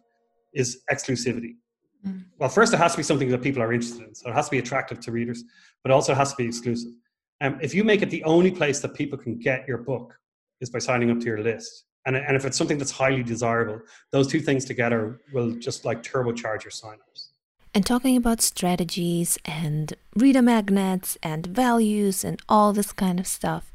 is 0.53 0.83
exclusivity. 0.90 1.57
Mm. 2.07 2.25
Well, 2.38 2.49
first 2.49 2.72
it 2.72 2.79
has 2.79 2.92
to 2.92 2.99
be 2.99 3.03
something 3.03 3.29
that 3.31 3.42
people 3.42 3.62
are 3.62 3.72
interested 3.72 4.07
in, 4.07 4.14
so 4.14 4.31
it 4.31 4.35
has 4.35 4.46
to 4.46 4.51
be 4.51 4.59
attractive 4.59 5.01
to 5.01 5.12
readers, 5.12 5.44
but 5.83 5.92
also 5.92 6.14
has 6.14 6.31
to 6.31 6.37
be 6.37 6.46
exclusive. 6.46 6.92
And 7.40 7.55
um, 7.55 7.61
if 7.62 7.75
you 7.75 7.85
make 7.85 8.01
it 8.01 8.11
the 8.11 8.25
only 8.25 8.51
place 8.51 8.81
that 8.81 8.94
people 8.94 9.18
can 9.18 9.38
get 9.38 9.68
your 9.68 9.79
book 9.79 10.18
is 10.62 10.70
by 10.70 10.79
signing 10.79 11.11
up 11.11 11.18
to 11.20 11.27
your 11.27 11.42
list, 11.42 11.85
and, 12.07 12.16
and 12.16 12.35
if 12.37 12.46
it's 12.46 12.57
something 12.57 12.79
that's 12.79 12.90
highly 12.90 13.22
desirable, 13.22 13.81
those 14.12 14.27
two 14.27 14.40
things 14.40 14.64
together 14.64 15.20
will 15.35 15.51
just 15.57 15.85
like 15.85 16.03
turbocharge 16.03 16.64
your 16.64 16.70
signups. 16.70 17.26
And 17.77 17.85
talking 17.85 18.17
about 18.17 18.41
strategies 18.41 19.37
and 19.45 19.93
reader 20.15 20.41
magnets 20.41 21.19
and 21.23 21.47
values 21.47 22.25
and 22.25 22.41
all 22.49 22.73
this 22.73 22.91
kind 22.91 23.21
of 23.21 23.27
stuff, 23.27 23.71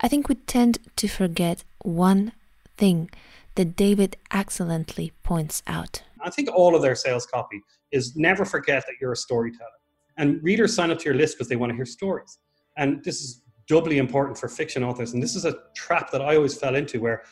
I 0.00 0.08
think 0.08 0.28
we 0.28 0.34
tend 0.34 0.78
to 0.96 1.06
forget 1.06 1.62
one 1.78 2.32
thing 2.76 3.08
that 3.54 3.76
David 3.76 4.16
excellently 4.32 5.12
points 5.22 5.62
out. 5.68 6.02
I 6.20 6.30
think 6.30 6.48
all 6.52 6.74
of 6.74 6.82
their 6.82 6.96
sales 6.96 7.24
copy 7.24 7.62
is 7.92 8.16
never 8.16 8.44
forget 8.44 8.84
that 8.84 8.94
you're 9.00 9.12
a 9.12 9.16
storyteller. 9.16 9.78
And 10.16 10.42
readers 10.42 10.74
sign 10.74 10.90
up 10.90 10.98
to 10.98 11.04
your 11.04 11.14
list 11.14 11.36
because 11.36 11.48
they 11.48 11.54
want 11.54 11.70
to 11.70 11.76
hear 11.76 11.86
stories. 11.86 12.38
And 12.76 13.04
this 13.04 13.20
is 13.20 13.42
doubly 13.68 13.98
important 13.98 14.36
for 14.36 14.48
fiction 14.48 14.82
authors. 14.82 15.12
And 15.12 15.22
this 15.22 15.36
is 15.36 15.44
a 15.44 15.54
trap 15.76 16.10
that 16.10 16.20
I 16.20 16.34
always 16.34 16.58
fell 16.58 16.74
into 16.74 17.00
where 17.00 17.22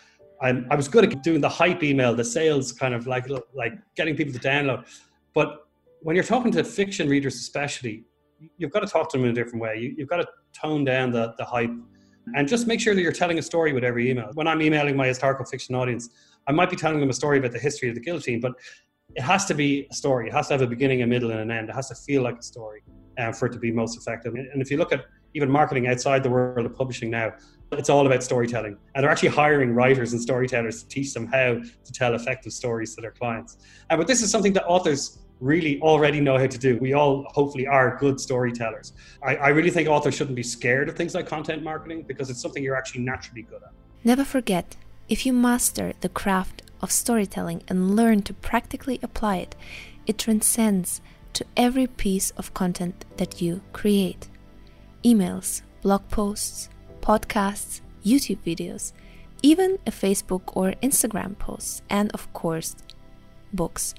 I'm, 0.41 0.69
I 0.71 0.77
was 0.77 0.87
good 0.87 1.13
at 1.13 1.25
doing 1.25 1.41
the 1.41 1.49
hype 1.49 1.83
email, 1.83 2.15
the 2.15 2.25
sales 2.25 2.71
kind 2.71 2.95
of 2.95 3.09
like 3.09 3.27
like 3.53 3.73
getting 3.97 4.15
people 4.15 4.33
to 4.33 4.39
download. 4.39 4.87
But 5.35 5.65
when 6.05 6.15
you're 6.15 6.25
talking 6.25 6.53
to 6.53 6.63
fiction 6.63 7.09
readers, 7.09 7.35
especially, 7.37 8.05
you've 8.59 8.71
got 8.71 8.81
to 8.81 8.87
talk 8.87 9.11
to 9.11 9.17
them 9.17 9.25
in 9.25 9.31
a 9.31 9.35
different 9.35 9.63
way. 9.63 9.95
You, 9.97 9.97
have 10.01 10.09
got 10.09 10.19
to 10.19 10.27
tone 10.53 10.85
down 10.85 11.11
the, 11.11 11.35
the 11.39 11.45
hype 11.47 11.71
and 12.35 12.47
just 12.47 12.67
make 12.67 12.79
sure 12.79 12.95
that 12.95 13.01
you're 13.01 13.11
telling 13.11 13.39
a 13.39 13.43
story 13.43 13.73
with 13.73 13.85
every 13.85 14.11
email. 14.11 14.29
When 14.35 14.47
I'm 14.47 14.61
emailing 14.61 14.97
my 14.97 15.07
historical 15.07 15.47
fiction 15.47 15.75
audience, 15.75 16.11
I 16.47 16.53
might 16.53 16.69
be 16.69 16.77
telling 16.77 17.01
them 17.01 17.09
a 17.09 17.15
story 17.15 17.39
about 17.39 17.53
the 17.53 17.59
history 17.59 17.89
of 17.89 17.95
the 17.95 18.03
guillotine, 18.03 18.39
but 18.39 18.53
it 19.17 19.23
has 19.23 19.47
to 19.47 19.55
be 19.55 19.89
a 19.91 19.95
story. 19.95 20.29
It 20.29 20.35
has 20.35 20.49
to 20.49 20.55
have 20.55 20.61
a 20.61 20.67
beginning, 20.67 21.01
a 21.01 21.07
middle, 21.07 21.31
and 21.31 21.41
an 21.41 21.51
end. 21.51 21.71
It 21.71 21.75
has 21.75 21.89
to 21.89 21.95
feel 21.95 22.23
like 22.23 22.39
a 22.39 22.43
story 22.43 22.83
um, 23.19 23.33
for 23.33 23.47
it 23.47 23.53
to 23.55 23.59
be 23.59 23.73
most 23.73 23.97
effective. 23.97 24.35
And 24.35 24.61
if 24.61 24.71
you 24.71 24.77
look 24.77 24.93
at 24.93 25.07
even 25.33 25.51
marketing 25.51 25.87
outside 25.87 26.23
the 26.23 26.31
world 26.31 26.67
of 26.67 26.75
publishing 26.75 27.09
now, 27.09 27.33
it's 27.73 27.89
all 27.89 28.07
about 28.07 28.23
storytelling. 28.23 28.77
And 28.95 29.03
they're 29.03 29.11
actually 29.11 29.31
hiring 29.31 29.73
writers 29.73 30.13
and 30.13 30.21
storytellers 30.21 30.83
to 30.83 30.89
teach 30.89 31.15
them 31.15 31.27
how 31.27 31.61
to 31.85 31.93
tell 31.93 32.15
effective 32.15 32.53
stories 32.53 32.95
to 32.95 33.01
their 33.01 33.11
clients. 33.11 33.57
Uh, 33.89 33.97
but 33.97 34.07
this 34.07 34.21
is 34.21 34.31
something 34.31 34.53
that 34.53 34.67
authors 34.67 35.24
really 35.45 35.81
already 35.81 36.21
know 36.21 36.39
how 36.39 36.47
to 36.47 36.59
do. 36.59 36.79
We 36.79 36.95
all 36.95 37.25
hopefully 37.29 37.67
are 37.67 37.97
good 37.99 38.19
storytellers. 38.19 38.95
I, 39.23 39.37
I 39.37 39.49
really 39.49 39.71
think 39.71 39.89
authors 39.89 40.15
shouldn't 40.15 40.37
be 40.37 40.43
scared 40.43 40.89
of 40.89 40.97
things 40.97 41.15
like 41.15 41.27
content 41.27 41.63
marketing 41.63 42.03
because 42.03 42.31
it's 42.31 42.41
something 42.41 42.63
you're 42.63 42.77
actually 42.77 43.03
naturally 43.03 43.43
good 43.43 43.63
at. 43.63 43.73
Never 44.03 44.25
forget 44.25 44.77
if 45.09 45.27
you 45.27 45.33
master 45.33 45.93
the 46.01 46.09
craft 46.09 46.63
of 46.81 46.91
storytelling 46.91 47.63
and 47.69 47.95
learn 47.95 48.23
to 48.23 48.33
practically 48.33 48.99
apply 49.03 49.37
it, 49.37 49.55
it 50.07 50.19
transcends 50.19 51.01
to 51.35 51.45
every 51.57 51.87
piece 51.87 52.31
of 52.33 52.55
content 52.55 53.05
that 53.19 53.43
you 53.43 53.61
create 53.73 54.29
emails, 55.05 55.61
blog 55.83 56.09
posts, 56.09 56.71
podcasts, 57.03 57.81
YouTube 58.05 58.39
videos, 58.47 58.93
even 59.43 59.79
a 59.87 59.91
Facebook 59.91 60.43
or 60.57 60.73
Instagram 60.83 61.39
post, 61.39 61.83
and 61.91 62.11
of 62.13 62.33
course, 62.33 62.77
books. 63.53 63.95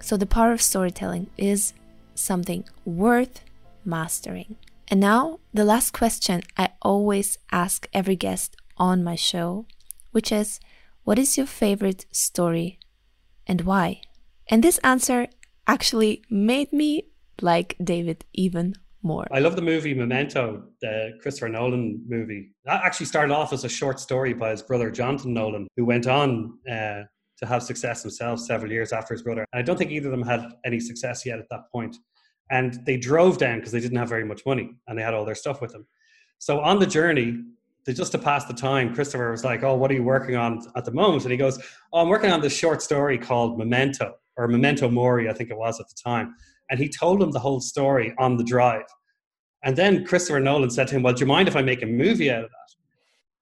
So, 0.00 0.16
the 0.16 0.26
power 0.26 0.52
of 0.52 0.62
storytelling 0.62 1.30
is 1.36 1.72
something 2.14 2.64
worth 2.84 3.40
mastering. 3.84 4.56
And 4.88 5.00
now, 5.00 5.40
the 5.52 5.64
last 5.64 5.92
question 5.92 6.42
I 6.56 6.70
always 6.82 7.38
ask 7.50 7.88
every 7.92 8.16
guest 8.16 8.56
on 8.76 9.02
my 9.02 9.14
show, 9.16 9.66
which 10.12 10.30
is 10.30 10.60
What 11.04 11.18
is 11.18 11.36
your 11.36 11.46
favorite 11.46 12.06
story 12.12 12.78
and 13.46 13.62
why? 13.62 14.00
And 14.48 14.62
this 14.62 14.78
answer 14.78 15.28
actually 15.66 16.22
made 16.30 16.72
me 16.72 17.08
like 17.40 17.76
David 17.82 18.24
even 18.32 18.74
more. 19.02 19.26
I 19.30 19.38
love 19.40 19.56
the 19.56 19.62
movie 19.62 19.94
Memento, 19.94 20.64
the 20.80 21.12
Christopher 21.22 21.48
Nolan 21.48 22.02
movie. 22.08 22.52
That 22.64 22.82
actually 22.84 23.06
started 23.06 23.32
off 23.32 23.52
as 23.52 23.64
a 23.64 23.68
short 23.68 24.00
story 24.00 24.34
by 24.34 24.50
his 24.50 24.62
brother 24.62 24.90
Jonathan 24.90 25.32
Nolan, 25.32 25.68
who 25.76 25.84
went 25.84 26.06
on 26.06 26.58
uh, 26.70 27.02
to 27.38 27.46
have 27.46 27.62
success 27.62 28.02
themselves 28.02 28.46
several 28.46 28.72
years 28.72 28.92
after 28.92 29.14
his 29.14 29.22
brother. 29.22 29.44
And 29.52 29.60
I 29.60 29.62
don't 29.62 29.76
think 29.76 29.90
either 29.90 30.08
of 30.08 30.18
them 30.18 30.26
had 30.26 30.44
any 30.64 30.80
success 30.80 31.26
yet 31.26 31.38
at 31.38 31.48
that 31.50 31.70
point. 31.70 31.96
And 32.50 32.78
they 32.86 32.96
drove 32.96 33.38
down 33.38 33.58
because 33.58 33.72
they 33.72 33.80
didn't 33.80 33.98
have 33.98 34.08
very 34.08 34.24
much 34.24 34.46
money 34.46 34.76
and 34.86 34.98
they 34.98 35.02
had 35.02 35.14
all 35.14 35.24
their 35.24 35.34
stuff 35.34 35.60
with 35.60 35.72
them. 35.72 35.86
So 36.38 36.60
on 36.60 36.78
the 36.78 36.86
journey, 36.86 37.42
just 37.88 38.12
to 38.12 38.18
pass 38.18 38.44
the 38.44 38.54
time, 38.54 38.94
Christopher 38.94 39.30
was 39.30 39.44
like, 39.44 39.62
Oh, 39.62 39.76
what 39.76 39.90
are 39.90 39.94
you 39.94 40.02
working 40.02 40.36
on 40.36 40.60
at 40.76 40.84
the 40.84 40.92
moment? 40.92 41.24
And 41.24 41.32
he 41.32 41.38
goes, 41.38 41.58
Oh, 41.92 42.00
I'm 42.00 42.08
working 42.08 42.30
on 42.30 42.40
this 42.40 42.56
short 42.56 42.82
story 42.82 43.18
called 43.18 43.58
Memento, 43.58 44.14
or 44.36 44.48
Memento 44.48 44.88
Mori, 44.88 45.28
I 45.28 45.32
think 45.32 45.50
it 45.50 45.58
was 45.58 45.80
at 45.80 45.88
the 45.88 45.94
time. 46.02 46.34
And 46.70 46.80
he 46.80 46.88
told 46.88 47.22
him 47.22 47.30
the 47.30 47.38
whole 47.38 47.60
story 47.60 48.14
on 48.18 48.36
the 48.36 48.44
drive. 48.44 48.86
And 49.62 49.76
then 49.76 50.04
Christopher 50.04 50.40
Nolan 50.40 50.70
said 50.70 50.88
to 50.88 50.96
him, 50.96 51.02
Well, 51.02 51.14
do 51.14 51.20
you 51.20 51.26
mind 51.26 51.48
if 51.48 51.56
I 51.56 51.62
make 51.62 51.82
a 51.82 51.86
movie 51.86 52.30
out 52.30 52.44
of 52.44 52.50
that? 52.50 52.65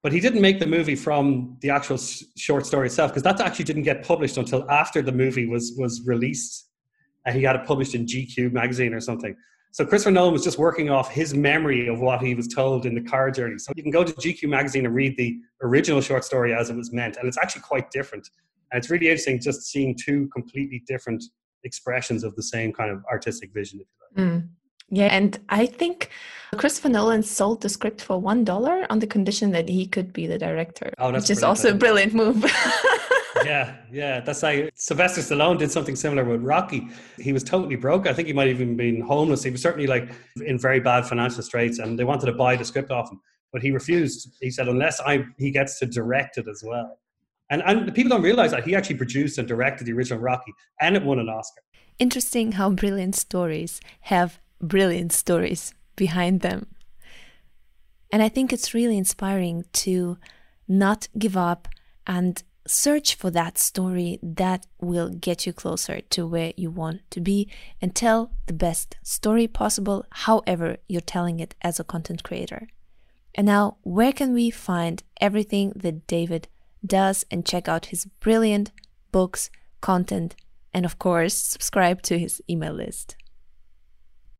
But 0.05 0.13
he 0.13 0.19
didn't 0.19 0.41
make 0.41 0.59
the 0.59 0.67
movie 0.67 0.93
from 0.93 1.57
the 1.61 1.71
actual 1.71 1.97
short 2.37 2.67
story 2.67 2.85
itself 2.85 3.09
because 3.09 3.23
that 3.23 3.41
actually 3.41 3.65
didn't 3.65 3.81
get 3.81 4.03
published 4.03 4.37
until 4.37 4.69
after 4.69 5.01
the 5.01 5.11
movie 5.11 5.47
was 5.47 5.73
was 5.79 6.03
released. 6.05 6.69
And 7.25 7.35
he 7.35 7.41
had 7.41 7.55
it 7.55 7.65
published 7.65 7.95
in 7.95 8.05
GQ 8.05 8.51
magazine 8.51 8.93
or 8.93 8.99
something. 8.99 9.35
So 9.71 9.83
Christopher 9.83 10.11
Nolan 10.11 10.31
was 10.31 10.43
just 10.43 10.59
working 10.59 10.91
off 10.91 11.09
his 11.09 11.33
memory 11.33 11.87
of 11.87 12.01
what 12.01 12.21
he 12.21 12.35
was 12.35 12.47
told 12.47 12.85
in 12.85 12.93
the 12.93 13.01
car 13.01 13.31
journey. 13.31 13.57
So 13.57 13.71
you 13.75 13.81
can 13.81 13.91
go 13.91 14.03
to 14.03 14.13
GQ 14.13 14.47
magazine 14.47 14.85
and 14.85 14.93
read 14.93 15.17
the 15.17 15.39
original 15.63 16.01
short 16.01 16.23
story 16.23 16.53
as 16.53 16.69
it 16.69 16.75
was 16.75 16.93
meant, 16.93 17.17
and 17.17 17.27
it's 17.27 17.39
actually 17.39 17.63
quite 17.63 17.89
different. 17.89 18.29
And 18.71 18.77
it's 18.77 18.91
really 18.91 19.07
interesting 19.07 19.41
just 19.41 19.63
seeing 19.63 19.95
two 19.95 20.29
completely 20.31 20.83
different 20.85 21.23
expressions 21.63 22.23
of 22.23 22.35
the 22.35 22.43
same 22.43 22.71
kind 22.71 22.91
of 22.91 23.03
artistic 23.11 23.51
vision, 23.55 23.79
if 23.79 23.87
you 23.87 24.23
like. 24.23 24.33
Mm. 24.33 24.49
Yeah, 24.89 25.07
and 25.07 25.39
I 25.49 25.65
think 25.65 26.09
Christopher 26.57 26.89
Nolan 26.89 27.23
sold 27.23 27.61
the 27.61 27.69
script 27.69 28.01
for 28.01 28.19
one 28.19 28.43
dollar 28.43 28.85
on 28.89 28.99
the 28.99 29.07
condition 29.07 29.51
that 29.51 29.67
he 29.67 29.85
could 29.85 30.13
be 30.13 30.27
the 30.27 30.37
director, 30.37 30.93
oh, 30.97 31.11
which 31.11 31.29
is 31.29 31.43
also 31.43 31.71
a 31.71 31.75
brilliant 31.75 32.13
move. 32.13 32.43
yeah, 33.45 33.75
yeah, 33.91 34.19
that's 34.19 34.43
like 34.43 34.71
Sylvester 34.75 35.21
Stallone 35.21 35.57
did 35.57 35.71
something 35.71 35.95
similar 35.95 36.23
with 36.23 36.41
Rocky. 36.41 36.87
He 37.17 37.33
was 37.33 37.43
totally 37.43 37.75
broke. 37.75 38.07
I 38.07 38.13
think 38.13 38.27
he 38.27 38.33
might 38.33 38.47
have 38.47 38.61
even 38.61 38.77
been 38.77 39.01
homeless. 39.01 39.43
He 39.43 39.51
was 39.51 39.61
certainly 39.61 39.87
like 39.87 40.11
in 40.45 40.59
very 40.59 40.79
bad 40.79 41.05
financial 41.05 41.43
straits, 41.43 41.79
and 41.79 41.97
they 41.97 42.03
wanted 42.03 42.27
to 42.27 42.33
buy 42.33 42.55
the 42.55 42.65
script 42.65 42.91
off 42.91 43.11
him, 43.11 43.19
but 43.51 43.61
he 43.61 43.71
refused. 43.71 44.29
He 44.39 44.51
said, 44.51 44.67
"Unless 44.67 45.01
I, 45.01 45.25
he 45.37 45.51
gets 45.51 45.79
to 45.79 45.85
direct 45.85 46.37
it 46.37 46.47
as 46.47 46.63
well." 46.65 46.99
And 47.49 47.61
and 47.63 47.93
people 47.93 48.09
don't 48.09 48.23
realize 48.23 48.51
that 48.51 48.65
he 48.65 48.75
actually 48.75 48.97
produced 48.97 49.37
and 49.37 49.47
directed 49.47 49.85
the 49.85 49.93
original 49.93 50.19
Rocky, 50.19 50.53
and 50.79 50.95
it 50.95 51.03
won 51.03 51.19
an 51.19 51.29
Oscar. 51.29 51.61
Interesting 51.97 52.53
how 52.53 52.69
brilliant 52.69 53.15
stories 53.15 53.79
have 54.01 54.39
brilliant 54.61 55.11
stories 55.11 55.73
behind 55.95 56.41
them. 56.41 56.67
And 58.11 58.21
I 58.21 58.29
think 58.29 58.53
it's 58.53 58.73
really 58.73 58.97
inspiring 58.97 59.65
to 59.73 60.17
not 60.67 61.07
give 61.17 61.35
up 61.35 61.67
and 62.07 62.41
search 62.67 63.15
for 63.15 63.29
that 63.31 63.57
story 63.57 64.19
that 64.23 64.65
will 64.81 65.09
get 65.09 65.45
you 65.45 65.53
closer 65.53 66.01
to 66.01 66.25
where 66.25 66.53
you 66.57 66.71
want 66.71 67.01
to 67.11 67.21
be 67.21 67.49
and 67.81 67.93
tell 67.93 68.31
the 68.47 68.53
best 68.53 68.95
story 69.03 69.47
possible, 69.47 70.05
however, 70.11 70.77
you're 70.87 71.01
telling 71.01 71.39
it 71.39 71.55
as 71.61 71.79
a 71.79 71.83
content 71.83 72.23
creator. 72.23 72.67
And 73.35 73.45
now, 73.45 73.77
where 73.83 74.13
can 74.13 74.33
we 74.33 74.49
find 74.49 75.03
everything 75.19 75.73
that 75.75 76.07
David 76.07 76.47
does 76.85 77.25
and 77.29 77.45
check 77.45 77.67
out 77.67 77.87
his 77.87 78.05
brilliant 78.05 78.71
books, 79.11 79.49
content, 79.81 80.35
and 80.73 80.85
of 80.85 80.97
course, 80.97 81.33
subscribe 81.33 82.01
to 82.03 82.17
his 82.17 82.41
email 82.49 82.73
list? 82.73 83.15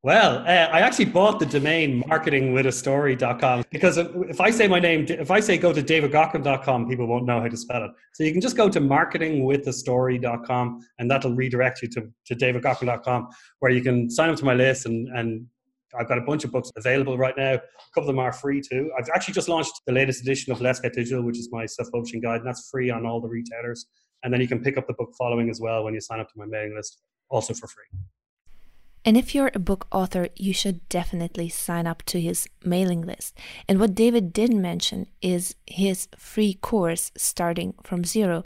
Well, 0.05 0.45
uh, 0.45 0.69
I 0.71 0.79
actually 0.81 1.05
bought 1.05 1.39
the 1.39 1.47
domain 1.47 2.03
marketingwithastory.com 2.03 3.63
because 3.71 3.97
if 3.97 4.39
I 4.39 4.51
say 4.51 4.67
my 4.67 4.79
name, 4.79 5.07
if 5.09 5.31
I 5.31 5.39
say 5.39 5.57
go 5.57 5.73
to 5.73 5.81
davidgaughran.com, 5.81 6.87
people 6.87 7.07
won't 7.07 7.25
know 7.25 7.41
how 7.41 7.47
to 7.47 7.57
spell 7.57 7.85
it. 7.85 7.91
So 8.13 8.23
you 8.23 8.31
can 8.31 8.39
just 8.39 8.55
go 8.55 8.69
to 8.69 8.79
marketingwithastory.com 8.79 10.87
and 10.99 11.09
that'll 11.09 11.33
redirect 11.33 11.81
you 11.81 11.87
to, 11.87 12.07
to 12.27 12.35
davidgaughran.com 12.35 13.29
where 13.61 13.71
you 13.71 13.81
can 13.81 14.07
sign 14.11 14.29
up 14.29 14.35
to 14.35 14.45
my 14.45 14.53
list 14.53 14.85
and, 14.85 15.07
and 15.07 15.47
I've 15.99 16.07
got 16.07 16.19
a 16.19 16.21
bunch 16.21 16.43
of 16.43 16.51
books 16.51 16.71
available 16.75 17.17
right 17.17 17.33
now. 17.35 17.53
A 17.53 17.61
couple 17.95 18.07
of 18.07 18.15
them 18.15 18.19
are 18.19 18.31
free 18.31 18.61
too. 18.61 18.91
I've 18.99 19.09
actually 19.15 19.33
just 19.33 19.49
launched 19.49 19.73
the 19.87 19.93
latest 19.93 20.21
edition 20.21 20.53
of 20.53 20.61
Let's 20.61 20.79
Get 20.79 20.93
Digital, 20.93 21.23
which 21.23 21.39
is 21.39 21.49
my 21.51 21.65
self-publishing 21.65 22.21
guide, 22.21 22.41
and 22.41 22.47
that's 22.47 22.69
free 22.69 22.91
on 22.91 23.07
all 23.07 23.21
the 23.21 23.27
retailers. 23.27 23.87
And 24.21 24.31
then 24.31 24.39
you 24.39 24.47
can 24.47 24.61
pick 24.61 24.77
up 24.77 24.85
the 24.85 24.93
book 24.93 25.15
following 25.17 25.49
as 25.49 25.59
well 25.59 25.83
when 25.83 25.95
you 25.95 25.99
sign 25.99 26.19
up 26.19 26.27
to 26.27 26.37
my 26.37 26.45
mailing 26.45 26.75
list, 26.75 27.01
also 27.31 27.55
for 27.55 27.65
free. 27.65 27.85
And 29.05 29.15
if 29.15 29.35
you're 29.35 29.51
a 29.53 29.59
book 29.59 29.87
author, 29.91 30.29
you 30.35 30.51
should 30.51 30.89
definitely 30.89 31.47
sign 31.47 31.85
up 31.85 32.01
to 32.07 32.19
his 32.19 32.47
mailing 32.63 33.03
list. 33.03 33.37
And 33.69 33.79
what 33.79 33.93
David 33.93 34.33
didn't 34.33 34.61
mention 34.61 35.05
is 35.21 35.55
his 35.67 36.07
free 36.17 36.55
course 36.55 37.11
starting 37.15 37.75
from 37.83 38.03
zero, 38.03 38.41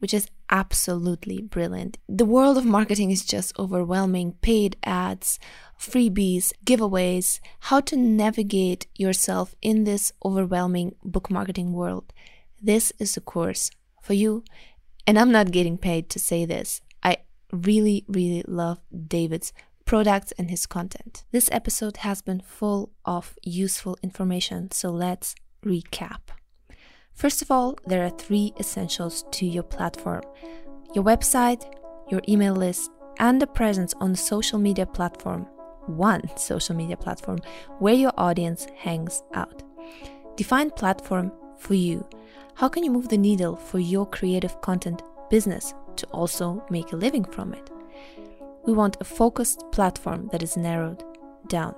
which 0.00 0.12
is 0.12 0.28
absolutely 0.50 1.40
brilliant. 1.40 1.96
The 2.06 2.26
world 2.26 2.58
of 2.58 2.66
marketing 2.66 3.10
is 3.10 3.24
just 3.24 3.58
overwhelming 3.58 4.34
paid 4.42 4.76
ads, 4.84 5.40
freebies, 5.80 6.52
giveaways, 6.62 7.40
how 7.60 7.80
to 7.80 7.96
navigate 7.96 8.86
yourself 8.94 9.54
in 9.62 9.84
this 9.84 10.12
overwhelming 10.22 10.94
book 11.02 11.30
marketing 11.30 11.72
world. 11.72 12.12
This 12.60 12.92
is 12.98 13.16
a 13.16 13.22
course 13.22 13.70
for 14.02 14.12
you. 14.12 14.44
And 15.06 15.18
I'm 15.18 15.32
not 15.32 15.52
getting 15.52 15.78
paid 15.78 16.10
to 16.10 16.18
say 16.18 16.44
this. 16.44 16.82
I 17.02 17.16
really, 17.50 18.04
really 18.06 18.44
love 18.46 18.78
David's 19.08 19.54
products, 19.84 20.32
and 20.38 20.50
his 20.50 20.66
content. 20.66 21.24
This 21.32 21.48
episode 21.52 21.98
has 21.98 22.22
been 22.22 22.40
full 22.40 22.90
of 23.04 23.36
useful 23.42 23.98
information, 24.02 24.70
so 24.70 24.90
let's 24.90 25.34
recap. 25.64 26.20
First 27.14 27.42
of 27.42 27.50
all, 27.50 27.76
there 27.86 28.04
are 28.04 28.10
three 28.10 28.52
essentials 28.58 29.24
to 29.32 29.46
your 29.46 29.62
platform 29.62 30.22
your 30.94 31.04
website, 31.04 31.64
your 32.10 32.20
email 32.28 32.54
list, 32.54 32.90
and 33.18 33.40
the 33.40 33.46
presence 33.46 33.94
on 34.00 34.12
the 34.12 34.18
social 34.18 34.58
media 34.58 34.84
platform, 34.86 35.46
one 35.86 36.22
social 36.36 36.76
media 36.76 36.96
platform 36.96 37.38
where 37.78 37.94
your 37.94 38.12
audience 38.18 38.66
hangs 38.76 39.22
out. 39.34 39.62
Define 40.36 40.70
platform 40.70 41.32
for 41.58 41.74
you. 41.74 42.06
How 42.54 42.68
can 42.68 42.84
you 42.84 42.90
move 42.90 43.08
the 43.08 43.16
needle 43.16 43.56
for 43.56 43.78
your 43.78 44.06
creative 44.06 44.60
content 44.60 45.02
business 45.30 45.74
to 45.96 46.06
also 46.08 46.64
make 46.70 46.92
a 46.92 46.96
living 46.96 47.24
from 47.24 47.54
it? 47.54 47.70
We 48.66 48.72
want 48.72 48.96
a 49.00 49.04
focused 49.04 49.64
platform 49.72 50.28
that 50.32 50.42
is 50.42 50.56
narrowed. 50.56 51.02
down. 51.48 51.74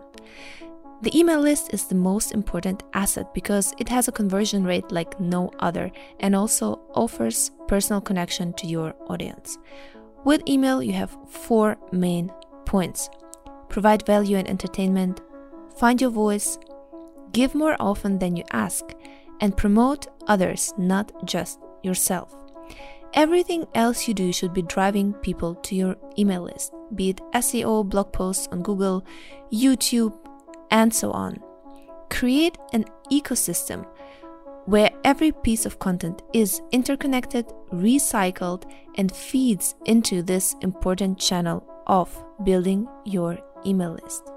The 1.02 1.18
email 1.18 1.40
list 1.40 1.72
is 1.74 1.86
the 1.86 1.94
most 1.94 2.32
important 2.32 2.82
asset 2.92 3.32
because 3.34 3.74
it 3.78 3.88
has 3.88 4.08
a 4.08 4.12
conversion 4.12 4.64
rate 4.64 4.92
like 4.92 5.18
no 5.18 5.50
other 5.58 5.90
and 6.20 6.36
also 6.36 6.80
offers 6.94 7.50
personal 7.66 8.00
connection 8.00 8.52
to 8.54 8.66
your 8.66 8.94
audience. 9.08 9.58
With 10.24 10.48
email, 10.48 10.82
you 10.82 10.92
have 10.92 11.16
four 11.28 11.76
main 11.92 12.30
points 12.64 13.10
provide 13.68 14.06
value 14.06 14.36
and 14.36 14.48
entertainment, 14.48 15.20
find 15.76 16.00
your 16.00 16.10
voice, 16.10 16.58
give 17.32 17.54
more 17.54 17.76
often 17.80 18.18
than 18.18 18.36
you 18.36 18.44
ask, 18.52 18.84
and 19.40 19.56
promote 19.56 20.06
others, 20.28 20.72
not 20.78 21.10
just 21.26 21.58
yourself. 21.82 22.34
Everything 23.14 23.64
else 23.74 24.08
you 24.08 24.14
do 24.14 24.32
should 24.32 24.52
be 24.52 24.62
driving 24.62 25.12
people 25.14 25.54
to 25.54 25.76
your 25.76 25.96
email 26.18 26.42
list, 26.42 26.72
be 26.96 27.10
it 27.10 27.20
SEO, 27.32 27.88
blog 27.88 28.12
posts 28.12 28.48
on 28.50 28.60
Google, 28.62 29.06
YouTube, 29.52 30.12
and 30.72 30.92
so 30.92 31.12
on. 31.12 31.40
Create 32.10 32.58
an 32.72 32.84
ecosystem 33.12 33.86
where 34.66 34.90
every 35.04 35.30
piece 35.30 35.64
of 35.64 35.78
content 35.78 36.22
is 36.32 36.60
interconnected, 36.72 37.46
recycled, 37.72 38.64
and 38.96 39.14
feeds 39.14 39.76
into 39.84 40.20
this 40.20 40.56
important 40.62 41.16
channel 41.16 41.64
of 41.86 42.10
building 42.42 42.88
your 43.04 43.38
email 43.64 43.92
list. 44.02 44.28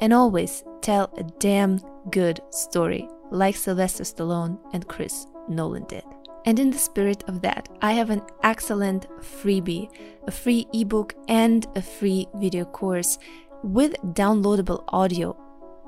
And 0.00 0.12
always 0.12 0.64
tell 0.80 1.12
a 1.16 1.22
damn 1.22 1.78
good 2.10 2.40
story, 2.50 3.08
like 3.30 3.54
Sylvester 3.54 4.02
Stallone 4.02 4.58
and 4.72 4.88
Chris 4.88 5.26
Nolan 5.48 5.84
did. 5.84 6.02
And 6.44 6.58
in 6.58 6.70
the 6.70 6.78
spirit 6.78 7.24
of 7.26 7.40
that, 7.40 7.68
I 7.80 7.92
have 7.92 8.10
an 8.10 8.22
excellent 8.42 9.06
freebie, 9.20 9.88
a 10.26 10.30
free 10.30 10.66
ebook, 10.74 11.14
and 11.28 11.66
a 11.74 11.82
free 11.82 12.28
video 12.34 12.66
course 12.66 13.18
with 13.62 13.94
downloadable 14.12 14.84
audio 14.88 15.36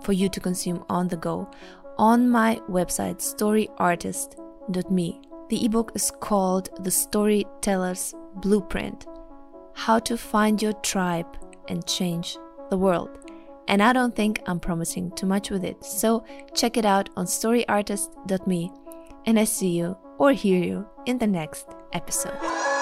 for 0.03 0.13
you 0.13 0.29
to 0.31 0.41
consume 0.41 0.85
on 0.89 1.09
the 1.09 1.17
go 1.17 1.51
on 1.99 2.29
my 2.29 2.61
website 2.69 3.19
storyartist.me. 3.19 5.21
The 5.49 5.65
ebook 5.65 5.93
is 5.95 6.11
called 6.21 6.71
The 6.83 6.91
Storyteller's 6.91 8.15
Blueprint 8.37 9.07
How 9.75 9.99
to 10.01 10.17
Find 10.17 10.61
Your 10.61 10.73
Tribe 10.75 11.37
and 11.69 11.87
Change 11.87 12.37
the 12.71 12.79
World. 12.79 13.11
And 13.69 13.83
I 13.83 13.93
don't 13.93 14.15
think 14.15 14.43
I'm 14.47 14.61
promising 14.61 15.11
too 15.13 15.27
much 15.27 15.51
with 15.51 15.65
it, 15.65 15.85
so 15.85 16.25
check 16.55 16.77
it 16.77 16.85
out 16.85 17.11
on 17.17 17.27
storyartist.me. 17.27 18.71
And 19.27 19.39
I 19.39 19.45
see 19.45 19.71
you 19.71 19.97
or 20.19 20.33
hear 20.33 20.63
you 20.63 20.87
in 21.07 21.19
the 21.19 21.27
next 21.27 21.67
episode. 21.93 22.76